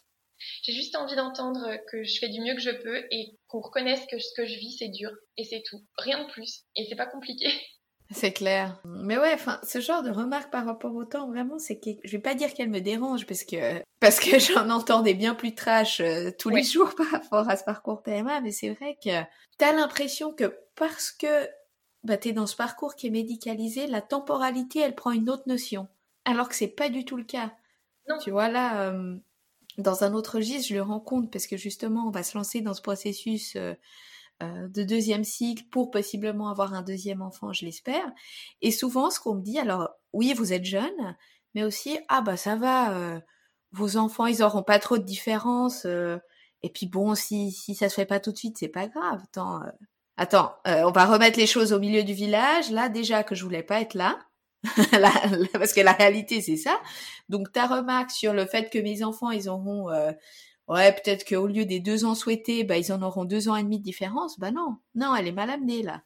J'ai 0.63 0.73
juste 0.73 0.95
envie 0.95 1.15
d'entendre 1.15 1.75
que 1.91 2.03
je 2.03 2.19
fais 2.19 2.29
du 2.29 2.39
mieux 2.41 2.53
que 2.53 2.61
je 2.61 2.71
peux 2.71 3.05
et 3.11 3.37
qu'on 3.47 3.59
reconnaisse 3.61 4.05
que 4.05 4.19
ce 4.19 4.33
que 4.35 4.45
je 4.45 4.55
vis 4.55 4.77
c'est 4.77 4.89
dur 4.89 5.11
et 5.37 5.43
c'est 5.43 5.63
tout, 5.65 5.83
rien 5.97 6.23
de 6.23 6.31
plus 6.31 6.63
et 6.75 6.85
c'est 6.85 6.95
pas 6.95 7.07
compliqué. 7.07 7.49
C'est 8.11 8.33
clair. 8.33 8.79
Mais 8.85 9.19
ouais, 9.19 9.33
enfin, 9.33 9.59
ce 9.63 9.79
genre 9.79 10.01
de 10.01 10.09
remarques 10.09 10.51
par 10.51 10.65
rapport 10.65 10.95
au 10.95 11.05
temps, 11.05 11.27
vraiment, 11.27 11.59
c'est 11.59 11.79
que 11.79 11.91
je 12.03 12.11
vais 12.11 12.21
pas 12.21 12.33
dire 12.33 12.53
qu'elle 12.53 12.69
me 12.69 12.81
dérange 12.81 13.27
parce 13.27 13.43
que 13.43 13.83
parce 13.99 14.19
que 14.19 14.39
j'en 14.39 14.69
entends 14.69 15.01
des 15.01 15.13
bien 15.13 15.35
plus 15.35 15.53
trash 15.53 15.99
euh, 15.99 16.31
tous 16.37 16.49
les 16.49 16.63
jours 16.63 16.95
par 16.97 17.07
rapport 17.07 17.49
à 17.49 17.55
ce 17.55 17.63
parcours 17.63 18.01
PMA, 18.01 18.41
mais 18.41 18.51
c'est 18.51 18.71
vrai 18.71 18.97
que 19.03 19.21
t'as 19.57 19.73
l'impression 19.73 20.33
que 20.33 20.57
parce 20.75 21.11
que 21.11 21.47
bah, 22.03 22.17
t'es 22.17 22.31
dans 22.31 22.47
ce 22.47 22.55
parcours 22.55 22.95
qui 22.95 23.07
est 23.07 23.11
médicalisé, 23.11 23.85
la 23.85 24.01
temporalité, 24.01 24.79
elle 24.79 24.95
prend 24.95 25.11
une 25.11 25.29
autre 25.29 25.43
notion, 25.47 25.87
alors 26.25 26.49
que 26.49 26.55
c'est 26.55 26.67
pas 26.67 26.89
du 26.89 27.05
tout 27.05 27.17
le 27.17 27.25
cas. 27.25 27.51
Non. 28.07 28.17
Tu 28.17 28.31
vois 28.31 28.49
là, 28.49 28.89
euh, 28.89 29.17
dans 29.77 30.03
un 30.03 30.13
autre 30.13 30.37
registre, 30.37 30.69
je 30.69 30.73
le 30.73 30.81
rends 30.81 30.99
compte 30.99 31.31
parce 31.31 31.45
que 31.45 31.57
justement, 31.57 32.07
on 32.07 32.11
va 32.11 32.23
se 32.23 32.35
lancer 32.35 32.61
dans 32.61 32.73
ce 32.73 32.81
processus. 32.81 33.55
Euh, 33.55 33.75
de 34.41 34.83
deuxième 34.83 35.23
cycle 35.23 35.63
pour 35.69 35.91
possiblement 35.91 36.49
avoir 36.49 36.73
un 36.73 36.81
deuxième 36.81 37.21
enfant, 37.21 37.51
je 37.51 37.65
l'espère. 37.65 38.09
Et 38.61 38.71
souvent, 38.71 39.09
ce 39.09 39.19
qu'on 39.19 39.35
me 39.35 39.41
dit, 39.41 39.59
alors 39.59 39.89
oui, 40.13 40.33
vous 40.33 40.53
êtes 40.53 40.65
jeune, 40.65 41.15
mais 41.55 41.63
aussi 41.63 41.99
ah 42.07 42.21
bah 42.21 42.37
ça 42.37 42.55
va, 42.55 42.93
euh, 42.93 43.19
vos 43.71 43.97
enfants 43.97 44.25
ils 44.27 44.43
auront 44.43 44.63
pas 44.63 44.79
trop 44.79 44.97
de 44.97 45.03
différence. 45.03 45.85
Euh, 45.85 46.17
et 46.63 46.69
puis 46.69 46.87
bon, 46.87 47.15
si 47.15 47.51
si 47.51 47.75
ça 47.75 47.89
se 47.89 47.95
fait 47.95 48.05
pas 48.05 48.19
tout 48.19 48.31
de 48.31 48.37
suite, 48.37 48.57
c'est 48.57 48.67
pas 48.67 48.87
grave. 48.87 49.21
Attends, 49.23 49.61
attends, 50.17 50.55
on 50.65 50.91
va 50.91 51.05
remettre 51.05 51.39
les 51.39 51.47
choses 51.47 51.73
au 51.73 51.79
milieu 51.79 52.03
du 52.03 52.13
village. 52.13 52.71
Là 52.71 52.89
déjà 52.89 53.23
que 53.23 53.35
je 53.35 53.43
voulais 53.43 53.63
pas 53.63 53.81
être 53.81 53.93
là. 53.95 54.19
parce 55.53 55.73
que 55.73 55.81
la 55.81 55.93
réalité 55.93 56.41
c'est 56.41 56.57
ça. 56.57 56.79
Donc 57.29 57.51
ta 57.51 57.67
remarque 57.67 58.11
sur 58.11 58.33
le 58.33 58.45
fait 58.45 58.69
que 58.69 58.79
mes 58.79 59.03
enfants 59.03 59.31
ils 59.31 59.49
auront 59.49 59.89
ouais, 60.69 60.93
peut-être 60.93 61.27
qu'au 61.27 61.47
lieu 61.47 61.65
des 61.65 61.81
deux 61.81 62.05
ans 62.05 62.15
souhaités, 62.15 62.63
bah, 62.63 62.77
ils 62.77 62.93
en 62.93 63.01
auront 63.01 63.25
deux 63.25 63.49
ans 63.49 63.57
et 63.57 63.63
demi 63.63 63.79
de 63.79 63.83
différence. 63.83 64.39
Bah 64.39 64.51
non, 64.51 64.77
non, 64.95 65.13
elle 65.15 65.27
est 65.27 65.33
mal 65.33 65.49
amenée 65.49 65.83
là. 65.83 66.01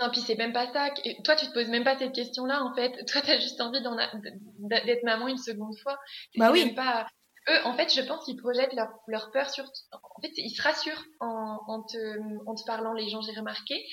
Non, 0.00 0.10
puis 0.10 0.20
c'est 0.20 0.36
même 0.36 0.52
pas 0.52 0.72
ça. 0.72 0.88
Toi, 1.22 1.36
tu 1.36 1.46
te 1.46 1.52
poses 1.52 1.68
même 1.68 1.84
pas 1.84 1.96
cette 1.96 2.12
question-là, 2.12 2.64
en 2.64 2.74
fait. 2.74 3.04
Toi, 3.06 3.20
t'as 3.24 3.38
juste 3.38 3.60
envie 3.60 3.80
d'être 3.80 5.04
maman 5.04 5.28
une 5.28 5.38
seconde 5.38 5.76
fois. 5.82 5.98
Bah 6.36 6.50
oui. 6.50 6.74
Pas... 6.74 7.06
Eux, 7.48 7.66
en 7.66 7.74
fait, 7.74 7.92
je 7.92 8.00
pense 8.02 8.24
qu'ils 8.24 8.36
projettent 8.36 8.72
leur, 8.72 8.88
leur 9.06 9.30
peur 9.32 9.50
sur. 9.50 9.64
En 9.92 10.20
fait, 10.20 10.32
ils 10.36 10.50
se 10.50 10.62
rassurent 10.62 11.04
en, 11.20 11.58
en, 11.66 11.82
te, 11.82 12.18
en 12.46 12.54
te 12.54 12.64
parlant, 12.64 12.94
les 12.94 13.08
gens, 13.08 13.20
j'ai 13.20 13.38
remarqué. 13.38 13.84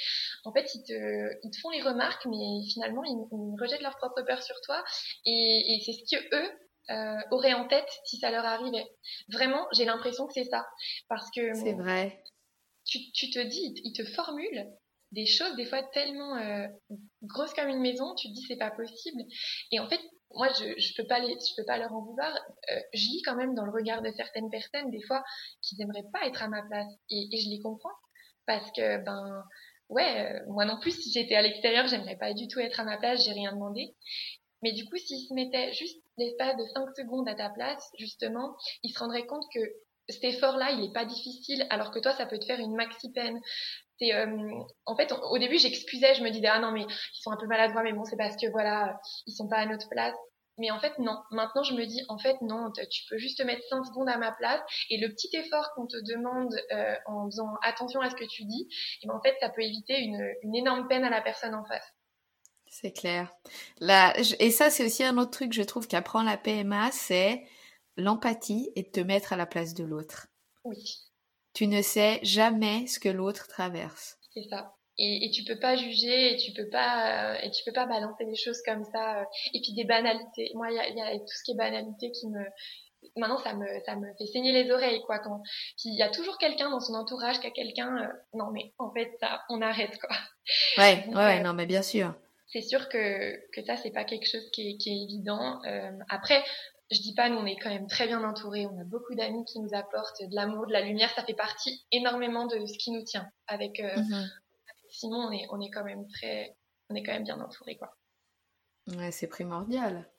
En 0.46 0.54
fait, 0.54 0.70
ils 0.74 0.84
te, 0.84 0.94
ils 1.44 1.52
te 1.52 1.60
font 1.60 1.70
les 1.70 1.82
remarques, 1.82 2.26
mais 2.26 2.68
finalement, 2.72 3.04
ils, 3.04 3.28
ils 3.32 3.62
rejettent 3.62 3.82
leur 3.82 3.98
propre 3.98 4.24
peur 4.26 4.42
sur 4.42 4.60
toi. 4.62 4.84
Et, 5.26 5.76
et 5.76 5.82
c'est 5.86 5.94
ce 5.94 6.16
que 6.16 6.36
eux, 6.36 6.52
euh, 6.89 7.21
auraient 7.32 7.54
en 7.54 7.67
tête 7.67 7.89
si 8.06 8.17
ça 8.17 8.32
leur 8.32 8.45
arrivait. 8.45 8.88
Vraiment, 9.32 9.67
j'ai 9.73 9.86
l'impression 9.86 10.28
que 10.28 10.34
c'est 10.34 10.45
ça. 10.45 10.67
Parce 11.08 11.30
que. 11.32 11.54
C'est 11.54 11.73
vrai. 11.73 12.21
Tu, 12.86 13.12
tu, 13.13 13.30
te 13.30 13.39
dis, 13.39 13.73
ils 13.84 13.93
te 13.93 14.04
formulent 14.04 14.67
des 15.12 15.25
choses, 15.25 15.56
des 15.56 15.65
fois 15.65 15.84
tellement 15.93 16.38
euh, 16.38 16.67
grosses 17.23 17.54
comme 17.54 17.69
une 17.69 17.82
maison, 17.82 18.15
tu 18.15 18.30
te 18.30 18.34
dis 18.34 18.45
c'est 18.47 18.58
pas 18.58 18.71
possible. 18.71 19.23
Et 19.71 19.80
en 19.80 19.88
fait, 19.88 19.99
moi, 20.32 20.47
je, 20.49 20.80
je 20.80 20.93
peux 20.95 21.08
pas 21.08 21.19
les, 21.19 21.34
je 21.34 21.56
peux 21.58 21.65
pas 21.65 21.78
leur 21.78 21.91
en 21.91 22.04
vouloir. 22.04 22.34
Euh, 22.71 22.80
je 22.93 23.06
lis 23.06 23.21
quand 23.23 23.36
même 23.36 23.56
dans 23.56 23.65
le 23.65 23.71
regard 23.71 24.02
de 24.02 24.12
certaines 24.12 24.49
personnes, 24.49 24.91
des 24.91 25.02
fois, 25.02 25.23
qu'ils 25.62 25.82
aimeraient 25.82 26.10
pas 26.13 26.28
être 26.28 26.43
à 26.43 26.47
ma 26.47 26.62
place. 26.63 26.91
Et, 27.10 27.28
et 27.32 27.38
je 27.41 27.49
les 27.49 27.60
comprends. 27.60 27.95
Parce 28.45 28.71
que, 28.71 29.04
ben, 29.04 29.43
ouais, 29.89 30.34
euh, 30.34 30.39
moi 30.47 30.65
non 30.65 30.80
plus, 30.80 30.91
si 30.91 31.12
j'étais 31.12 31.36
à 31.36 31.41
l'extérieur, 31.41 31.88
j'aimerais 31.88 32.17
pas 32.17 32.34
du 32.34 32.47
tout 32.47 32.60
être 32.60 32.80
à 32.80 32.84
ma 32.84 32.97
place, 32.97 33.23
j'ai 33.25 33.34
rien 33.34 33.54
demandé. 33.54 33.95
Mais 34.62 34.74
du 34.74 34.86
coup, 34.86 34.98
s'ils 34.98 35.28
se 35.28 35.34
mettaient 35.34 35.74
juste 35.74 36.02
l'espace 36.17 36.58
de 36.58 36.65
5 36.74 36.95
secondes 36.95 37.30
à 37.30 37.36
ta 37.36 37.50
place, 37.50 37.89
justement, 37.98 38.56
ils 38.84 38.91
se 38.91 39.00
rendraient 39.00 39.26
compte 39.26 39.45
que 39.54 39.60
cet 40.10 40.24
effort-là, 40.24 40.72
il 40.72 40.82
n'est 40.82 40.93
pas 40.93 41.06
difficile, 41.06 41.65
alors 41.69 41.91
que 41.91 42.00
toi, 42.00 42.13
ça 42.13 42.26
peut 42.26 42.39
te 42.39 42.45
faire 42.45 42.60
une 42.60 42.76
maxi 42.76 43.12
peine. 43.12 43.39
C'est, 44.00 44.13
euh, 44.13 44.52
en 44.86 44.95
fait, 44.95 45.12
au 45.12 45.38
début, 45.38 45.58
j'excusais, 45.60 46.15
je 46.15 46.24
me 46.24 46.32
disais, 46.32 46.48
ah 46.48 46.60
non, 46.60 46.72
mais 46.72 46.82
ils 46.82 47.22
sont 47.22 47.32
un 47.32 47.38
peu 47.38 47.48
maladroits, 47.48 47.84
mais 47.84 47.93
bon, 47.93 48.04
c'est 48.06 48.17
parce 48.17 48.36
que 48.36 48.50
voilà, 48.52 49.00
ils 49.28 49.34
sont 49.34 49.48
pas 49.48 49.58
à 49.58 49.65
notre 49.65 49.88
place. 49.89 50.15
Mais 50.58 50.72
en 50.72 50.80
fait, 50.80 50.98
non. 51.00 51.17
Maintenant, 51.32 51.63
je 51.63 51.74
me 51.74 51.86
dis, 51.86 52.02
en 52.10 52.17
fait, 52.17 52.36
non, 52.42 52.71
tu 52.71 53.04
peux 53.10 53.17
juste 53.17 53.38
te 53.38 53.44
mettre 53.44 53.63
5 53.69 53.86
secondes 53.86 54.10
à 54.10 54.17
ma 54.17 54.34
place. 54.34 54.62
Et 54.90 54.98
le 54.98 55.10
petit 55.10 55.29
effort 55.34 55.71
qu'on 55.73 55.88
te 55.88 55.96
demande 55.98 56.54
euh, 56.73 56.96
en 57.06 57.25
faisant 57.25 57.54
attention 57.63 58.02
à 58.02 58.10
ce 58.10 58.15
que 58.15 58.25
tu 58.25 58.44
dis, 58.44 58.63
et 58.63 59.04
eh 59.04 59.08
ben, 59.08 59.15
en 59.15 59.21
fait, 59.21 59.36
ça 59.40 59.50
peut 59.50 59.62
éviter 59.62 60.00
une, 60.00 60.21
une 60.44 60.56
énorme 60.56 60.88
peine 60.90 61.06
à 61.06 61.10
la 61.10 61.21
personne 61.21 61.56
en 61.56 61.63
face. 61.65 61.88
C'est 62.70 62.92
clair. 62.92 63.34
Et 64.40 64.52
ça, 64.52 64.70
c'est 64.70 64.86
aussi 64.86 65.04
un 65.04 65.17
autre 65.17 65.32
truc, 65.32 65.54
je 65.54 65.63
trouve, 65.63 65.88
qu'apprend 65.88 66.24
la 66.24 66.38
PMA, 66.38 66.92
c'est 66.92 67.44
l'empathie 67.98 68.72
et 68.76 68.84
de 68.84 68.90
te 68.90 69.00
mettre 69.00 69.34
à 69.34 69.38
la 69.38 69.46
place 69.46 69.74
de 69.74 69.84
l'autre. 69.84 70.28
Oui. 70.63 71.00
Tu 71.54 71.67
ne 71.67 71.82
sais 71.82 72.20
jamais 72.24 72.88
ce 72.88 73.00
que 73.00 73.10
l'autre 73.10 73.48
traverse. 73.48 74.17
C'est 74.34 74.48
ça. 74.50 74.76
Et, 74.98 75.26
et, 75.26 75.32
tu 75.32 75.44
peux 75.46 75.58
pas 75.60 75.76
juger 75.78 76.34
et 76.34 76.38
tu 76.38 76.52
peux 76.52 76.70
pas 76.70 77.34
euh, 77.34 77.38
et 77.42 77.52
tu 77.52 77.63
peux 77.65 77.72
pas 77.72 77.86
balancer 77.86 78.26
des 78.26 78.36
choses 78.36 78.62
comme 78.65 78.84
ça 78.84 79.22
euh, 79.22 79.26
et 79.54 79.62
puis 79.62 79.72
des 79.74 79.86
banalités 79.86 80.52
moi 80.56 80.70
il 80.70 80.76
y 80.76 80.80
a, 80.80 80.90
y 80.90 81.02
a, 81.02 81.17
tout 81.17 81.26
ce 81.26 81.44
qui 81.46 81.52
est 81.52 81.56
banalité 81.56 82.12
qui 82.12 82.28
me 82.28 82.44
maintenant 83.15 83.38
ça 83.38 83.54
me 83.54 83.65
ça 83.86 83.96
me 83.96 84.08
fait 84.17 84.26
saigner 84.26 84.52
les 84.52 84.70
oreilles 84.72 85.02
quoi 85.06 85.20
quand 85.20 85.42
il 85.86 85.96
y 85.98 86.02
a 86.02 86.10
toujours 86.10 86.38
quelqu'un 86.38 86.70
dans 86.70 86.82
son 86.82 86.96
entourage 86.96 87.40
qui 87.40 87.48
a 87.48 87.52
quelqu'un 87.52 87.96
euh, 87.96 88.08
non 88.34 88.52
mais 88.52 88.74
en 88.78 88.92
fait 88.92 89.10
ça 89.22 89.42
on 89.48 89.62
arrête 89.62 89.98
quoi 90.02 90.17
ouais 90.80 91.06
ouais, 91.08 91.15
ouais 91.15 91.44
non 91.44 91.54
mais 91.54 91.65
bien 91.65 91.82
sûr 91.82 92.13
c'est 92.52 92.62
sûr 92.62 92.89
que, 92.89 93.35
que 93.52 93.63
ça, 93.63 93.75
c'est 93.77 93.91
pas 93.91 94.04
quelque 94.04 94.27
chose 94.27 94.50
qui 94.52 94.69
est, 94.69 94.77
qui 94.77 94.89
est 94.89 95.04
évident. 95.04 95.62
Euh, 95.65 95.91
après, 96.10 96.43
je 96.91 97.00
dis 97.02 97.13
pas, 97.13 97.29
nous, 97.29 97.37
on 97.37 97.45
est 97.45 97.58
quand 97.58 97.69
même 97.69 97.87
très 97.87 98.08
bien 98.08 98.23
entourés. 98.23 98.65
On 98.65 98.79
a 98.79 98.83
beaucoup 98.83 99.15
d'amis 99.15 99.45
qui 99.45 99.60
nous 99.60 99.73
apportent 99.73 100.23
de 100.23 100.35
l'amour, 100.35 100.67
de 100.67 100.73
la 100.73 100.81
lumière. 100.81 101.10
Ça 101.15 101.23
fait 101.23 101.33
partie 101.33 101.85
énormément 101.91 102.47
de 102.47 102.65
ce 102.65 102.77
qui 102.77 102.91
nous 102.91 103.04
tient. 103.04 103.29
Avec, 103.47 103.79
euh, 103.79 103.95
mhm. 103.95 104.29
Simon, 104.89 105.27
on 105.27 105.31
est, 105.31 105.45
on 105.52 105.62
est 105.62 105.69
quand 105.69 105.83
même 105.83 106.08
très, 106.08 106.56
on 106.89 106.95
est 106.95 107.04
quand 107.04 107.13
même 107.13 107.23
bien 107.23 107.39
entourés, 107.39 107.77
quoi. 107.77 107.95
Ouais, 108.87 109.12
c'est 109.12 109.27
primordial. 109.27 110.10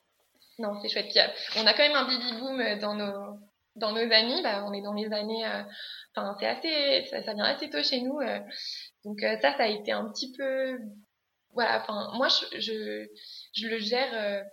Non, 0.59 0.79
c'est 0.81 0.89
chouette. 0.89 1.11
on 1.57 1.65
a 1.65 1.73
quand 1.73 1.83
même 1.83 1.95
un 1.95 2.05
baby 2.05 2.39
boom 2.39 2.79
dans 2.79 2.95
nos, 2.95 3.39
dans 3.75 3.91
nos 3.91 4.11
amis. 4.11 4.41
Bah, 4.43 4.63
on 4.65 4.73
est 4.73 4.81
dans 4.81 4.93
les 4.93 5.11
années, 5.11 5.45
euh, 5.45 5.63
enfin, 6.15 6.35
c'est 6.39 6.47
assez, 6.47 7.07
ça, 7.09 7.23
ça, 7.23 7.33
vient 7.33 7.45
assez 7.45 7.69
tôt 7.69 7.83
chez 7.83 8.01
nous. 8.01 8.19
Euh. 8.19 8.39
donc 9.05 9.21
euh, 9.23 9.37
ça, 9.41 9.55
ça 9.57 9.63
a 9.63 9.67
été 9.67 9.91
un 9.91 10.09
petit 10.09 10.31
peu, 10.33 10.79
voilà. 11.53 11.81
Enfin, 11.81 12.11
moi, 12.15 12.27
je, 12.27 12.59
je, 12.59 13.07
je 13.53 13.67
le 13.67 13.79
gère 13.79 14.43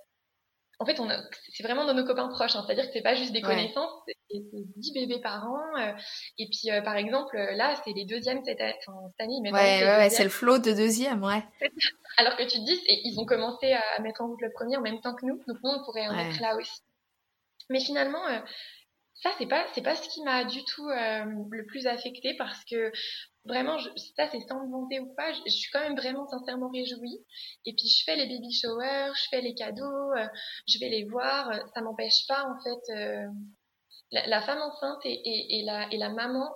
en 0.80 0.86
fait, 0.86 1.00
on 1.00 1.08
c'est 1.52 1.62
vraiment 1.64 1.84
dans 1.84 1.94
nos 1.94 2.04
copains 2.04 2.28
proches. 2.28 2.54
Hein. 2.54 2.62
C'est-à-dire 2.64 2.86
que 2.86 2.92
c'est 2.92 3.02
pas 3.02 3.16
juste 3.16 3.32
des 3.32 3.40
connaissances, 3.40 3.90
c'est 4.06 4.14
10 4.30 4.92
bébés 4.92 5.20
par 5.20 5.44
an. 5.50 5.60
Euh, 5.76 5.92
et 6.38 6.46
puis, 6.46 6.70
euh, 6.70 6.82
par 6.82 6.96
exemple, 6.96 7.36
là, 7.36 7.74
c'est 7.84 7.92
les 7.92 8.04
deuxièmes 8.04 8.42
cette, 8.44 8.60
année. 8.60 9.40
ouais, 9.42 9.50
ouais, 9.52 9.84
ouais 9.84 10.10
c'est 10.10 10.22
le 10.22 10.30
flot 10.30 10.58
de 10.58 10.72
deuxième, 10.72 11.24
ouais. 11.24 11.42
Alors 12.16 12.36
que 12.36 12.44
tu 12.44 12.58
te 12.58 12.64
dis, 12.64 12.80
ils 12.86 13.18
ont 13.18 13.26
commencé 13.26 13.72
à 13.72 14.00
mettre 14.02 14.20
en 14.22 14.28
route 14.28 14.40
le 14.40 14.52
premier 14.52 14.76
en 14.76 14.80
même 14.80 15.00
temps 15.00 15.14
que 15.14 15.26
nous. 15.26 15.42
Donc, 15.48 15.58
nous, 15.64 15.70
on 15.70 15.84
pourrait 15.84 16.06
en 16.06 16.16
être 16.16 16.40
là 16.40 16.56
aussi. 16.56 16.80
Mais 17.70 17.80
finalement, 17.80 18.24
euh, 18.28 18.38
ça, 19.14 19.30
c'est 19.36 19.46
pas, 19.46 19.66
c'est 19.74 19.82
pas 19.82 19.96
ce 19.96 20.08
qui 20.08 20.22
m'a 20.22 20.44
du 20.44 20.64
tout 20.64 20.88
le 20.88 21.66
plus 21.66 21.88
affecté 21.88 22.34
parce 22.34 22.64
que 22.64 22.92
vraiment, 23.48 23.78
je, 23.78 23.88
ça 24.16 24.28
c'est 24.30 24.40
sans 24.46 24.64
me 24.64 24.70
vanter 24.70 25.00
ou 25.00 25.12
pas, 25.14 25.32
je, 25.32 25.50
suis 25.50 25.70
quand 25.72 25.80
même 25.80 25.96
vraiment 25.96 26.28
sincèrement 26.28 26.70
réjouie. 26.70 27.24
Et 27.64 27.74
puis 27.74 27.88
je 27.88 28.04
fais 28.04 28.16
les 28.16 28.26
baby 28.26 28.52
showers, 28.52 29.12
je 29.14 29.28
fais 29.30 29.40
les 29.40 29.54
cadeaux, 29.54 30.12
euh, 30.12 30.28
je 30.68 30.78
vais 30.78 30.88
les 30.88 31.04
voir. 31.04 31.50
Euh, 31.50 31.58
ça 31.74 31.80
m'empêche 31.80 32.26
pas 32.28 32.44
en 32.44 32.62
fait. 32.62 32.92
Euh, 32.92 33.26
la, 34.10 34.40
femme 34.42 34.60
enceinte 34.62 35.04
et, 35.04 35.12
et, 35.12 35.58
et, 35.58 35.64
la, 35.64 35.88
et 35.92 35.98
la 35.98 36.10
maman 36.10 36.48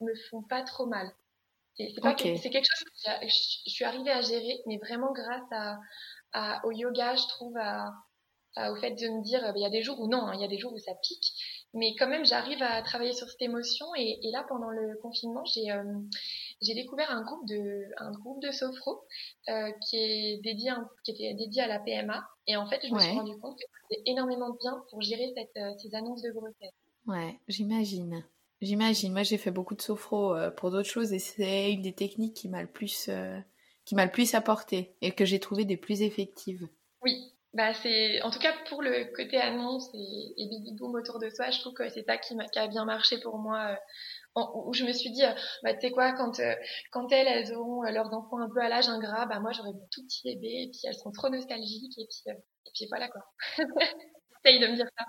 me 0.00 0.14
font 0.30 0.42
pas 0.42 0.62
trop 0.62 0.86
mal. 0.86 1.10
C'est 1.76 1.94
c'est 1.94 2.50
quelque 2.50 2.66
chose 2.66 2.84
que 3.04 3.26
je, 3.26 3.70
suis 3.70 3.84
arrivée 3.84 4.10
à 4.10 4.20
gérer, 4.20 4.60
mais 4.66 4.78
vraiment 4.78 5.12
grâce 5.12 5.50
à, 5.50 5.78
à 6.32 6.66
au 6.66 6.72
yoga, 6.72 7.16
je 7.16 7.26
trouve, 7.28 7.56
à, 7.56 7.90
au 8.70 8.76
fait 8.76 8.90
de 8.90 9.08
me 9.08 9.22
dire, 9.22 9.52
il 9.56 9.62
y 9.62 9.64
a 9.64 9.70
des 9.70 9.82
jours 9.82 9.98
où 10.00 10.08
non, 10.08 10.26
hein, 10.26 10.34
il 10.34 10.40
y 10.40 10.44
a 10.44 10.48
des 10.48 10.58
jours 10.58 10.72
où 10.72 10.78
ça 10.78 10.92
pique, 11.02 11.32
mais 11.72 11.94
quand 11.98 12.08
même 12.08 12.24
j'arrive 12.24 12.62
à 12.62 12.82
travailler 12.82 13.12
sur 13.12 13.28
cette 13.28 13.42
émotion 13.42 13.86
et, 13.96 14.18
et 14.22 14.30
là 14.32 14.44
pendant 14.48 14.70
le 14.70 14.96
confinement 15.02 15.44
j'ai 15.44 15.70
euh, 15.70 15.84
j'ai 16.60 16.74
découvert 16.74 17.10
un 17.10 17.22
groupe 17.22 17.46
de 17.46 17.84
un 17.98 18.10
groupe 18.12 18.42
de 18.42 18.50
sophro 18.50 19.04
euh, 19.48 19.70
qui 19.86 19.96
est 19.96 20.40
dédié 20.42 20.72
qui 21.04 21.12
était 21.12 21.34
dédié 21.34 21.62
à 21.62 21.68
la 21.68 21.78
PMA 21.78 22.26
et 22.46 22.56
en 22.56 22.66
fait 22.66 22.80
je 22.86 22.92
me 22.92 22.98
suis 22.98 23.12
rendu 23.12 23.38
compte 23.38 23.56
que 23.56 23.64
c'était 23.88 24.02
énormément 24.06 24.56
bien 24.60 24.82
pour 24.90 25.00
gérer 25.00 25.32
cette, 25.36 25.56
euh, 25.56 25.72
ces 25.78 25.94
annonces 25.94 26.22
de 26.22 26.30
grossesse. 26.30 26.74
Ouais, 27.06 27.38
j'imagine. 27.48 28.24
J'imagine. 28.60 29.12
Moi, 29.12 29.22
j'ai 29.22 29.38
fait 29.38 29.50
beaucoup 29.50 29.74
de 29.74 29.80
sophro 29.80 30.34
pour 30.58 30.70
d'autres 30.70 30.88
choses 30.88 31.14
et 31.14 31.18
c'est 31.18 31.72
une 31.72 31.80
des 31.80 31.94
techniques 31.94 32.34
qui 32.34 32.46
m'a 32.46 32.60
le 32.60 32.68
plus 32.68 33.08
qui 33.86 33.94
m'a 33.94 34.04
le 34.04 34.10
plus 34.10 34.34
apporté 34.34 34.94
et 35.00 35.12
que 35.12 35.24
j'ai 35.24 35.40
trouvé 35.40 35.64
des 35.64 35.78
plus 35.78 36.02
effectives. 36.02 36.68
Oui, 37.02 37.32
bah 37.52 37.74
c'est 37.74 38.22
en 38.22 38.30
tout 38.30 38.38
cas 38.38 38.52
pour 38.68 38.80
le 38.80 39.12
côté 39.16 39.36
annonce 39.36 39.88
et, 39.92 40.34
et 40.36 40.46
baby 40.46 40.72
boom 40.78 40.94
autour 40.94 41.18
de 41.18 41.28
soi, 41.30 41.50
je 41.50 41.58
trouve 41.60 41.74
que 41.74 41.88
c'est 41.88 42.04
ça 42.04 42.16
qui, 42.16 42.34
a, 42.38 42.44
qui 42.44 42.58
a 42.60 42.68
bien 42.68 42.84
marché 42.84 43.18
pour 43.20 43.38
moi. 43.38 43.72
Euh, 43.72 43.76
où 44.36 44.72
je 44.72 44.84
me 44.84 44.92
suis 44.92 45.10
dit, 45.10 45.24
euh, 45.24 45.32
bah 45.64 45.74
tu 45.74 45.80
sais 45.80 45.90
quoi, 45.90 46.12
quand 46.12 46.38
euh, 46.38 46.54
quand 46.92 47.10
elles 47.10 47.26
elles 47.26 47.52
auront 47.52 47.82
leurs 47.82 48.14
enfants 48.14 48.38
un 48.38 48.48
peu 48.48 48.60
à 48.60 48.68
l'âge 48.68 48.88
ingrat, 48.88 49.26
bah 49.26 49.40
moi 49.40 49.50
j'aurai 49.50 49.72
mon 49.72 49.88
tout 49.90 50.04
petit 50.04 50.22
bébé 50.22 50.62
et 50.62 50.70
puis 50.70 50.82
elles 50.84 50.94
seront 50.94 51.10
trop 51.10 51.28
nostalgiques 51.28 51.98
et 51.98 52.06
puis 52.06 52.32
et 52.66 52.70
puis 52.72 52.86
voilà 52.88 53.08
quoi. 53.08 53.22
Essaye 54.44 54.60
de 54.60 54.68
me 54.68 54.76
dire 54.76 54.86
ça. 54.96 55.04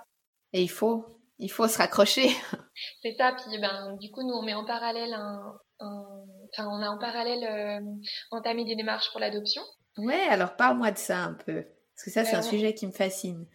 Et 0.53 0.63
il 0.63 0.69
faut 0.69 1.05
il 1.37 1.51
faut 1.51 1.67
se 1.67 1.77
raccrocher. 1.77 2.29
c'est 3.03 3.13
ça. 3.13 3.33
Puis 3.33 3.59
ben 3.59 3.95
du 3.97 4.09
coup 4.09 4.23
nous 4.23 4.33
on 4.33 4.41
met 4.41 4.55
en 4.55 4.65
parallèle 4.65 5.13
un, 5.13 5.53
un... 5.79 6.25
enfin 6.51 6.67
on 6.67 6.81
a 6.81 6.89
en 6.89 6.97
parallèle 6.97 7.83
entamé 8.31 8.65
des 8.65 8.75
démarches 8.75 9.11
pour 9.11 9.19
l'adoption. 9.19 9.61
Ouais, 9.97 10.27
alors 10.29 10.55
parle-moi 10.55 10.89
de 10.89 10.97
ça 10.97 11.19
un 11.19 11.33
peu. 11.33 11.63
Parce 12.01 12.15
que 12.15 12.19
ça, 12.19 12.25
c'est 12.25 12.35
un 12.35 12.41
sujet 12.41 12.73
qui 12.73 12.87
me 12.87 12.91
fascine. 12.91 13.45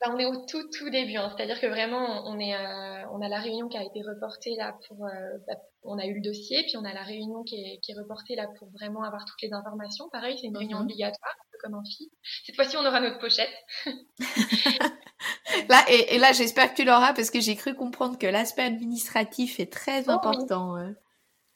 Bah, 0.00 0.12
on 0.14 0.18
est 0.20 0.24
au 0.24 0.46
tout 0.46 0.62
tout 0.70 0.88
début, 0.88 1.16
hein. 1.16 1.32
c'est-à-dire 1.36 1.60
que 1.60 1.66
vraiment 1.66 2.22
on 2.28 2.38
est 2.38 2.54
euh, 2.54 3.04
on 3.10 3.20
a 3.20 3.28
la 3.28 3.40
réunion 3.40 3.66
qui 3.66 3.76
a 3.76 3.82
été 3.82 4.00
reportée 4.02 4.54
là 4.56 4.78
pour 4.86 5.04
euh, 5.04 5.10
bah, 5.48 5.54
on 5.82 5.98
a 5.98 6.06
eu 6.06 6.14
le 6.14 6.20
dossier 6.20 6.62
puis 6.62 6.76
on 6.76 6.84
a 6.84 6.92
la 6.92 7.02
réunion 7.02 7.42
qui 7.42 7.56
est, 7.56 7.80
qui 7.80 7.90
est 7.90 7.98
reportée 7.98 8.36
là 8.36 8.46
pour 8.60 8.68
vraiment 8.70 9.02
avoir 9.02 9.24
toutes 9.24 9.42
les 9.42 9.52
informations. 9.52 10.08
Pareil, 10.10 10.38
c'est 10.40 10.46
une 10.46 10.56
réunion 10.56 10.78
mhm. 10.78 10.84
obligatoire, 10.84 11.34
un 11.36 11.46
peu 11.50 11.58
comme 11.60 11.74
un 11.74 11.82
film. 11.84 12.08
Cette 12.46 12.54
fois-ci, 12.54 12.76
on 12.76 12.86
aura 12.86 13.00
notre 13.00 13.18
pochette. 13.18 13.50
là 15.68 15.84
et, 15.88 16.18
là, 16.18 16.30
j'espère 16.30 16.70
que 16.70 16.76
tu 16.76 16.84
l'auras 16.84 17.12
parce 17.14 17.30
que 17.32 17.40
j'ai 17.40 17.56
cru 17.56 17.74
comprendre 17.74 18.16
que 18.16 18.28
l'aspect 18.28 18.62
administratif 18.62 19.58
est 19.58 19.72
très 19.72 20.04
oh, 20.06 20.12
important. 20.12 20.76
Hein. 20.76 20.94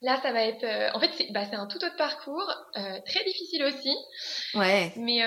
Là, 0.00 0.18
ça 0.20 0.32
va 0.32 0.42
être. 0.42 0.64
Euh, 0.64 0.90
en 0.94 0.98
fait, 0.98 1.10
c'est 1.16 1.30
bah, 1.30 1.44
un 1.52 1.68
tout 1.68 1.76
autre 1.76 1.96
parcours, 1.96 2.52
très 2.74 3.22
difficile 3.24 3.62
aussi. 3.62 3.94
Ouais. 4.56 4.92
Mais 4.96 5.22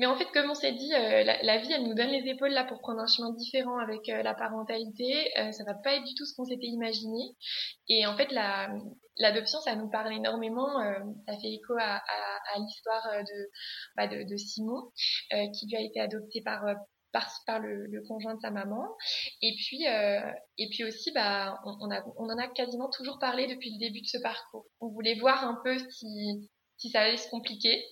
mais 0.00 0.06
en 0.06 0.16
fait, 0.16 0.24
comme 0.32 0.50
on 0.50 0.54
s'est 0.54 0.72
dit, 0.72 0.94
euh, 0.94 1.24
la, 1.24 1.58
vie, 1.58 1.70
elle 1.72 1.86
nous 1.86 1.92
donne 1.92 2.08
les 2.08 2.26
épaules 2.26 2.52
là 2.52 2.64
pour 2.64 2.78
prendre 2.80 3.00
un 3.00 3.06
chemin 3.06 3.34
différent 3.34 3.76
avec 3.76 4.08
euh, 4.08 4.22
la 4.22 4.32
parentalité. 4.32 5.30
Euh, 5.38 5.52
ça 5.52 5.62
va 5.64 5.74
pas 5.74 5.96
être 5.96 6.04
du 6.04 6.14
tout 6.14 6.24
ce 6.24 6.34
qu'on 6.34 6.46
s'était 6.46 6.68
imaginé. 6.68 7.36
Et 7.86 8.06
en 8.06 8.16
fait, 8.16 8.32
la, 8.32 8.70
l'adoption, 9.18 9.60
ça 9.60 9.76
nous 9.76 9.90
parle 9.90 10.14
énormément. 10.14 10.80
Euh, 10.80 11.00
ça 11.28 11.36
fait 11.36 11.52
écho 11.52 11.74
à, 11.78 11.96
à, 11.96 12.40
à 12.54 12.58
l'histoire 12.60 13.02
de, 13.12 13.50
bah, 13.94 14.06
de, 14.06 14.22
de, 14.22 14.36
Simon, 14.38 14.90
qui 15.52 15.66
lui 15.66 15.76
a 15.76 15.82
été 15.82 16.00
adopté 16.00 16.40
par 16.40 16.64
par, 17.12 17.28
par 17.46 17.58
le, 17.58 17.84
le, 17.84 18.02
conjoint 18.08 18.36
de 18.36 18.40
sa 18.40 18.50
maman. 18.50 18.86
Et 19.42 19.54
puis, 19.54 19.84
et 19.84 20.68
puis 20.70 20.82
aussi, 20.84 21.12
bah, 21.12 21.60
on, 21.66 21.76
on, 21.78 21.90
a, 21.90 22.02
on 22.16 22.30
en 22.30 22.38
a 22.38 22.48
quasiment 22.48 22.88
toujours 22.88 23.18
parlé 23.18 23.46
depuis 23.48 23.70
le 23.70 23.78
début 23.78 24.00
de 24.00 24.06
ce 24.06 24.18
parcours. 24.22 24.64
On 24.80 24.88
voulait 24.88 25.18
voir 25.18 25.44
un 25.44 25.60
peu 25.62 25.76
si, 25.90 26.50
si 26.78 26.88
ça 26.88 27.00
allait 27.02 27.18
se 27.18 27.28
compliquer. 27.28 27.84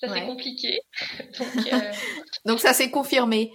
Ça 0.00 0.08
s'est 0.08 0.26
compliqué. 0.26 0.80
Euh, 1.72 1.92
donc, 2.44 2.60
ça 2.60 2.72
s'est 2.72 2.90
confirmé. 2.90 3.52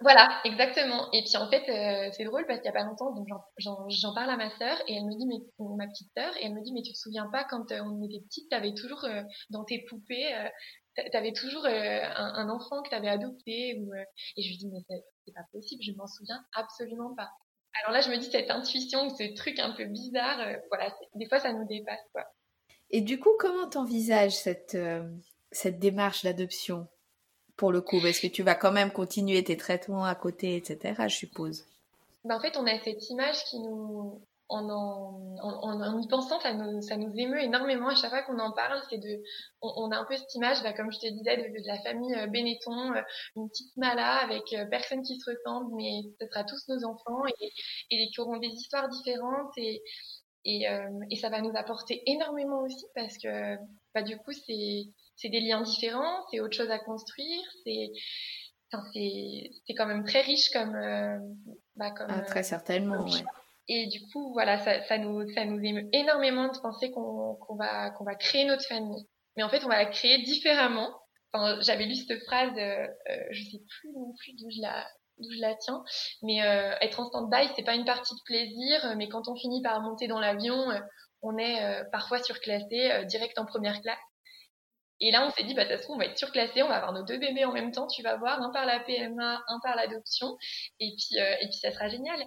Voilà, 0.00 0.40
exactement. 0.44 1.10
Et 1.12 1.24
puis 1.24 1.36
en 1.36 1.50
fait, 1.50 1.68
euh, 1.68 2.10
c'est 2.16 2.24
drôle 2.24 2.46
parce 2.46 2.60
qu'il 2.60 2.66
y 2.66 2.68
a 2.68 2.72
pas 2.72 2.84
longtemps, 2.84 3.12
donc 3.12 3.26
j'en 3.58 4.14
parle 4.14 4.30
à 4.30 4.36
ma 4.36 4.48
sœur 4.56 4.78
et 4.86 4.94
elle 4.94 5.04
me 5.04 5.18
dit, 5.18 5.26
mais 5.26 5.38
ma 5.76 5.88
petite 5.88 6.10
sœur, 6.16 6.36
et 6.36 6.46
elle 6.46 6.54
me 6.54 6.62
dit, 6.62 6.72
mais 6.72 6.82
tu 6.82 6.92
te 6.92 6.98
souviens 6.98 7.28
pas 7.32 7.44
quand 7.44 7.72
euh, 7.72 7.80
on 7.82 8.00
était 8.04 8.20
petite, 8.24 8.48
t'avais 8.48 8.74
toujours 8.74 9.04
dans 9.50 9.64
tes 9.64 9.84
poupées, 9.88 10.30
t'avais 11.10 11.32
toujours 11.32 11.66
un, 11.66 12.48
enfant 12.48 12.82
que 12.82 12.90
t'avais 12.90 13.08
adopté 13.08 13.80
ou 13.80 13.92
et 14.36 14.42
je 14.42 14.48
lui 14.48 14.58
dis, 14.58 14.68
mais 14.68 14.84
c'est 15.24 15.34
pas 15.34 15.46
possible, 15.52 15.82
je 15.82 15.92
m'en 15.92 16.06
souviens 16.06 16.44
absolument 16.54 17.14
pas. 17.16 17.30
Alors 17.82 17.92
là, 17.92 18.00
je 18.00 18.10
me 18.10 18.18
dis 18.18 18.30
cette 18.30 18.50
intuition, 18.50 19.10
ce 19.10 19.34
truc 19.34 19.58
un 19.58 19.72
peu 19.72 19.86
bizarre, 19.86 20.38
voilà, 20.70 20.94
des 21.16 21.28
fois 21.28 21.40
ça 21.40 21.52
nous 21.52 21.66
dépasse 21.66 22.06
quoi. 22.12 22.24
Et 22.90 23.00
du 23.00 23.18
coup, 23.18 23.32
comment 23.38 23.68
t'envisages 23.68 24.36
cette 24.36 24.76
cette 25.50 25.78
démarche 25.78 26.24
d'adoption 26.24 26.88
pour 27.58 27.72
le 27.72 27.82
coup 27.82 27.98
Est-ce 27.98 28.22
que 28.22 28.32
tu 28.32 28.42
vas 28.42 28.54
quand 28.54 28.72
même 28.72 28.92
continuer 28.92 29.44
tes 29.44 29.58
traitements 29.58 30.04
à 30.04 30.14
côté, 30.14 30.56
etc., 30.56 30.94
je 31.08 31.16
suppose 31.16 31.66
ben, 32.24 32.36
En 32.36 32.40
fait, 32.40 32.56
on 32.56 32.66
a 32.66 32.78
cette 32.78 33.10
image 33.10 33.44
qui 33.44 33.58
nous... 33.58 34.22
En, 34.50 34.66
en, 34.70 35.42
en, 35.42 36.00
y 36.00 36.08
pensant, 36.08 36.40
ça 36.40 36.54
nous, 36.54 36.80
ça 36.80 36.96
nous 36.96 37.12
émeut 37.14 37.42
énormément 37.42 37.88
à 37.88 37.94
chaque 37.94 38.08
fois 38.08 38.22
qu'on 38.22 38.38
en 38.38 38.52
parle. 38.52 38.80
C'est 38.88 38.96
de, 38.96 39.22
on, 39.60 39.90
a 39.90 39.98
un 39.98 40.06
peu 40.06 40.16
cette 40.16 40.34
image, 40.36 40.62
bah, 40.62 40.72
comme 40.72 40.90
je 40.90 40.98
te 40.98 41.06
disais, 41.06 41.36
de, 41.36 41.66
la 41.66 41.78
famille 41.82 42.14
euh, 42.14 42.28
Benetton, 42.28 42.94
euh, 42.94 43.02
une 43.36 43.50
petite 43.50 43.76
mala 43.76 44.24
avec 44.24 44.50
euh, 44.54 44.64
personne 44.64 45.02
qui 45.02 45.20
se 45.20 45.30
ressemble, 45.30 45.76
mais 45.76 46.00
ce 46.18 46.26
sera 46.28 46.44
tous 46.44 46.66
nos 46.68 46.82
enfants 46.86 47.26
et, 47.26 47.52
et 47.90 48.08
qui 48.08 48.20
auront 48.20 48.38
des 48.38 48.48
histoires 48.48 48.88
différentes 48.88 49.52
et, 49.58 49.82
et, 50.46 50.66
et 51.10 51.16
ça 51.16 51.28
va 51.28 51.42
nous 51.42 51.52
apporter 51.54 52.02
énormément 52.06 52.62
aussi 52.62 52.86
parce 52.94 53.18
que 53.18 53.56
bah, 53.94 54.00
du 54.00 54.16
coup, 54.16 54.32
c'est 54.32 54.86
c'est 55.18 55.28
des 55.28 55.40
liens 55.40 55.62
différents, 55.62 56.24
c'est 56.30 56.40
autre 56.40 56.56
chose 56.56 56.70
à 56.70 56.78
construire, 56.78 57.44
c'est 57.64 57.90
enfin, 58.72 58.84
c'est 58.92 59.74
quand 59.74 59.86
même 59.86 60.04
très 60.04 60.20
riche 60.20 60.50
comme 60.50 60.74
euh, 60.74 61.18
bah, 61.76 61.90
comme 61.90 62.06
ah, 62.10 62.20
très 62.22 62.40
euh, 62.40 62.44
certainement. 62.44 63.04
ouais. 63.04 63.24
Et 63.70 63.86
du 63.86 64.00
coup, 64.10 64.32
voilà, 64.32 64.58
ça, 64.58 64.82
ça 64.84 64.96
nous 64.96 65.28
ça 65.34 65.44
nous 65.44 65.60
émeut 65.62 65.88
énormément 65.92 66.48
de 66.50 66.58
penser 66.58 66.90
qu'on 66.90 67.34
qu'on 67.34 67.56
va 67.56 67.90
qu'on 67.90 68.04
va 68.04 68.14
créer 68.14 68.44
notre 68.44 68.66
famille. 68.66 69.06
Mais 69.36 69.42
en 69.42 69.48
fait, 69.48 69.64
on 69.64 69.68
va 69.68 69.76
la 69.76 69.86
créer 69.86 70.22
différemment. 70.22 70.90
Enfin, 71.32 71.60
j'avais 71.60 71.84
lu 71.84 71.94
cette 71.94 72.22
phrase, 72.24 72.52
euh, 72.56 72.86
euh 73.10 73.24
je 73.30 73.42
sais 73.42 73.60
plus 73.80 73.92
non 73.92 74.14
plus 74.18 74.32
d'où 74.34 74.50
je 74.50 74.62
la 74.62 74.86
d'où 75.18 75.30
je 75.34 75.40
la 75.40 75.54
tiens, 75.56 75.82
mais 76.22 76.42
euh, 76.42 76.74
être 76.80 77.00
en 77.00 77.06
stand-by, 77.06 77.48
c'est 77.56 77.64
pas 77.64 77.74
une 77.74 77.84
partie 77.84 78.14
de 78.14 78.20
plaisir, 78.24 78.94
mais 78.96 79.08
quand 79.08 79.26
on 79.26 79.34
finit 79.34 79.60
par 79.62 79.80
monter 79.80 80.06
dans 80.06 80.20
l'avion, 80.20 80.56
on 81.22 81.36
est 81.36 81.82
parfois 81.90 82.22
surclassé 82.22 83.04
direct 83.06 83.36
en 83.36 83.44
première 83.44 83.82
classe. 83.82 83.98
Et 85.00 85.10
là, 85.10 85.26
on 85.26 85.30
s'est 85.30 85.44
dit, 85.44 85.54
bah, 85.54 85.64
de 85.64 85.70
toute 85.70 85.80
façon, 85.80 85.92
on 85.94 85.98
va 85.98 86.06
être 86.06 86.18
surclassé, 86.18 86.62
on 86.62 86.68
va 86.68 86.76
avoir 86.76 86.92
nos 86.92 87.04
deux 87.04 87.18
bébés 87.18 87.44
en 87.44 87.52
même 87.52 87.72
temps, 87.72 87.86
tu 87.86 88.02
vas 88.02 88.16
voir, 88.16 88.42
un 88.42 88.50
par 88.50 88.66
la 88.66 88.80
PMA, 88.80 89.42
un 89.46 89.60
par 89.62 89.76
l'adoption, 89.76 90.36
et 90.80 90.92
puis, 90.96 91.20
euh, 91.20 91.34
et 91.40 91.46
puis 91.48 91.58
ça 91.58 91.70
sera 91.70 91.88
génial. 91.88 92.18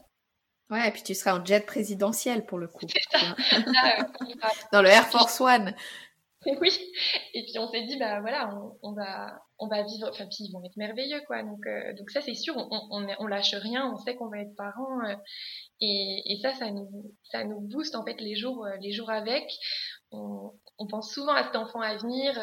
Ouais, 0.72 0.88
et 0.88 0.91
puis 0.91 1.03
tu 1.03 1.13
seras 1.13 1.38
en 1.38 1.43
jet 1.43 1.65
présidentiel 1.65 2.45
pour 2.45 2.57
le 2.57 2.69
coup. 2.69 2.86
Ça. 3.11 3.19
Dans 4.72 4.82
le 4.82 4.88
Air 4.88 5.05
Force 5.07 5.41
One. 5.41 5.76
oui. 6.45 6.72
Et 7.34 7.43
puis 7.43 7.59
on 7.59 7.67
s'est 7.67 7.84
dit 7.84 7.97
bah 7.97 8.22
voilà, 8.22 8.49
on, 8.82 8.93
va 8.93 9.41
on 9.59 9.67
va 9.67 9.84
vivre. 9.84 10.07
Enfin 10.09 10.26
puis 10.26 10.45
ils 10.45 10.51
vont 10.51 10.63
être 10.63 10.78
merveilleux 10.78 11.22
quoi. 11.28 11.43
Donc 11.43 11.59
euh, 11.67 11.93
donc 11.93 12.09
ça 12.09 12.22
c'est 12.22 12.34
sûr, 12.34 12.55
on, 12.55 12.67
on, 12.89 13.05
on 13.19 13.28
lâche 13.28 13.53
rien. 13.53 13.91
On 13.93 13.97
sait 13.97 14.15
qu'on 14.15 14.30
va 14.30 14.39
être 14.39 14.55
parents. 14.55 15.01
Euh, 15.05 15.15
et, 15.82 16.24
et 16.26 16.39
ça 16.41 16.53
ça 16.53 16.72
nous 16.72 17.13
ça 17.24 17.43
nous 17.43 17.59
booste 17.59 17.95
en 17.95 18.05
fait 18.05 18.19
les 18.22 18.36
jours 18.36 18.65
euh, 18.65 18.76
les 18.80 18.93
jours 18.93 19.11
avec. 19.11 19.51
On, 20.11 20.53
on 20.78 20.88
pense 20.88 21.13
souvent 21.13 21.34
à 21.34 21.43
cet 21.43 21.55
enfant 21.55 21.82
à 21.82 21.95
venir 21.95 22.38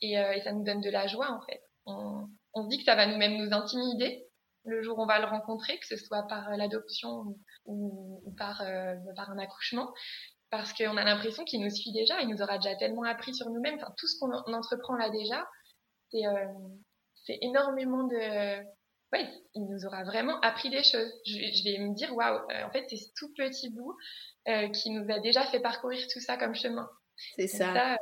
et, 0.00 0.12
et, 0.12 0.40
ça 0.42 0.52
nous 0.52 0.64
donne 0.64 0.80
de 0.80 0.90
la 0.90 1.06
joie 1.06 1.30
en 1.30 1.40
fait. 1.42 1.62
On, 1.86 2.28
on 2.54 2.66
dit 2.66 2.78
que 2.78 2.84
ça 2.84 2.94
va 2.94 3.06
nous 3.06 3.16
même 3.16 3.36
nous 3.36 3.52
intimider 3.52 4.26
le 4.64 4.82
jour 4.82 4.98
où 4.98 5.02
on 5.02 5.06
va 5.06 5.18
le 5.18 5.26
rencontrer, 5.26 5.78
que 5.78 5.86
ce 5.86 5.96
soit 5.96 6.22
par 6.26 6.56
l'adoption 6.56 7.36
ou, 7.66 8.34
par, 8.38 8.62
par 9.14 9.30
un 9.30 9.38
accouchement 9.38 9.92
parce 10.56 10.72
qu'on 10.72 10.96
a 10.96 11.04
l'impression 11.04 11.44
qu'il 11.44 11.60
nous 11.62 11.70
suit 11.70 11.92
déjà, 11.92 12.20
il 12.20 12.28
nous 12.28 12.40
aura 12.40 12.58
déjà 12.58 12.76
tellement 12.76 13.02
appris 13.02 13.34
sur 13.34 13.50
nous-mêmes. 13.50 13.74
Enfin, 13.74 13.92
tout 13.98 14.06
ce 14.06 14.18
qu'on 14.20 14.30
entreprend 14.30 14.94
là 14.94 15.10
déjà, 15.10 15.44
c'est 16.10 16.26
euh, 16.26 16.46
énormément 17.42 18.04
de. 18.04 18.62
Ouais, 19.12 19.28
il 19.54 19.66
nous 19.66 19.84
aura 19.84 20.04
vraiment 20.04 20.38
appris 20.40 20.70
des 20.70 20.84
choses. 20.84 21.12
Je, 21.26 21.64
vais 21.64 21.78
me 21.78 21.94
dire, 21.94 22.14
waouh, 22.14 22.38
euh, 22.50 22.64
en 22.64 22.70
fait, 22.70 22.84
c'est 22.88 22.96
ce 22.96 23.08
tout 23.16 23.32
petit 23.36 23.70
bout 23.70 23.96
euh, 24.48 24.68
qui 24.68 24.90
nous 24.90 25.12
a 25.12 25.18
déjà 25.18 25.44
fait 25.46 25.60
parcourir 25.60 26.04
tout 26.12 26.20
ça 26.20 26.36
comme 26.36 26.54
chemin. 26.54 26.88
C'est 27.36 27.46
ça. 27.46 27.98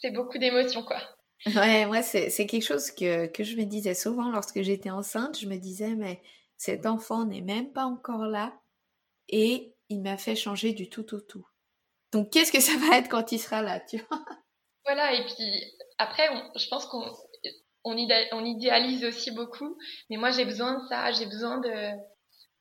c'est 0.00 0.10
beaucoup 0.10 0.38
d'émotions, 0.38 0.82
quoi. 0.82 1.00
Ouais, 1.46 1.86
moi, 1.86 2.02
c'est 2.02 2.46
quelque 2.46 2.64
chose 2.64 2.90
que, 2.90 3.26
que 3.26 3.44
je 3.44 3.56
me 3.56 3.64
disais 3.64 3.94
souvent 3.94 4.30
lorsque 4.30 4.60
j'étais 4.62 4.90
enceinte. 4.90 5.38
Je 5.38 5.46
me 5.46 5.56
disais, 5.56 5.94
mais 5.94 6.20
cet 6.56 6.84
enfant 6.84 7.24
n'est 7.24 7.40
même 7.40 7.72
pas 7.72 7.84
encore 7.84 8.26
là. 8.26 8.52
Et 9.28 9.74
il 9.88 10.02
m'a 10.02 10.18
fait 10.18 10.36
changer 10.36 10.72
du 10.72 10.90
tout 10.90 11.14
au 11.14 11.20
tout. 11.20 11.46
Donc 12.12 12.30
qu'est-ce 12.30 12.52
que 12.52 12.60
ça 12.60 12.72
va 12.76 12.98
être 12.98 13.08
quand 13.08 13.32
il 13.32 13.38
sera 13.38 13.62
là, 13.62 13.80
tu 13.80 13.98
vois? 13.98 14.24
Voilà, 14.84 15.14
et 15.14 15.24
puis 15.24 15.76
après, 15.98 16.28
je 16.56 16.68
pense 16.68 16.86
qu'on 16.86 17.04
on, 17.84 17.96
idéalise 18.44 19.04
aussi 19.04 19.30
beaucoup, 19.30 19.76
mais 20.08 20.16
moi 20.16 20.30
j'ai 20.30 20.44
besoin 20.44 20.82
de 20.82 20.88
ça, 20.88 21.12
j'ai 21.12 21.26
besoin 21.26 21.58
de, 21.58 21.92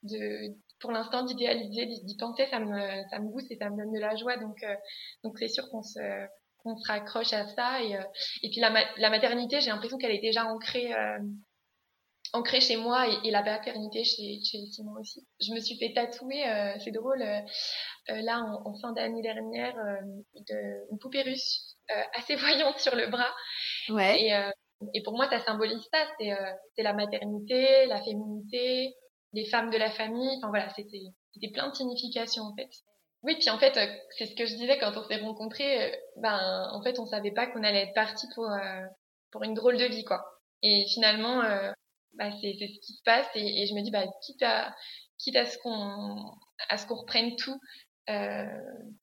de 0.03 0.55
pour 0.79 0.91
l'instant 0.91 1.23
d'idéaliser, 1.23 1.85
d'y 1.85 2.17
penser, 2.17 2.47
ça 2.49 2.59
me, 2.59 3.09
ça 3.09 3.19
me 3.19 3.29
booste 3.31 3.51
et 3.51 3.57
ça 3.57 3.69
me 3.69 3.77
donne 3.77 3.91
de 3.91 3.99
la 3.99 4.15
joie, 4.15 4.37
donc 4.37 4.63
euh, 4.63 4.75
donc 5.23 5.37
c'est 5.37 5.47
sûr 5.47 5.69
qu'on 5.69 5.83
se 5.83 5.99
qu'on 6.57 6.75
se 6.75 6.87
raccroche 6.87 7.33
à 7.33 7.47
ça 7.47 7.81
et 7.81 7.95
euh, 7.95 8.03
et 8.43 8.49
puis 8.49 8.59
la, 8.59 8.71
la 8.97 9.09
maternité, 9.09 9.61
j'ai 9.61 9.69
l'impression 9.69 9.97
qu'elle 9.97 10.15
est 10.15 10.21
déjà 10.21 10.45
ancrée 10.45 10.93
euh, 10.93 11.19
ancré 12.33 12.61
chez 12.61 12.77
moi 12.77 13.07
et, 13.23 13.31
la 13.31 13.43
paternité 13.43 14.03
chez, 14.03 14.39
chez 14.43 14.65
Simon 14.71 14.99
aussi. 14.99 15.25
Je 15.41 15.53
me 15.53 15.59
suis 15.59 15.77
fait 15.77 15.93
tatouer, 15.93 16.47
euh, 16.47 16.73
c'est 16.83 16.91
drôle, 16.91 17.21
euh, 17.21 17.39
euh, 18.09 18.21
là 18.21 18.41
en, 18.65 18.73
fin 18.79 18.91
d'année 18.93 19.21
dernière, 19.21 19.75
de, 20.35 20.91
une 20.91 20.99
poupée 20.99 21.23
russe 21.23 21.75
assez 22.13 22.35
voyante 22.35 22.77
sur 22.79 22.95
le 22.95 23.07
bras. 23.07 23.33
Ouais. 23.89 24.21
Et, 24.21 24.49
et 24.93 25.03
pour 25.03 25.13
moi, 25.13 25.29
ça 25.29 25.39
symbolise 25.39 25.81
ça, 25.91 26.05
c'est 26.19 26.31
c'est 26.75 26.83
la 26.83 26.93
maternité, 26.93 27.85
la 27.87 28.01
féminité, 28.03 28.95
les 29.33 29.45
femmes 29.45 29.69
de 29.69 29.77
la 29.77 29.91
famille. 29.91 30.37
Enfin 30.37 30.49
voilà, 30.49 30.69
c'était 30.75 31.51
plein 31.53 31.69
de 31.69 31.75
significations 31.75 32.43
en 32.43 32.55
fait. 32.55 32.69
Oui, 33.21 33.35
puis 33.37 33.49
en 33.49 33.59
fait, 33.59 33.77
c'est 34.17 34.27
ce 34.27 34.35
que 34.35 34.45
je 34.45 34.55
disais 34.55 34.77
quand 34.79 34.95
on 34.95 35.03
s'est 35.03 35.17
rencontrés. 35.17 35.93
ben, 36.17 36.69
en 36.71 36.81
fait, 36.81 36.99
on 36.99 37.05
savait 37.05 37.31
pas 37.31 37.47
qu'on 37.47 37.63
allait 37.63 37.83
être 37.83 37.93
parti 37.93 38.27
pour 38.33 38.49
pour 39.31 39.43
une 39.43 39.53
drôle 39.53 39.77
de 39.77 39.85
vie, 39.85 40.05
quoi. 40.05 40.23
Et 40.63 40.85
finalement, 40.93 41.41
bah, 42.13 42.31
c'est 42.41 42.53
ce 42.53 42.79
qui 42.79 42.93
se 42.93 43.03
passe 43.03 43.27
et, 43.35 43.61
et, 43.61 43.67
je 43.67 43.73
me 43.73 43.81
dis 43.81 43.91
bah 43.91 44.05
quitte 44.21 44.41
à 44.43 44.75
quitte 45.17 45.35
à 45.35 45.45
ce 45.45 45.57
qu'on 45.59 46.31
à 46.69 46.77
ce 46.77 46.85
qu'on 46.87 46.95
reprenne 46.95 47.35
tout 47.35 47.59
euh, 48.09 48.45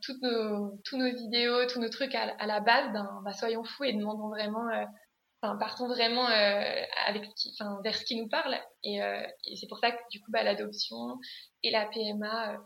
toutes 0.03 0.20
nos 0.22 0.79
tous 0.85 0.97
nos 0.97 1.07
idéaux 1.07 1.66
tous 1.66 1.81
nos 1.81 1.89
trucs 1.89 2.14
à, 2.14 2.35
à 2.39 2.47
la 2.47 2.61
base 2.61 2.93
ben 2.93 3.09
bah, 3.24 3.33
soyons 3.33 3.64
fous 3.64 3.85
et 3.85 3.93
demandons 3.93 4.29
vraiment 4.29 4.68
euh, 4.68 4.85
partons 5.59 5.88
vraiment 5.88 6.28
euh, 6.28 6.82
vers 7.82 7.94
ce 7.94 8.05
qui 8.05 8.16
nous 8.16 8.28
parle 8.28 8.57
et, 8.82 9.03
euh, 9.03 9.22
et 9.44 9.57
c'est 9.57 9.66
pour 9.68 9.78
ça 9.78 9.90
que 9.90 9.99
du 10.11 10.20
coup 10.20 10.30
bah 10.30 10.42
l'adoption 10.42 11.18
et 11.62 11.70
la 11.70 11.86
PMA 11.86 12.53
euh, 12.53 12.57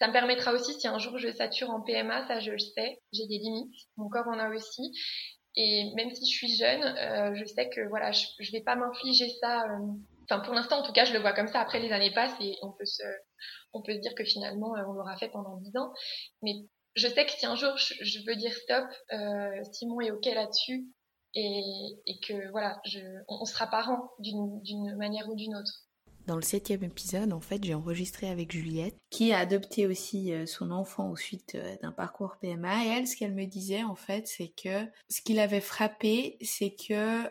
ça 0.00 0.08
me 0.08 0.12
permettra 0.12 0.52
aussi 0.52 0.74
si 0.78 0.88
un 0.88 0.98
jour 0.98 1.18
je 1.18 1.30
sature 1.30 1.70
en 1.70 1.80
PMA 1.80 2.26
ça 2.26 2.40
je 2.40 2.52
le 2.52 2.58
sais 2.58 3.00
j'ai 3.12 3.26
des 3.26 3.38
limites 3.38 3.74
mon 3.96 4.08
corps 4.08 4.28
en 4.28 4.38
a 4.38 4.48
aussi 4.50 4.92
et 5.56 5.92
même 5.96 6.14
si 6.14 6.24
je 6.30 6.36
suis 6.36 6.56
jeune, 6.56 7.34
je 7.34 7.44
sais 7.44 7.68
que 7.70 7.80
voilà, 7.88 8.12
je, 8.12 8.24
je 8.38 8.52
vais 8.52 8.60
pas 8.60 8.76
m'infliger 8.76 9.28
ça. 9.40 9.64
Enfin, 10.22 10.38
pour 10.44 10.54
l'instant, 10.54 10.78
en 10.78 10.84
tout 10.84 10.92
cas, 10.92 11.04
je 11.04 11.12
le 11.12 11.18
vois 11.18 11.32
comme 11.32 11.48
ça. 11.48 11.58
Après, 11.58 11.80
les 11.80 11.90
années 11.90 12.12
passent 12.12 12.40
et 12.40 12.56
on 12.62 12.70
peut 12.70 12.84
se, 12.84 13.02
on 13.72 13.82
peut 13.82 13.94
se 13.94 13.98
dire 13.98 14.14
que 14.14 14.22
finalement, 14.22 14.74
on 14.86 14.92
l'aura 14.92 15.16
fait 15.16 15.28
pendant 15.28 15.56
dix 15.56 15.76
ans. 15.76 15.92
Mais 16.42 16.52
je 16.94 17.08
sais 17.08 17.26
que 17.26 17.32
si 17.32 17.46
un 17.46 17.56
jour 17.56 17.76
je, 17.76 18.24
veux 18.24 18.36
dire 18.36 18.52
stop, 18.52 18.84
Simon 19.72 20.00
est 20.02 20.12
ok 20.12 20.26
là-dessus 20.26 20.86
et, 21.34 21.98
et, 22.06 22.20
que 22.20 22.50
voilà, 22.50 22.80
je, 22.84 23.00
on, 23.28 23.42
on 23.42 23.44
sera 23.44 23.66
parents 23.66 24.10
d'une 24.18 24.96
manière 24.96 25.28
ou 25.28 25.34
d'une 25.34 25.54
autre. 25.54 25.86
Dans 26.26 26.36
le 26.36 26.42
septième 26.42 26.84
épisode, 26.84 27.32
en 27.32 27.40
fait, 27.40 27.64
j'ai 27.64 27.74
enregistré 27.74 28.28
avec 28.28 28.52
Juliette, 28.52 28.96
qui 29.10 29.32
a 29.32 29.38
adopté 29.38 29.86
aussi 29.86 30.32
euh, 30.32 30.46
son 30.46 30.70
enfant 30.70 31.10
au 31.10 31.16
suite 31.16 31.54
euh, 31.54 31.76
d'un 31.82 31.92
parcours 31.92 32.36
PMA. 32.40 32.84
Et 32.84 32.88
elle, 32.88 33.06
ce 33.08 33.16
qu'elle 33.16 33.34
me 33.34 33.46
disait, 33.46 33.82
en 33.82 33.94
fait, 33.94 34.28
c'est 34.28 34.48
que 34.48 34.86
ce 35.08 35.22
qui 35.22 35.32
l'avait 35.32 35.60
frappé, 35.60 36.36
c'est 36.42 36.74
que 36.74 37.24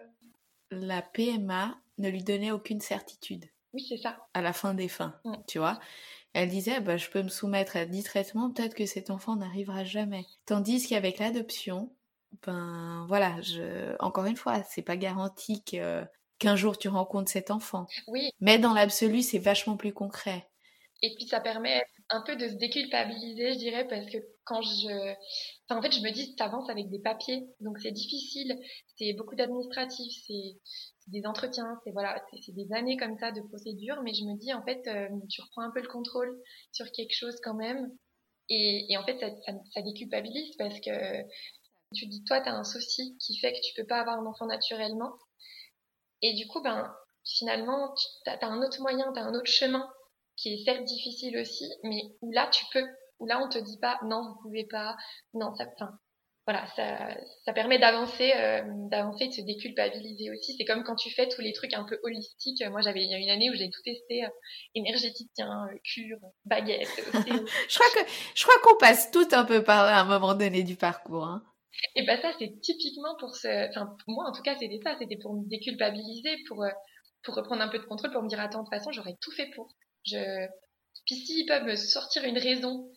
la 0.72 1.02
PMA 1.02 1.78
ne 1.98 2.10
lui 2.10 2.24
donnait 2.24 2.52
aucune 2.52 2.82
certitude. 2.82 3.46
Oui, 3.74 3.86
c'est 3.88 3.98
ça. 3.98 4.18
À 4.34 4.42
la 4.42 4.54
fin 4.54 4.74
des 4.74 4.88
fins, 4.88 5.16
mm. 5.24 5.34
tu 5.48 5.60
vois. 5.60 5.80
Elle 6.34 6.50
disait, 6.50 6.80
bah, 6.82 6.98
je 6.98 7.10
peux 7.10 7.24
me 7.24 7.30
soumettre 7.30 7.78
à 7.78 7.86
10 7.86 8.04
traitements, 8.04 8.52
peut-être 8.52 8.76
que 8.76 8.86
cet 8.86 9.10
enfant 9.10 9.36
n'arrivera 9.36 9.84
jamais. 9.84 10.26
Tandis 10.46 10.88
qu'avec 10.88 11.20
l'adoption, 11.20 11.92
ben 12.46 13.06
voilà, 13.08 13.40
je... 13.42 13.96
encore 14.00 14.26
une 14.26 14.36
fois, 14.36 14.64
c'est 14.64 14.82
pas 14.82 14.98
garanti 14.98 15.64
que 15.64 16.04
qu'un 16.40 16.56
jour 16.56 16.78
tu 16.78 16.88
rencontres 16.88 17.32
cet 17.32 17.52
enfant. 17.52 17.86
Oui. 18.08 18.32
Mais 18.40 18.58
dans 18.58 18.74
l'absolu, 18.74 19.22
c'est 19.22 19.40
vachement 19.40 19.78
plus 19.78 19.94
concret. 19.94 20.50
Et 21.02 21.14
puis 21.16 21.28
ça 21.28 21.40
permet 21.40 21.82
un 22.10 22.22
peu 22.22 22.36
de 22.36 22.48
se 22.48 22.56
déculpabiliser, 22.56 23.54
je 23.54 23.58
dirais, 23.58 23.88
parce 23.88 24.06
que 24.08 24.18
quand 24.44 24.62
je... 24.62 25.14
Enfin, 25.68 25.80
en 25.80 25.82
fait, 25.82 25.92
je 25.92 26.02
me 26.02 26.12
dis, 26.12 26.36
tu 26.36 26.44
avances 26.44 26.70
avec 26.70 26.90
des 26.90 27.00
papiers, 27.00 27.48
donc 27.62 27.80
c'est 27.80 27.92
difficile, 27.92 28.58
c'est 28.98 29.14
beaucoup 29.14 29.36
d'administratif, 29.36 30.12
c'est 30.28 30.58
des 31.08 31.26
entretiens, 31.26 31.80
c'est 31.84 31.92
voilà, 31.92 32.22
c'est 32.46 32.54
des 32.54 32.72
années 32.74 32.98
comme 32.98 33.18
ça 33.18 33.32
de 33.32 33.42
procédure, 33.42 34.02
mais 34.04 34.14
je 34.14 34.26
me 34.26 34.38
dis, 34.38 34.54
en 34.54 34.64
fait, 34.64 34.82
euh, 34.88 35.08
tu 35.30 35.42
reprends 35.42 35.62
un 35.62 35.72
peu 35.72 35.82
le 35.82 35.88
contrôle 35.88 36.38
sur 36.72 36.92
quelque 36.92 37.16
chose 37.16 37.40
quand 37.44 37.56
même, 37.56 37.90
et, 38.50 38.92
et 38.92 38.98
en 38.98 39.04
fait, 39.06 39.18
ça, 39.20 39.30
ça, 39.46 39.54
ça, 39.74 39.82
déculpabilise 39.82 40.56
parce 40.58 40.80
que 40.80 40.90
tu 41.96 42.06
dis, 42.08 42.24
toi, 42.24 42.42
tu 42.42 42.50
as 42.50 42.54
un 42.54 42.64
souci 42.64 43.18
qui 43.18 43.38
fait 43.38 43.54
que 43.54 43.62
tu 43.62 43.74
peux 43.76 43.88
pas 43.88 44.00
avoir 44.00 44.20
un 44.20 44.26
enfant 44.26 44.46
naturellement, 44.46 45.14
et 46.22 46.34
du 46.34 46.48
coup, 46.48 46.62
ben, 46.62 46.94
finalement, 47.26 47.94
tu 47.96 48.30
as, 48.30 48.46
un 48.46 48.62
autre 48.62 48.82
moyen, 48.82 49.12
tu 49.14 49.20
as 49.20 49.24
un 49.24 49.34
autre 49.34 49.52
chemin 49.52 49.90
qui 50.36 50.54
est 50.54 50.64
certes 50.64 50.84
difficile 50.84 51.38
aussi, 51.38 51.70
mais 51.84 52.02
où 52.22 52.32
là, 52.32 52.50
tu 52.52 52.66
peux. 52.72 52.86
Où 53.20 53.26
là, 53.26 53.42
on 53.44 53.50
te 53.50 53.58
dit 53.58 53.78
pas, 53.80 54.00
non, 54.04 54.22
vous 54.22 54.42
pouvez 54.42 54.66
pas, 54.66 54.96
non, 55.34 55.54
ça, 55.56 55.66
enfin, 55.76 55.92
voilà, 56.46 56.66
ça, 56.76 57.16
ça 57.46 57.54
permet 57.54 57.78
d'avancer, 57.78 58.32
euh, 58.34 58.62
d'avancer, 58.90 59.28
de 59.28 59.34
se 59.34 59.42
déculpabiliser 59.42 60.32
aussi. 60.32 60.56
C'est 60.58 60.64
comme 60.64 60.84
quand 60.84 60.96
tu 60.96 61.12
fais 61.12 61.28
tous 61.28 61.42
les 61.42 61.52
trucs 61.52 61.74
un 61.74 61.84
peu 61.84 62.00
holistiques. 62.04 62.64
Moi, 62.70 62.82
j'avais 62.82 63.04
il 63.04 63.12
y 63.12 63.14
a 63.14 63.18
une 63.18 63.30
année 63.30 63.50
où 63.50 63.54
j'ai 63.54 63.70
tout 63.70 63.82
testé, 63.84 64.24
euh, 64.24 64.30
énergéticien, 64.74 65.68
euh, 65.68 65.78
cure, 65.84 66.18
baguette. 66.46 66.88
je 67.14 67.76
crois 67.78 68.04
que 68.04 68.10
je 68.34 68.44
crois 68.44 68.60
qu'on 68.64 68.78
passe 68.78 69.12
tout 69.12 69.28
un 69.34 69.44
peu 69.44 69.64
par 69.64 69.86
là 69.86 69.98
à 69.98 70.02
un 70.02 70.06
moment 70.06 70.34
donné 70.34 70.64
du 70.64 70.76
parcours. 70.76 71.26
Hein. 71.26 71.44
Et 71.96 72.04
ben 72.06 72.20
ça, 72.22 72.32
c'est 72.40 72.60
typiquement 72.62 73.16
pour 73.20 73.36
ce, 73.36 73.70
enfin 73.70 73.96
moi 74.08 74.26
en 74.28 74.32
tout 74.32 74.42
cas, 74.42 74.56
c'était 74.60 74.80
ça, 74.84 74.96
c'était 75.00 75.18
pour 75.18 75.34
me 75.34 75.48
déculpabiliser, 75.48 76.36
pour 76.48 76.64
euh, 76.64 76.70
pour 77.24 77.36
reprendre 77.36 77.62
un 77.62 77.68
peu 77.68 77.80
de 77.80 77.86
contrôle, 77.86 78.12
pour 78.12 78.24
me 78.24 78.30
dire 78.30 78.40
attends 78.40 78.60
de 78.60 78.64
toute 78.66 78.74
façon, 78.74 78.92
j'aurais 78.92 79.18
tout 79.22 79.32
fait 79.32 79.50
pour. 79.56 79.76
Je, 80.06 80.48
puis 81.06 81.16
s'ils 81.16 81.46
peuvent 81.46 81.66
me 81.66 81.76
sortir 81.76 82.24
une 82.24 82.38
raison 82.38 82.92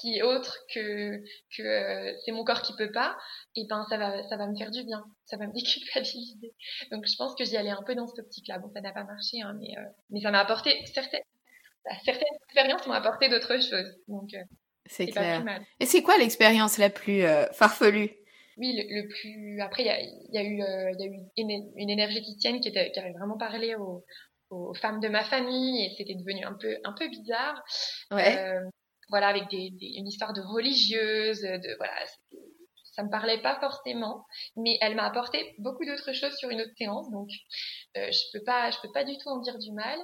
qui 0.00 0.16
est 0.16 0.22
autre 0.22 0.58
que 0.72 1.18
que 1.56 1.62
euh, 1.62 2.16
c'est 2.24 2.32
mon 2.32 2.44
corps 2.44 2.62
qui 2.62 2.74
peut 2.76 2.92
pas, 2.92 3.16
et 3.54 3.66
ben 3.68 3.84
ça 3.88 3.96
va 3.98 4.22
ça 4.28 4.36
va 4.36 4.46
me 4.46 4.56
faire 4.56 4.70
du 4.70 4.84
bien, 4.84 5.04
ça 5.24 5.36
va 5.36 5.46
me 5.46 5.52
déculpabiliser. 5.54 6.54
Donc 6.92 7.06
je 7.06 7.16
pense 7.16 7.34
que 7.34 7.44
j'y 7.44 7.56
allais 7.56 7.70
un 7.70 7.82
peu 7.82 7.94
dans 7.94 8.06
cette 8.06 8.24
optique-là. 8.24 8.58
Bon, 8.58 8.70
ça 8.72 8.80
n'a 8.80 8.92
pas 8.92 9.04
marché, 9.04 9.40
hein, 9.42 9.54
mais 9.58 9.76
euh, 9.78 9.88
mais 10.10 10.20
ça 10.20 10.30
m'a 10.30 10.40
apporté 10.40 10.84
certaines 10.86 11.22
certaines 12.04 12.34
expériences 12.44 12.86
m'ont 12.86 12.94
apporté 12.94 13.28
d'autres 13.28 13.60
choses. 13.60 13.96
Donc 14.08 14.30
c'est 14.88 15.06
clair. 15.06 15.44
Et 15.80 15.86
c'est 15.86 16.02
quoi 16.02 16.18
l'expérience 16.18 16.78
la 16.78 16.90
plus 16.90 17.22
euh, 17.22 17.46
farfelue? 17.52 18.10
Oui, 18.58 18.72
le, 18.74 19.06
plus. 19.08 19.60
Après, 19.60 19.82
il 19.82 19.86
y 19.86 19.90
a, 19.90 20.00
y 20.00 20.38
a, 20.38 20.42
eu, 20.42 20.62
euh, 20.62 20.90
y 20.98 21.02
a 21.02 21.06
eu 21.06 21.20
une, 21.36 21.72
une 21.76 21.90
énergéticienne 21.90 22.60
qui, 22.60 22.68
était, 22.68 22.90
qui 22.90 22.98
avait 22.98 23.12
vraiment 23.12 23.36
parlé 23.36 23.74
aux, 23.74 24.04
aux 24.50 24.72
femmes 24.74 25.00
de 25.00 25.08
ma 25.08 25.24
famille 25.24 25.84
et 25.84 25.94
c'était 25.96 26.14
devenu 26.14 26.44
un 26.44 26.54
peu, 26.54 26.76
un 26.84 26.92
peu 26.92 27.08
bizarre. 27.08 27.62
Ouais. 28.10 28.38
Euh, 28.38 28.60
voilà, 29.10 29.28
avec 29.28 29.48
des, 29.50 29.70
des, 29.70 29.92
une 29.98 30.06
histoire 30.06 30.32
de 30.32 30.40
religieuse, 30.40 31.42
de 31.42 31.76
voilà, 31.76 31.92
ça 32.96 33.02
me 33.02 33.10
parlait 33.10 33.40
pas 33.42 33.60
forcément, 33.60 34.26
mais 34.56 34.78
elle 34.80 34.96
m'a 34.96 35.04
apporté 35.04 35.54
beaucoup 35.58 35.84
d'autres 35.84 36.12
choses 36.12 36.34
sur 36.36 36.48
une 36.48 36.62
autre 36.62 36.72
séance, 36.78 37.10
donc 37.10 37.28
euh, 37.96 38.10
je 38.10 38.18
peux 38.32 38.44
pas, 38.44 38.70
je 38.70 38.78
peux 38.80 38.90
pas 38.92 39.04
du 39.04 39.16
tout 39.18 39.28
en 39.28 39.38
dire 39.40 39.58
du 39.58 39.70
mal. 39.72 39.98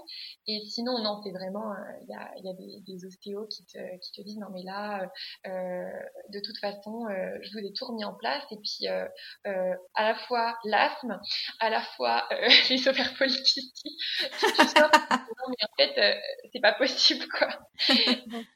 Et 0.47 0.61
sinon, 0.69 0.99
non, 1.03 1.21
c'est 1.25 1.31
vraiment, 1.33 1.73
il 2.03 2.09
y 2.11 2.15
a, 2.15 2.31
y 2.43 2.51
a 2.51 2.53
des, 2.53 2.81
des, 2.87 3.07
ostéos 3.07 3.47
qui 3.47 3.65
te, 3.65 3.79
qui 3.79 4.13
te 4.13 4.23
disent 4.23 4.39
non 4.39 4.49
mais 4.53 4.63
là, 4.63 5.11
de 5.45 6.41
toute 6.45 6.59
façon, 6.59 7.07
je 7.41 7.53
vous 7.53 7.67
ai 7.67 7.73
tout 7.73 7.87
remis 7.87 8.05
en 8.05 8.15
place 8.15 8.45
et 8.51 8.57
puis 8.57 8.87
à 8.87 10.05
la 10.05 10.15
fois 10.27 10.59
l'asthme, 10.65 11.19
à 11.61 11.71
la 11.71 11.81
fois 11.81 12.29
les 12.71 12.89
ovaires 12.89 13.15
polykystiques, 13.17 14.01
non 14.77 15.49
mais 15.49 15.65
en 15.65 15.77
fait 15.79 16.21
c'est 16.53 16.61
pas 16.61 16.75
possible 16.75 17.27
quoi. 17.29 17.49
donc, 18.27 18.47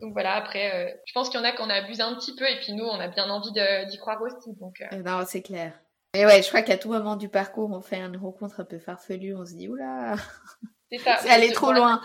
donc 0.00 0.12
voilà, 0.12 0.34
après, 0.34 0.74
euh, 0.74 0.94
je 1.06 1.12
pense 1.12 1.30
qu'il 1.30 1.40
y 1.40 1.42
en 1.42 1.46
a 1.46 1.52
qu'on 1.52 1.70
abuse 1.70 2.00
un 2.00 2.14
petit 2.16 2.34
peu 2.34 2.48
et 2.48 2.58
puis 2.60 2.74
nous, 2.74 2.84
on 2.84 3.00
a 3.00 3.08
bien 3.08 3.30
envie 3.30 3.52
d'y 3.52 3.96
croire 3.98 4.20
aussi. 4.20 4.54
Donc, 4.60 4.82
euh. 4.82 5.02
Non, 5.02 5.24
c'est 5.26 5.42
clair. 5.42 5.72
Et 6.14 6.26
ouais, 6.26 6.42
je 6.42 6.48
crois 6.48 6.62
qu'à 6.62 6.76
tout 6.76 6.90
moment 6.90 7.16
du 7.16 7.28
parcours, 7.28 7.70
on 7.70 7.80
fait 7.80 7.98
une 7.98 8.16
rencontre 8.16 8.60
un 8.60 8.64
peu 8.64 8.78
farfelue, 8.78 9.34
on 9.34 9.44
se 9.44 9.54
dit, 9.54 9.68
oula, 9.68 10.16
c'est 10.92 10.98
ça. 10.98 11.18
c'est 11.18 11.30
aller 11.30 11.52
trop 11.52 11.72
loin. 11.72 12.00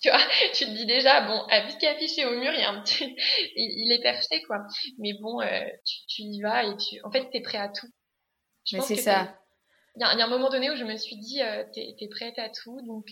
Tu 0.00 0.10
vois, 0.10 0.20
tu 0.52 0.64
te 0.64 0.70
dis 0.70 0.86
déjà, 0.86 1.22
bon, 1.26 1.44
qui 1.78 1.86
est 1.86 1.88
affiché 1.88 2.24
au 2.24 2.38
mur, 2.38 2.52
il, 2.52 2.60
y 2.60 2.64
a 2.64 2.70
un 2.70 2.80
petit... 2.82 3.04
il 3.56 3.92
est 3.92 4.02
perché, 4.02 4.42
quoi. 4.42 4.58
Mais 4.98 5.12
bon, 5.20 5.40
euh, 5.40 5.64
tu, 5.84 5.96
tu, 6.08 6.22
y 6.22 6.40
vas 6.40 6.64
et 6.64 6.76
tu, 6.76 7.00
en 7.04 7.10
fait, 7.10 7.28
t'es 7.30 7.40
prêt 7.40 7.58
à 7.58 7.68
tout. 7.68 7.88
Mais 8.72 8.80
c'est 8.80 8.96
ça. 8.96 9.34
Il 9.96 10.02
y, 10.02 10.04
a, 10.04 10.24
un 10.24 10.28
moment 10.28 10.50
donné 10.50 10.70
où 10.70 10.76
je 10.76 10.84
me 10.84 10.96
suis 10.96 11.16
dit, 11.16 11.40
t'es 11.74 11.96
es 11.98 12.08
prête 12.08 12.38
à 12.38 12.48
tout, 12.48 12.80
donc 12.86 13.06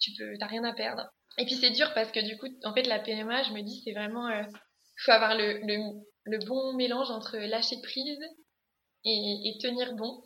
tu 0.00 0.12
peux, 0.18 0.38
t'as 0.38 0.46
rien 0.46 0.64
à 0.64 0.72
perdre. 0.72 1.10
Et 1.36 1.44
puis 1.44 1.54
c'est 1.54 1.70
dur 1.70 1.92
parce 1.94 2.10
que 2.10 2.20
du 2.20 2.36
coup, 2.38 2.46
en 2.64 2.74
fait, 2.74 2.82
la 2.82 2.98
PMA, 2.98 3.42
je 3.42 3.52
me 3.52 3.62
dis, 3.62 3.82
c'est 3.84 3.92
vraiment, 3.92 4.26
euh, 4.28 4.42
faut 5.04 5.12
avoir 5.12 5.36
le, 5.36 5.60
le, 5.64 6.00
le, 6.24 6.38
bon 6.46 6.74
mélange 6.74 7.10
entre 7.10 7.36
lâcher 7.36 7.80
prise 7.82 8.18
et, 9.04 9.58
tenir 9.60 9.94
bon. 9.94 10.22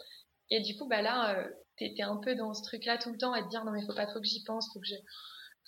Et 0.50 0.60
du 0.60 0.76
coup, 0.76 0.86
bah 0.88 1.02
là, 1.02 1.36
euh, 1.36 1.48
t'es 1.76 2.02
un 2.02 2.16
peu 2.16 2.34
dans 2.34 2.54
ce 2.54 2.62
truc-là 2.62 2.98
tout 2.98 3.10
le 3.10 3.18
temps 3.18 3.32
à 3.32 3.42
te 3.42 3.48
dire, 3.48 3.64
non 3.64 3.72
mais 3.72 3.84
faut 3.84 3.94
pas 3.94 4.06
trop 4.06 4.20
que 4.20 4.26
j'y 4.26 4.42
pense, 4.44 4.72
faut 4.72 4.80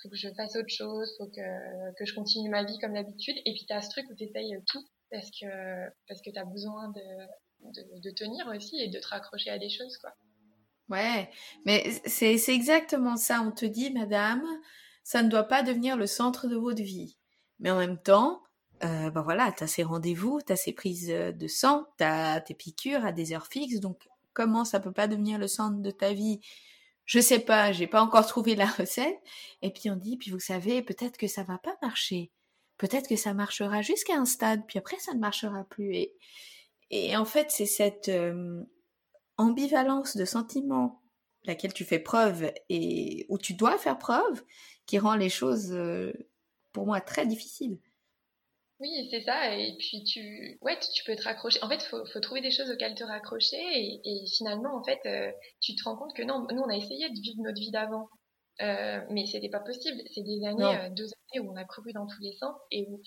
faut 0.03 0.09
que 0.09 0.17
je 0.17 0.29
fasse 0.35 0.57
autre 0.57 0.69
chose, 0.69 1.15
faut 1.19 1.29
que, 1.29 1.95
que 1.99 2.05
je 2.05 2.15
continue 2.15 2.49
ma 2.51 2.65
vie 2.65 2.79
comme 2.79 2.95
d'habitude. 2.95 3.37
Et 3.45 3.53
puis 3.53 3.65
t'as 3.69 3.81
ce 3.81 3.91
truc 3.91 4.07
où 4.11 4.15
t'essayes 4.15 4.57
tout 4.67 4.85
parce 5.11 5.31
que, 5.31 5.47
parce 6.09 6.21
que 6.23 6.31
t'as 6.31 6.45
besoin 6.45 6.89
de, 6.89 7.71
de, 7.71 8.01
de 8.01 8.11
tenir 8.11 8.47
aussi 8.49 8.77
et 8.81 8.89
de 8.89 8.99
te 8.99 9.07
raccrocher 9.09 9.51
à 9.51 9.59
des 9.59 9.71
choses, 9.71 9.97
quoi. 9.99 10.15
Ouais, 10.91 11.31
mais 11.65 11.83
c'est 12.05 12.55
exactement 12.55 13.17
ça. 13.17 13.41
On 13.41 13.53
te 13.53 13.65
dit, 13.65 13.91
madame, 13.91 14.45
ça 15.05 15.23
ne 15.23 15.29
doit 15.29 15.45
pas 15.45 15.63
devenir 15.63 15.97
le 15.97 16.07
centre 16.07 16.49
de 16.49 16.57
votre 16.57 16.83
vie. 16.83 17.17
Mais 17.61 17.71
en 17.71 17.79
même 17.79 18.03
temps, 18.03 18.43
euh, 18.83 19.11
ben 19.11 19.23
voilà, 19.23 19.53
tu 19.53 19.63
as 19.63 19.67
ces 19.69 19.85
rendez-vous, 19.85 20.41
tu 20.45 20.53
as 20.53 20.57
ces 20.57 20.73
prises 20.73 21.09
de 21.09 21.47
sang, 21.47 21.87
tu 21.99 22.05
as 22.05 22.41
tes 22.41 22.55
piqûres 22.55 23.05
à 23.05 23.13
des 23.13 23.33
heures 23.33 23.47
fixes, 23.47 23.81
donc 23.81 24.09
comment 24.33 24.65
ça 24.65 24.81
peut 24.81 24.93
pas 24.93 25.07
devenir 25.07 25.39
le 25.39 25.47
centre 25.47 25.81
de 25.81 25.91
ta 25.91 26.13
vie? 26.13 26.41
Je 27.05 27.21
sais 27.21 27.39
pas, 27.39 27.71
j'ai 27.71 27.87
pas 27.87 28.03
encore 28.03 28.27
trouvé 28.27 28.57
la 28.57 28.67
recette. 28.67 29.19
Et 29.63 29.71
puis 29.71 29.91
on 29.91 29.97
dit, 29.97 30.17
puis 30.17 30.31
vous 30.31 30.41
savez, 30.41 30.83
peut-être 30.83 31.19
que 31.19 31.29
ça 31.29 31.43
va 31.43 31.59
pas 31.59 31.77
marcher. 31.83 32.33
Peut-être 32.79 33.09
que 33.09 33.17
ça 33.17 33.35
marchera 33.35 33.83
jusqu'à 33.83 34.17
un 34.17 34.25
stade, 34.25 34.67
puis 34.67 34.79
après 34.79 34.99
ça 34.99 35.15
ne 35.15 35.21
marchera 35.21 35.65
plus. 35.65 35.95
Et, 35.95 36.15
et 36.91 37.17
en 37.17 37.25
fait, 37.25 37.51
c'est 37.51 37.67
cette 37.67 38.09
euh, 38.09 38.65
ambivalence 39.37 40.17
de 40.17 40.25
sentiments 40.25 41.03
laquelle 41.45 41.75
tu 41.75 41.85
fais 41.85 41.99
preuve 41.99 42.53
et 42.69 43.27
où 43.29 43.39
tu 43.39 43.55
dois 43.55 43.79
faire 43.79 43.99
preuve, 43.99 44.43
qui 44.87 44.99
rend 44.99 45.15
les 45.15 45.31
choses, 45.31 45.73
euh, 45.73 46.13
pour 46.73 46.87
moi, 46.87 47.01
très 47.01 47.27
difficiles. 47.27 47.79
Oui, 48.81 49.09
c'est 49.11 49.23
ça. 49.23 49.57
Et 49.57 49.77
puis 49.79 50.03
tu, 50.05 50.59
ouais, 50.63 50.79
tu 50.79 51.05
peux 51.05 51.15
te 51.15 51.23
raccrocher. 51.23 51.63
En 51.63 51.69
fait, 51.69 51.83
faut, 51.85 52.05
faut 52.07 52.21
trouver 52.21 52.41
des 52.41 52.51
choses 52.51 52.71
auxquelles 52.71 52.95
te 52.95 53.05
raccrocher. 53.05 53.57
Et, 53.57 54.27
finalement, 54.37 54.77
en 54.77 54.83
fait, 54.83 55.01
euh, 55.07 55.33
tu 55.61 55.75
te 55.77 55.85
rends 55.85 55.97
compte 55.97 56.15
que 56.15 56.23
non, 56.23 56.47
nous, 56.51 56.61
on 56.61 56.69
a 56.69 56.77
essayé 56.77 57.09
de 57.09 57.21
vivre 57.21 57.43
notre 57.43 57.61
vie 57.61 57.71
d'avant, 57.71 58.09
euh, 58.63 59.01
mais 59.11 59.27
c'était 59.27 59.49
pas 59.49 59.61
possible. 59.61 60.03
C'est 60.13 60.23
des 60.23 60.45
années, 60.45 60.65
euh, 60.65 60.91
deux 60.91 61.07
années 61.07 61.47
où 61.47 61.53
on 61.53 61.57
a 61.57 61.65
couru 61.65 61.93
dans 61.93 62.07
tous 62.07 62.21
les 62.21 62.37
sens 62.37 62.57
et 62.73 62.87
où 62.91 63.01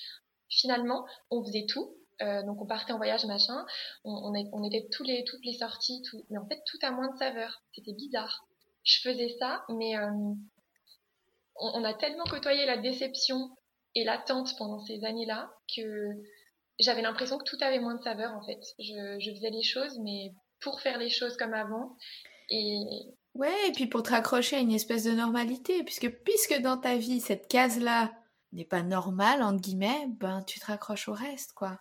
finalement, 0.49 1.05
on 1.31 1.43
faisait 1.45 1.65
tout. 1.67 1.97
donc 2.21 2.61
on 2.61 2.65
partait 2.65 2.93
en 2.93 2.97
voyage, 2.97 3.25
machin. 3.25 3.65
On, 4.05 4.33
on, 4.33 4.49
on 4.53 4.63
était 4.63 4.87
tous 4.89 5.03
les, 5.03 5.25
toutes 5.25 5.45
les 5.45 5.53
sorties, 5.53 6.01
tout. 6.09 6.25
Mais 6.29 6.37
en 6.37 6.47
fait, 6.47 6.61
tout 6.65 6.77
a 6.81 6.91
moins 6.91 7.11
de 7.11 7.17
saveur. 7.17 7.61
C'était 7.75 7.93
bizarre. 7.93 8.47
Je 8.83 9.01
faisais 9.01 9.35
ça, 9.37 9.65
mais 9.69 9.95
on, 11.59 11.83
a 11.83 11.93
tellement 11.93 12.23
côtoyé 12.25 12.65
la 12.65 12.77
déception 12.77 13.49
et 13.95 14.03
l'attente 14.03 14.55
pendant 14.57 14.79
ces 14.79 15.03
années-là 15.03 15.51
que 15.75 16.09
j'avais 16.79 17.01
l'impression 17.01 17.37
que 17.37 17.43
tout 17.43 17.57
avait 17.61 17.79
moins 17.79 17.95
de 17.95 18.03
saveur 18.03 18.33
en 18.33 18.45
fait. 18.45 18.59
Je, 18.79 19.31
faisais 19.33 19.49
les 19.49 19.63
choses, 19.63 19.97
mais 19.99 20.33
pour 20.61 20.81
faire 20.81 20.97
les 20.97 21.09
choses 21.09 21.37
comme 21.37 21.53
avant. 21.53 21.95
Et 22.49 22.77
ouais, 23.35 23.67
et 23.67 23.71
puis 23.71 23.87
pour 23.87 24.03
te 24.03 24.11
raccrocher 24.11 24.57
à 24.57 24.59
une 24.59 24.71
espèce 24.71 25.03
de 25.03 25.11
normalité, 25.11 25.83
puisque 25.83 26.09
puisque 26.23 26.61
dans 26.61 26.77
ta 26.77 26.97
vie 26.97 27.19
cette 27.19 27.47
case-là 27.47 28.11
n'est 28.53 28.65
pas 28.65 28.83
normale 28.83 29.41
entre 29.43 29.61
guillemets, 29.61 30.05
ben 30.07 30.43
tu 30.43 30.59
te 30.59 30.65
raccroches 30.65 31.09
au 31.09 31.13
reste, 31.13 31.53
quoi. 31.53 31.79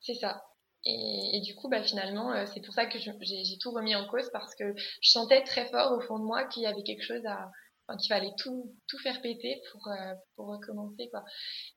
C'est 0.00 0.14
ça. 0.14 0.42
Et, 0.84 1.40
du 1.44 1.54
coup, 1.54 1.68
bah, 1.68 1.82
finalement, 1.82 2.32
euh, 2.32 2.46
c'est 2.54 2.64
pour 2.64 2.72
ça 2.72 2.86
que 2.86 2.98
j'ai 2.98 3.58
tout 3.60 3.72
remis 3.72 3.94
en 3.94 4.06
cause 4.06 4.30
parce 4.32 4.54
que 4.54 4.74
je 4.76 5.10
sentais 5.10 5.42
très 5.42 5.68
fort 5.68 5.92
au 5.92 6.00
fond 6.00 6.18
de 6.18 6.24
moi 6.24 6.46
qu'il 6.46 6.62
y 6.62 6.66
avait 6.66 6.84
quelque 6.84 7.02
chose 7.02 7.26
à, 7.26 7.50
qu'il 7.96 8.12
fallait 8.12 8.32
tout, 8.38 8.74
tout 8.88 8.98
faire 8.98 9.20
péter 9.22 9.60
pour, 9.72 9.88
euh, 9.88 10.14
pour 10.36 10.46
recommencer. 10.48 11.08
Quoi. 11.10 11.24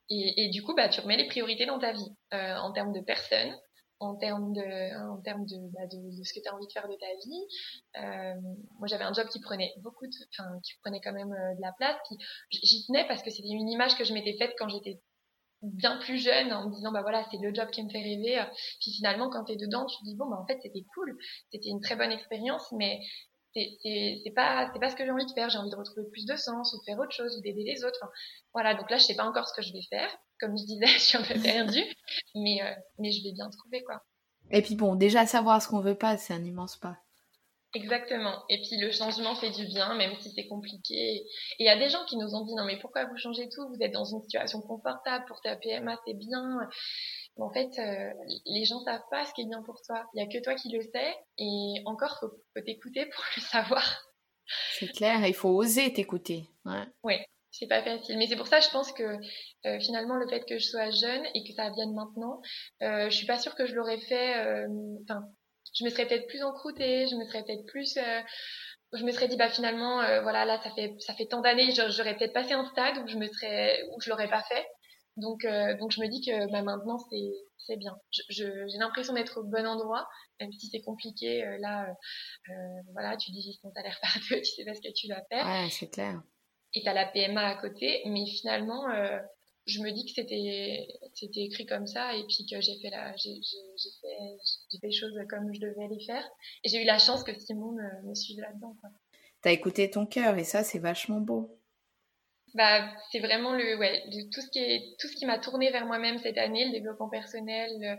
Et, 0.10 0.46
et, 0.46 0.50
du 0.50 0.64
coup, 0.64 0.76
bah, 0.76 0.90
tu 0.90 1.00
remets 1.02 1.18
les 1.18 1.28
priorités 1.28 1.66
dans 1.66 1.80
ta 1.80 1.94
vie, 1.94 2.12
euh, 2.34 2.56
en 2.58 2.72
termes 2.72 2.94
de 2.94 3.00
personnes, 3.02 3.56
en 4.02 4.16
termes 4.16 4.52
de, 4.52 5.12
en 5.14 5.22
termes 5.22 5.46
de, 5.46 5.58
bah, 5.72 5.86
de, 5.86 6.18
de, 6.18 6.24
ce 6.24 6.34
que 6.34 6.40
tu 6.40 6.50
as 6.50 6.56
envie 6.56 6.68
de 6.68 6.72
faire 6.72 6.88
de 6.88 6.96
ta 6.96 7.08
vie. 7.24 7.46
Euh, 8.04 8.42
moi, 8.80 8.88
j'avais 8.88 9.04
un 9.04 9.14
job 9.14 9.28
qui 9.30 9.40
prenait 9.40 9.72
beaucoup 9.78 10.08
de, 10.08 10.14
enfin, 10.32 10.50
qui 10.64 10.74
prenait 10.84 11.00
quand 11.02 11.14
même 11.14 11.32
euh, 11.32 11.56
de 11.56 11.62
la 11.62 11.72
place. 11.74 11.98
J'y 12.52 12.86
tenais 12.88 13.08
parce 13.08 13.22
que 13.22 13.30
c'était 13.30 13.48
une 13.48 13.70
image 13.70 13.96
que 13.98 14.04
je 14.04 14.14
m'étais 14.14 14.36
faite 14.38 14.54
quand 14.58 14.68
j'étais 14.70 15.00
bien 15.62 15.98
plus 15.98 16.18
jeune 16.18 16.52
en 16.52 16.68
me 16.68 16.74
disant 16.74 16.92
bah 16.92 17.04
voilà 17.04 17.24
c'est 17.30 17.38
le 17.38 17.54
job 17.54 17.70
qui 17.70 17.84
me 17.84 17.90
fait 17.90 18.02
rêver 18.02 18.44
puis 18.80 18.92
finalement 18.94 19.30
quand 19.30 19.44
tu 19.46 19.54
es 19.54 19.58
dedans 19.58 19.86
tu 19.86 19.96
te 20.00 20.04
dis 20.06 20.16
bon 20.16 20.26
bah 20.28 20.40
en 20.42 20.46
fait 20.48 20.60
c'était 20.64 20.84
cool 20.96 21.16
c'était 21.52 21.70
une 21.70 21.82
très 21.82 21.96
bonne 21.96 22.12
expérience 22.12 22.72
mais 22.72 23.00
c'est 23.54 24.34
pas 24.36 24.70
c'est 24.74 24.80
pas 24.80 24.90
ce 24.90 24.96
que 24.96 25.06
j'ai 25.06 25.12
envie 25.12 25.26
de 25.26 25.32
faire. 25.32 25.50
J'ai 25.50 25.58
envie 25.58 25.70
de 25.70 25.76
retrouver 25.76 26.08
plus 26.12 26.26
de 26.26 26.36
sens 26.36 26.74
ou 26.74 26.80
de 26.80 26.84
faire 26.84 27.00
autre 27.00 27.12
chose 27.12 27.38
ou 27.38 27.42
d'aider 27.42 27.64
les 27.64 27.84
autres. 27.84 28.10
Voilà. 28.54 28.76
Donc 28.76 28.90
là 28.90 28.98
je 28.98 29.04
sais 29.04 29.16
pas 29.16 29.26
encore 29.26 29.48
ce 29.48 29.54
que 29.54 29.62
je 29.62 29.74
vais 29.74 29.84
faire. 29.90 30.10
Comme 30.40 30.58
je 30.58 30.64
disais 30.66 30.86
je 30.88 31.00
suis 31.00 31.18
un 31.18 31.24
peu 31.24 31.40
perdue. 31.40 31.84
Mais 32.36 32.62
euh, 32.62 32.74
mais 33.00 33.12
je 33.12 33.24
vais 33.24 33.34
bien 33.34 33.50
trouver 33.50 33.84
quoi. 33.84 34.02
Et 34.52 34.62
puis 34.62 34.76
bon 34.76 34.96
déjà 34.96 35.26
savoir 35.26 35.62
ce 35.62 35.68
qu'on 35.68 35.82
veut 35.82 35.98
pas 35.98 36.18
c'est 36.18 36.34
un 36.34 36.44
immense 36.44 36.78
pas. 36.78 36.98
Exactement. 37.74 38.44
Et 38.50 38.58
puis 38.58 38.78
le 38.78 38.92
changement 38.92 39.34
fait 39.36 39.52
du 39.52 39.66
bien 39.66 39.96
même 39.96 40.14
si 40.20 40.30
c'est 40.32 40.48
compliqué. 40.48 40.96
Et 40.96 41.26
il 41.60 41.66
y 41.66 41.70
a 41.70 41.78
des 41.78 41.90
gens 41.90 42.04
qui 42.06 42.18
nous 42.18 42.36
ont 42.36 42.46
dit 42.46 42.56
non 42.56 42.66
mais 42.66 42.80
pourquoi 42.80 43.06
vous 43.06 43.18
changez 43.18 43.48
tout? 43.50 43.68
Vous 43.70 43.82
êtes 43.82 43.94
dans 43.94 44.06
une 44.06 44.22
situation 44.22 44.62
confortable 44.62 45.26
pour 45.28 45.42
ta 45.42 45.56
PMA 45.56 45.98
c'est 46.06 46.14
bien 46.14 46.60
en 47.38 47.52
fait, 47.52 47.70
euh, 47.80 48.14
les 48.46 48.66
gens 48.66 48.80
savent 48.82 49.02
pas 49.10 49.26
ce 49.26 49.34
qui 49.34 49.42
est 49.42 49.48
bien 49.48 49.64
pour 49.64 49.82
toi. 49.82 50.06
Il 50.14 50.22
y 50.22 50.24
a 50.24 50.28
que 50.28 50.44
toi 50.44 50.56
qui 50.56 50.70
le 50.70 50.82
sais. 50.82 51.16
Et 51.38 51.82
encore, 51.86 52.18
faut, 52.20 52.30
faut 52.30 52.64
t'écouter 52.64 53.06
pour 53.06 53.24
le 53.38 53.42
savoir. 53.42 54.04
C'est 54.74 54.92
clair, 54.92 55.26
il 55.26 55.34
faut 55.34 55.50
oser 55.50 55.94
t'écouter. 55.94 56.50
Ouais. 56.66 56.86
Oui, 57.04 57.16
c'est 57.52 57.68
pas 57.68 57.84
facile. 57.84 58.18
Mais 58.18 58.28
c'est 58.28 58.36
pour 58.36 58.48
ça, 58.48 58.60
je 58.60 58.70
pense 58.70 58.92
que 58.92 59.04
euh, 59.66 59.80
finalement, 59.80 60.16
le 60.16 60.28
fait 60.28 60.46
que 60.46 60.58
je 60.58 60.66
sois 60.66 60.90
jeune 60.90 61.24
et 61.34 61.44
que 61.44 61.54
ça 61.54 61.70
vienne 61.70 61.94
maintenant, 61.94 62.42
euh, 62.82 63.10
je 63.10 63.16
suis 63.16 63.28
pas 63.28 63.38
sûre 63.38 63.56
que 63.56 63.66
je 63.66 63.76
l'aurais 63.76 64.00
fait. 64.00 64.38
Euh, 64.38 64.68
enfin, 65.04 65.24
je 65.78 65.86
me 65.86 65.90
serais 65.90 66.08
peut-être 66.08 66.28
plus 66.28 66.44
encroûtée, 66.44 67.08
je 67.08 67.16
me 67.16 67.26
serais 67.26 67.44
peut-être 67.44 67.66
plus. 67.66 67.98
je 68.94 69.04
me 69.04 69.12
serais 69.12 69.28
dit, 69.28 69.38
bah 69.38 69.50
finalement, 69.50 69.98
voilà, 70.22 70.46
là, 70.46 70.60
ça 70.64 70.72
fait 70.72 70.96
ça 71.00 71.14
fait 71.14 71.28
tant 71.28 71.42
d'années, 71.42 71.72
j'aurais 71.72 72.18
peut-être 72.18 72.34
passé 72.34 72.54
un 72.54 72.66
stade 72.66 72.98
où 72.98 73.08
je 73.08 73.18
me 73.18 73.28
serais, 73.28 73.82
où 73.94 74.02
je 74.02 74.10
l'aurais 74.10 74.30
pas 74.30 74.44
fait. 74.44 74.66
Donc, 75.18 75.46
euh, 75.46 75.78
donc 75.78 75.92
je 75.92 76.00
me 76.00 76.08
dis 76.08 76.22
que 76.22 76.52
bah, 76.52 76.62
maintenant 76.62 76.98
c'est 77.10 77.32
c'est 77.58 77.78
bien. 77.78 77.96
J'ai 78.30 78.78
l'impression 78.80 79.14
d'être 79.14 79.40
au 79.40 79.44
bon 79.44 79.68
endroit, 79.68 80.08
même 80.40 80.52
si 80.52 80.68
c'est 80.68 80.82
compliqué. 80.82 81.46
Euh, 81.46 81.58
là, 81.60 81.88
euh, 82.50 82.54
voilà, 82.94 83.18
tu 83.18 83.32
divises 83.32 83.60
ton 83.62 83.72
salaire 83.72 84.00
par 84.02 84.16
deux, 84.30 84.42
tu 84.42 84.46
sais 84.46 84.66
pas 84.66 84.74
ce 84.74 84.82
que 84.82 84.92
tu 84.94 85.08
vas 85.08 85.22
faire. 85.30 85.46
Ouais, 85.46 85.70
c'est 85.70 85.90
clair. 85.90 86.22
Et 86.74 86.82
t'as 86.84 86.94
la 86.94 87.06
PMA 87.06 87.46
à 87.46 87.56
côté, 87.56 88.02
mais 88.06 88.26
finalement, 88.26 88.86
je 89.68 89.82
me 89.82 89.92
dis 89.92 90.06
que 90.06 90.12
c'était 90.16 90.88
c'était 91.14 91.42
écrit 91.42 91.66
comme 91.66 91.86
ça 91.86 92.16
et 92.16 92.24
puis 92.24 92.48
que 92.50 92.62
j'ai 92.62 92.80
fait 92.80 92.90
la 92.90 93.16
j'ai 93.18 93.36
fait 93.36 94.38
j'ai 94.72 94.80
fait 94.80 94.88
les 94.88 94.94
choses 94.94 95.14
comme 95.30 95.54
je 95.54 95.60
devais 95.60 95.88
les 95.90 96.04
faire 96.06 96.24
et 96.64 96.70
j'ai 96.70 96.82
eu 96.82 96.86
la 96.86 96.98
chance 96.98 97.24
que 97.24 97.38
Simon 97.38 97.74
me, 97.74 98.08
me 98.08 98.16
suive 98.16 98.40
là-dedans. 98.40 98.76
T'as 99.42 99.52
écouté 99.52 99.90
ton 99.90 100.06
cœur 100.06 100.38
et 100.38 100.46
ça 100.46 100.64
c'est 100.64 100.80
vachement 100.80 101.20
beau 101.20 101.61
bah, 102.56 102.90
c'est 103.12 103.20
vraiment 103.20 103.54
le, 103.54 103.78
ouais, 103.78 104.04
tout 104.34 104.42
ce 104.42 104.50
qui 104.50 104.60
est, 104.60 104.96
tout 105.00 105.08
ce 105.08 105.16
qui 105.16 105.26
m'a 105.26 105.40
tourné 105.40 105.72
vers 105.72 105.86
moi-même 105.86 106.18
cette 106.20 106.38
année, 106.38 106.66
le 106.66 106.72
développement 106.72 107.10
personnel, 107.10 107.72
le, 107.80 107.98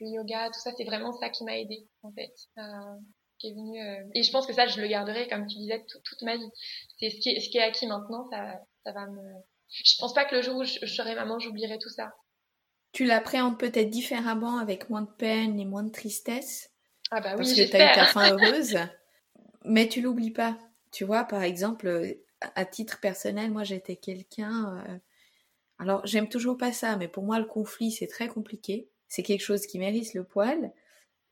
yoga, 0.00 0.48
tout 0.48 0.60
ça, 0.60 0.72
c'est 0.76 0.84
vraiment 0.84 1.12
ça 1.12 1.28
qui 1.28 1.44
m'a 1.44 1.56
aidé, 1.58 1.86
en 2.02 2.10
fait, 2.12 2.32
euh, 2.58 2.98
qui 3.38 3.48
est 3.48 3.52
venu, 3.52 3.80
euh, 3.80 4.10
et 4.14 4.24
je 4.24 4.32
pense 4.32 4.46
que 4.46 4.52
ça, 4.52 4.66
je 4.66 4.80
le 4.80 4.88
garderai, 4.88 5.28
comme 5.28 5.46
tu 5.46 5.58
disais, 5.58 5.84
toute 5.86 6.22
ma 6.22 6.36
vie. 6.36 6.50
C'est 6.98 7.10
ce 7.10 7.20
qui 7.20 7.28
est, 7.30 7.40
ce 7.40 7.48
qui 7.50 7.58
est 7.58 7.62
acquis 7.62 7.86
maintenant, 7.86 8.28
ça, 8.30 8.58
ça 8.84 8.92
va 8.92 9.06
me, 9.06 9.22
je 9.72 9.96
pense 9.98 10.12
pas 10.12 10.24
que 10.24 10.36
le 10.36 10.42
jour 10.42 10.56
où 10.56 10.64
je, 10.64 10.86
serai 10.86 11.14
maman, 11.14 11.38
j'oublierai 11.38 11.78
tout 11.78 11.88
ça. 11.88 12.12
tu 12.92 13.04
l'appréhendes 13.04 13.58
peut-être 13.58 13.90
différemment 13.90 14.58
avec 14.58 14.90
moins 14.90 15.02
de 15.02 15.10
peine 15.18 15.58
et 15.58 15.64
moins 15.64 15.82
de 15.82 15.90
tristesse. 15.90 16.70
Ah 17.10 17.20
bah 17.20 17.30
oui, 17.32 17.38
parce 17.38 17.54
que 17.54 17.70
tu 17.70 17.76
as 17.76 17.92
eu 17.92 17.94
ta 17.94 18.06
fin 18.06 18.30
heureuse. 18.32 18.78
mais 19.64 19.88
tu 19.88 20.00
l'oublies 20.00 20.30
pas. 20.30 20.58
Tu 20.92 21.04
vois, 21.04 21.24
par 21.24 21.42
exemple, 21.42 22.16
à 22.54 22.64
titre 22.64 23.00
personnel, 23.00 23.50
moi 23.50 23.64
j'étais 23.64 23.96
quelqu'un. 23.96 24.84
Euh, 24.88 24.98
alors 25.78 26.06
j'aime 26.06 26.28
toujours 26.28 26.56
pas 26.56 26.72
ça, 26.72 26.96
mais 26.96 27.08
pour 27.08 27.24
moi 27.24 27.38
le 27.38 27.46
conflit 27.46 27.90
c'est 27.90 28.06
très 28.06 28.28
compliqué. 28.28 28.88
C'est 29.08 29.22
quelque 29.22 29.42
chose 29.42 29.66
qui 29.66 29.78
mérite 29.78 30.14
le 30.14 30.24
poil. 30.24 30.72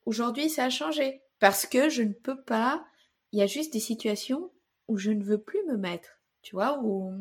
Aujourd'hui 0.06 0.50
ça 0.50 0.64
a 0.64 0.70
changé 0.70 1.22
parce 1.38 1.66
que 1.66 1.88
je 1.88 2.02
ne 2.02 2.12
peux 2.12 2.40
pas. 2.42 2.84
Il 3.32 3.38
y 3.38 3.42
a 3.42 3.46
juste 3.46 3.72
des 3.72 3.80
situations 3.80 4.50
où 4.88 4.98
je 4.98 5.10
ne 5.10 5.22
veux 5.22 5.40
plus 5.40 5.62
me 5.68 5.76
mettre. 5.76 6.08
Tu 6.42 6.54
vois, 6.54 6.80
où 6.82 7.12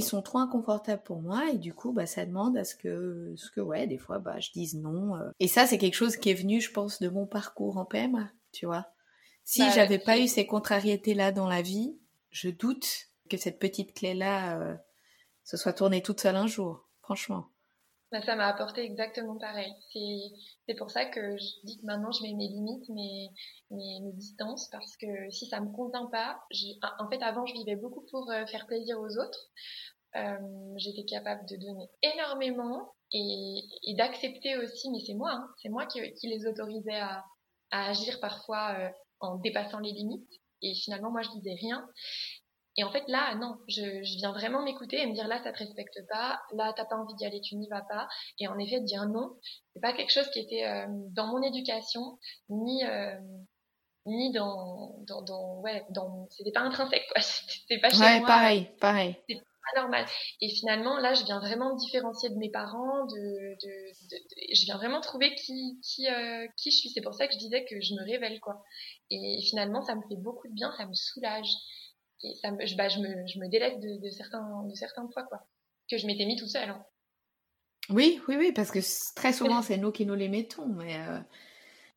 ils 0.00 0.04
sont 0.04 0.22
trop 0.22 0.38
inconfortables 0.38 1.02
pour 1.02 1.20
moi 1.20 1.50
et 1.52 1.58
du 1.58 1.74
coup 1.74 1.92
bah 1.92 2.06
ça 2.06 2.24
demande 2.24 2.56
à 2.56 2.64
ce 2.64 2.74
que 2.74 3.34
ce 3.36 3.50
que 3.50 3.60
ouais 3.60 3.86
des 3.86 3.98
fois 3.98 4.18
bah 4.18 4.40
je 4.40 4.50
dise 4.50 4.74
non 4.74 5.14
euh. 5.16 5.30
et 5.38 5.46
ça 5.46 5.66
c'est 5.66 5.76
quelque 5.76 5.94
chose 5.94 6.16
qui 6.16 6.30
est 6.30 6.34
venu 6.34 6.60
je 6.60 6.72
pense 6.72 7.00
de 7.00 7.08
mon 7.08 7.26
parcours 7.26 7.76
en 7.76 7.84
PMA 7.84 8.30
tu 8.50 8.64
vois 8.64 8.86
si 9.44 9.60
bah, 9.60 9.70
j'avais 9.74 9.98
pas 9.98 10.18
eu 10.18 10.26
ces 10.26 10.46
contrariétés 10.46 11.12
là 11.12 11.32
dans 11.32 11.48
la 11.48 11.60
vie 11.60 11.98
je 12.30 12.48
doute 12.48 13.09
que 13.30 13.36
cette 13.36 13.58
petite 13.58 13.94
clé 13.94 14.14
là 14.14 14.60
euh, 14.60 14.76
se 15.44 15.56
soit 15.56 15.72
tournée 15.72 16.02
toute 16.02 16.20
seule 16.20 16.36
un 16.36 16.46
jour 16.46 16.88
franchement 17.00 17.46
bah, 18.12 18.20
ça 18.22 18.34
m'a 18.34 18.48
apporté 18.48 18.82
exactement 18.82 19.38
pareil. 19.38 19.72
C'est 19.92 20.74
pour 20.74 20.90
ça 20.90 21.04
que 21.04 21.36
je 21.36 21.46
dis 21.62 21.78
que 21.78 21.86
maintenant 21.86 22.10
je 22.10 22.24
mets 22.24 22.34
mes 22.34 22.48
limites, 22.48 22.88
mes, 22.88 23.30
mes, 23.70 24.00
distances, 24.14 24.68
parce 24.72 24.96
que 24.96 25.30
si 25.30 25.46
ça 25.46 25.60
me 25.60 25.70
convient 25.70 26.06
pas, 26.06 26.42
en 26.98 27.08
fait 27.08 27.22
avant 27.22 27.46
je 27.46 27.54
vivais 27.54 27.76
beaucoup 27.76 28.04
pour 28.10 28.28
euh, 28.32 28.46
faire 28.46 28.66
plaisir 28.66 28.98
aux 28.98 29.16
autres. 29.16 29.50
Euh, 30.16 30.74
J'étais 30.76 31.04
capable 31.04 31.46
de 31.46 31.54
donner 31.54 31.88
énormément 32.02 32.94
et, 33.12 33.62
d'accepter 33.96 34.56
aussi, 34.56 34.90
mais 34.90 34.98
c'est 35.06 35.14
moi, 35.14 35.30
hein, 35.30 35.48
c'est 35.62 35.68
moi 35.68 35.86
qui, 35.86 36.00
les 36.00 36.46
autorisais 36.46 36.98
à, 36.98 37.24
à 37.70 37.90
agir 37.90 38.18
parfois 38.18 38.90
en 39.20 39.36
dépassant 39.36 39.78
les 39.78 39.92
limites. 39.92 40.28
Et 40.62 40.74
finalement, 40.74 41.10
moi, 41.10 41.22
je 41.22 41.30
disais 41.30 41.54
rien. 41.54 41.88
Et 42.76 42.84
en 42.84 42.90
fait, 42.90 43.02
là, 43.08 43.34
non, 43.34 43.56
je, 43.68 43.82
je 43.82 44.16
viens 44.18 44.32
vraiment 44.32 44.62
m'écouter 44.62 45.00
et 45.00 45.06
me 45.06 45.12
dire 45.12 45.26
là, 45.26 45.42
ça 45.42 45.52
te 45.52 45.58
respecte 45.58 45.98
pas, 46.08 46.40
là, 46.54 46.72
t'as 46.76 46.84
pas 46.84 46.96
envie 46.96 47.14
d'y 47.14 47.26
aller, 47.26 47.40
tu 47.40 47.56
n'y 47.56 47.68
vas 47.68 47.82
pas. 47.82 48.08
Et 48.38 48.48
en 48.48 48.58
effet, 48.58 48.80
dire 48.80 49.06
non, 49.06 49.36
c'est 49.72 49.80
pas 49.80 49.92
quelque 49.92 50.12
chose 50.12 50.30
qui 50.30 50.40
était 50.40 50.66
euh, 50.66 50.86
dans 51.14 51.26
mon 51.26 51.42
éducation, 51.42 52.18
ni 52.48 52.84
euh, 52.84 53.18
ni 54.06 54.32
dans 54.32 54.96
dans, 55.06 55.22
dans 55.22 55.60
ouais, 55.60 55.84
dans 55.90 56.28
c'était 56.30 56.52
pas 56.52 56.60
intrinsèque 56.60 57.06
quoi, 57.12 57.20
c'était 57.22 57.80
pas 57.80 57.90
chez 57.90 57.98
ouais, 57.98 58.20
pareil, 58.22 58.70
pareil. 58.80 59.16
C'est 59.28 59.36
pas 59.36 59.80
normal. 59.82 60.06
Et 60.40 60.48
finalement, 60.48 60.96
là, 60.98 61.12
je 61.14 61.24
viens 61.24 61.38
vraiment 61.38 61.74
me 61.74 61.78
différencier 61.78 62.30
de 62.30 62.36
mes 62.36 62.50
parents, 62.50 63.04
de, 63.04 63.56
de, 63.62 63.90
de, 64.10 64.54
je 64.54 64.64
viens 64.64 64.76
vraiment 64.76 65.00
trouver 65.00 65.34
qui 65.34 65.80
qui 65.82 66.08
euh, 66.08 66.46
qui 66.56 66.70
je 66.70 66.76
suis. 66.76 66.90
C'est 66.90 67.02
pour 67.02 67.14
ça 67.14 67.26
que 67.26 67.34
je 67.34 67.38
disais 67.38 67.64
que 67.64 67.80
je 67.80 67.94
me 67.94 68.04
révèle 68.04 68.40
quoi. 68.40 68.62
Et 69.10 69.40
finalement, 69.48 69.82
ça 69.82 69.96
me 69.96 70.02
fait 70.08 70.16
beaucoup 70.16 70.48
de 70.48 70.54
bien, 70.54 70.72
ça 70.76 70.86
me 70.86 70.94
soulage 70.94 71.50
et 72.22 72.34
ça 72.36 72.50
me, 72.50 72.66
je, 72.66 72.76
bah, 72.76 72.88
je 72.88 72.98
me, 72.98 73.08
je 73.26 73.38
me 73.38 73.48
de, 73.48 74.00
de, 74.02 74.10
certains, 74.10 74.64
de 74.68 74.74
certains 74.74 75.08
fois, 75.12 75.24
quoi, 75.24 75.46
que 75.90 75.96
je 75.96 76.06
m'étais 76.06 76.26
mis 76.26 76.36
tout 76.36 76.46
seul. 76.46 76.68
Hein. 76.68 76.84
Oui, 77.88 78.20
oui, 78.28 78.36
oui, 78.36 78.52
parce 78.52 78.70
que 78.70 78.78
très 79.14 79.32
souvent, 79.32 79.62
c'est 79.62 79.78
nous 79.78 79.90
qui 79.90 80.06
nous 80.06 80.14
les 80.14 80.28
mettons, 80.28 80.66
mais 80.66 80.96
euh... 80.96 81.18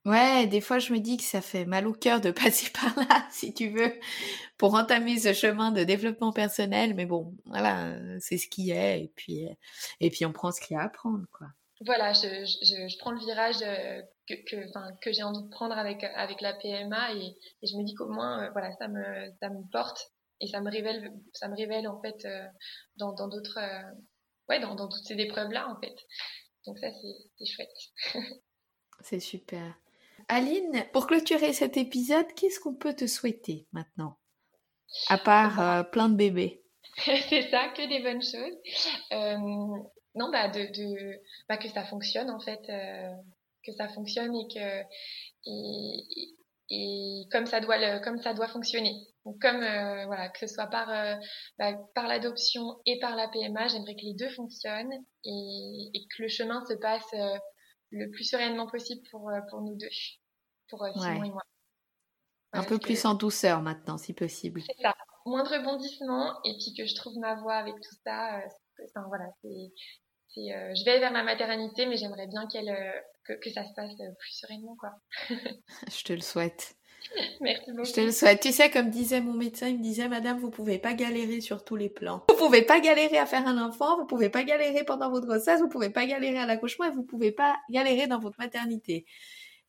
ouais, 0.05 0.47
des 0.47 0.61
fois, 0.61 0.79
je 0.79 0.93
me 0.93 0.99
dis 0.99 1.17
que 1.17 1.23
ça 1.23 1.41
fait 1.41 1.65
mal 1.65 1.87
au 1.87 1.93
cœur 1.93 2.21
de 2.21 2.31
passer 2.31 2.71
par 2.71 2.97
là, 2.97 3.27
si 3.31 3.53
tu 3.53 3.69
veux, 3.69 3.93
pour 4.57 4.73
entamer 4.75 5.19
ce 5.19 5.33
chemin 5.33 5.71
de 5.71 5.83
développement 5.83 6.31
personnel, 6.31 6.95
mais 6.95 7.05
bon, 7.05 7.35
voilà, 7.45 7.95
c'est 8.19 8.37
ce 8.37 8.47
qui 8.47 8.71
est, 8.71 9.03
et 9.03 9.11
puis, 9.15 9.47
et 9.99 10.09
puis 10.09 10.25
on 10.25 10.31
prend 10.31 10.51
ce 10.51 10.61
qu'il 10.61 10.75
y 10.75 10.79
a 10.79 10.83
à 10.83 10.89
prendre, 10.89 11.25
quoi. 11.31 11.47
Voilà, 11.85 12.13
je, 12.13 12.45
je, 12.45 12.87
je 12.87 12.97
prends 12.97 13.11
le 13.11 13.19
virage 13.19 13.61
euh, 13.61 14.01
que, 14.27 14.35
que, 14.35 15.01
que 15.01 15.11
j'ai 15.11 15.23
envie 15.23 15.43
de 15.43 15.49
prendre 15.49 15.77
avec, 15.77 16.03
avec 16.03 16.39
la 16.39 16.53
PMA 16.53 17.13
et, 17.13 17.35
et 17.61 17.67
je 17.67 17.75
me 17.75 17.83
dis 17.83 17.93
qu'au 17.93 18.07
moins, 18.07 18.43
euh, 18.43 18.49
voilà, 18.51 18.71
ça 18.77 18.87
me, 18.87 19.03
ça 19.41 19.49
me 19.49 19.69
porte 19.69 20.12
et 20.43 20.47
ça 20.47 20.59
me 20.59 20.69
révèle 20.69 21.13
ça 21.33 21.47
me 21.47 21.55
révèle 21.55 21.87
en 21.87 22.01
fait 22.01 22.25
euh, 22.25 22.45
dans 22.97 23.13
dans 23.13 23.29
d'autres 23.29 23.57
euh, 23.57 23.91
ouais 24.49 24.59
dans, 24.59 24.75
dans 24.75 24.89
toutes 24.89 25.05
ces 25.05 25.15
épreuves 25.15 25.51
là 25.51 25.69
en 25.69 25.79
fait. 25.79 25.95
Donc 26.67 26.77
ça 26.79 26.87
c'est 26.91 27.45
chouette. 27.45 28.13
C'est 29.01 29.19
super. 29.19 29.77
Aline 30.29 30.85
pour 30.93 31.07
clôturer 31.07 31.51
cet 31.51 31.75
épisode 31.75 32.27
qu'est-ce 32.35 32.59
qu'on 32.59 32.75
peut 32.75 32.93
te 32.93 33.07
souhaiter 33.07 33.67
maintenant? 33.73 34.17
À 35.09 35.17
part 35.17 35.59
euh, 35.59 35.83
plein 35.83 36.07
de 36.07 36.15
bébés. 36.15 36.63
C'est 36.97 37.49
ça 37.49 37.69
que 37.69 37.87
des 37.89 38.01
bonnes 38.01 38.21
choses. 38.21 38.57
Euh, 39.11 39.37
non 40.15 40.29
bah 40.31 40.47
de, 40.47 40.71
de 40.71 41.21
bah, 41.49 41.57
que 41.57 41.67
ça 41.67 41.83
fonctionne 41.85 42.29
en 42.29 42.39
fait 42.39 42.61
que 43.65 43.71
ça 43.73 43.89
fonctionne 43.89 44.35
et 44.35 44.47
que 44.53 44.83
et, 45.47 46.35
et 46.69 47.27
comme 47.31 47.45
ça 47.45 47.59
doit 47.59 47.77
le, 47.77 48.03
comme 48.03 48.17
ça 48.17 48.33
doit 48.33 48.47
fonctionner. 48.47 49.07
Donc 49.25 49.39
comme 49.41 49.61
euh, 49.61 50.05
voilà 50.05 50.29
que 50.29 50.39
ce 50.39 50.47
soit 50.47 50.67
par 50.67 50.89
euh, 50.89 51.15
bah, 51.57 51.73
par 51.95 52.07
l'adoption 52.07 52.79
et 52.85 52.99
par 52.99 53.15
la 53.15 53.27
PMA, 53.27 53.67
j'aimerais 53.67 53.95
que 53.95 54.05
les 54.05 54.13
deux 54.13 54.29
fonctionnent 54.29 54.93
et, 55.23 55.91
et, 55.93 56.07
que 56.15 56.23
le 56.23 56.27
chemin 56.27 56.63
se 56.65 56.73
passe 56.73 57.07
euh, 57.13 57.37
le 57.91 58.09
plus 58.11 58.23
sereinement 58.23 58.67
possible 58.67 59.01
pour 59.11 59.31
pour 59.49 59.61
nous 59.61 59.75
deux, 59.75 59.89
pour 60.69 60.85
Simon 60.95 61.23
et 61.23 61.31
moi. 61.31 61.43
Un 62.53 62.63
peu 62.63 62.77
plus 62.77 63.03
en 63.05 63.15
douceur 63.15 63.61
maintenant, 63.61 63.97
si 63.97 64.13
possible. 64.13 64.61
C'est 64.61 64.81
ça, 64.81 64.93
moins 65.25 65.43
de 65.43 65.49
rebondissements 65.49 66.39
et 66.43 66.53
puis 66.53 66.73
que 66.77 66.85
je 66.85 66.95
trouve 66.95 67.17
ma 67.17 67.35
voie 67.35 67.55
avec 67.55 67.73
tout 67.75 67.95
ça. 68.05 68.41
Enfin, 68.83 69.07
voilà, 69.07 69.25
c'est 69.41 69.71
euh, 70.37 70.73
je 70.75 70.83
vais 70.85 70.99
vers 70.99 71.11
ma 71.11 71.23
maternité, 71.23 71.85
mais 71.85 71.97
j'aimerais 71.97 72.27
bien 72.27 72.47
qu'elle, 72.47 72.69
euh, 72.69 72.91
que, 73.23 73.33
que, 73.33 73.49
ça 73.49 73.63
se 73.63 73.73
passe 73.73 73.91
euh, 73.99 74.11
plus 74.19 74.31
sereinement, 74.31 74.75
quoi. 74.79 74.91
je 75.29 76.03
te 76.03 76.13
le 76.13 76.21
souhaite. 76.21 76.75
Merci 77.41 77.71
beaucoup. 77.71 77.83
Je 77.83 77.93
te 77.93 78.01
le 78.01 78.11
souhaite. 78.11 78.41
Tu 78.41 78.51
sais, 78.51 78.69
comme 78.69 78.89
disait 78.89 79.21
mon 79.21 79.33
médecin, 79.33 79.67
il 79.67 79.77
me 79.77 79.83
disait, 79.83 80.07
Madame, 80.07 80.39
vous 80.39 80.49
pouvez 80.49 80.79
pas 80.79 80.93
galérer 80.93 81.41
sur 81.41 81.63
tous 81.63 81.75
les 81.75 81.89
plans. 81.89 82.23
Vous 82.29 82.35
pouvez 82.35 82.63
pas 82.63 82.79
galérer 82.79 83.17
à 83.17 83.25
faire 83.25 83.45
un 83.47 83.63
enfant, 83.63 83.97
vous 83.97 84.05
pouvez 84.05 84.29
pas 84.29 84.43
galérer 84.43 84.83
pendant 84.83 85.09
votre 85.09 85.27
grossesse, 85.27 85.59
vous 85.59 85.69
pouvez 85.69 85.89
pas 85.89 86.05
galérer 86.05 86.39
à 86.39 86.45
l'accouchement 86.45 86.85
et 86.85 86.91
vous 86.91 87.03
pouvez 87.03 87.31
pas 87.31 87.57
galérer 87.69 88.07
dans 88.07 88.19
votre 88.19 88.39
maternité. 88.39 89.05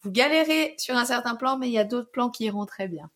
Vous 0.02 0.10
galérez 0.10 0.74
sur 0.78 0.96
un 0.96 1.04
certain 1.04 1.34
plan, 1.34 1.58
mais 1.58 1.68
il 1.68 1.72
y 1.72 1.78
a 1.78 1.84
d'autres 1.84 2.10
plans 2.10 2.30
qui 2.30 2.44
iront 2.44 2.66
très 2.66 2.88
bien. 2.88 3.10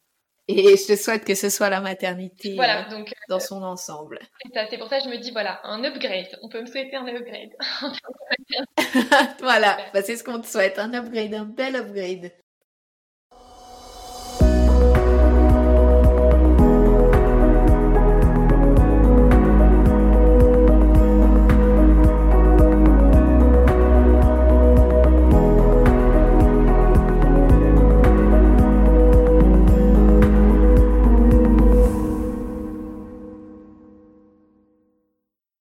Et 0.51 0.77
je 0.79 0.87
te 0.87 0.97
souhaite 0.97 1.27
que 1.27 1.35
ce 1.35 1.51
soit 1.51 1.69
la 1.69 1.83
maternité 1.83 2.55
voilà, 2.55 2.87
euh, 2.87 2.91
donc, 2.91 3.13
dans 3.29 3.37
euh, 3.37 3.39
son 3.39 3.63
ensemble. 3.63 4.19
C'est 4.71 4.79
pour 4.79 4.89
ça 4.89 4.99
que 4.99 5.05
je 5.05 5.11
me 5.11 5.19
dis, 5.19 5.31
voilà, 5.31 5.61
un 5.65 5.85
upgrade. 5.85 6.39
On 6.43 6.49
peut 6.49 6.63
me 6.63 6.67
souhaiter 6.67 6.97
un 6.97 7.07
upgrade. 7.07 7.51
voilà, 9.41 9.79
bah, 9.93 10.03
c'est 10.03 10.17
ce 10.17 10.25
qu'on 10.25 10.41
te 10.41 10.47
souhaite, 10.47 10.79
un 10.79 10.95
upgrade, 10.95 11.35
un 11.35 11.45
bel 11.45 11.77
upgrade. 11.77 12.33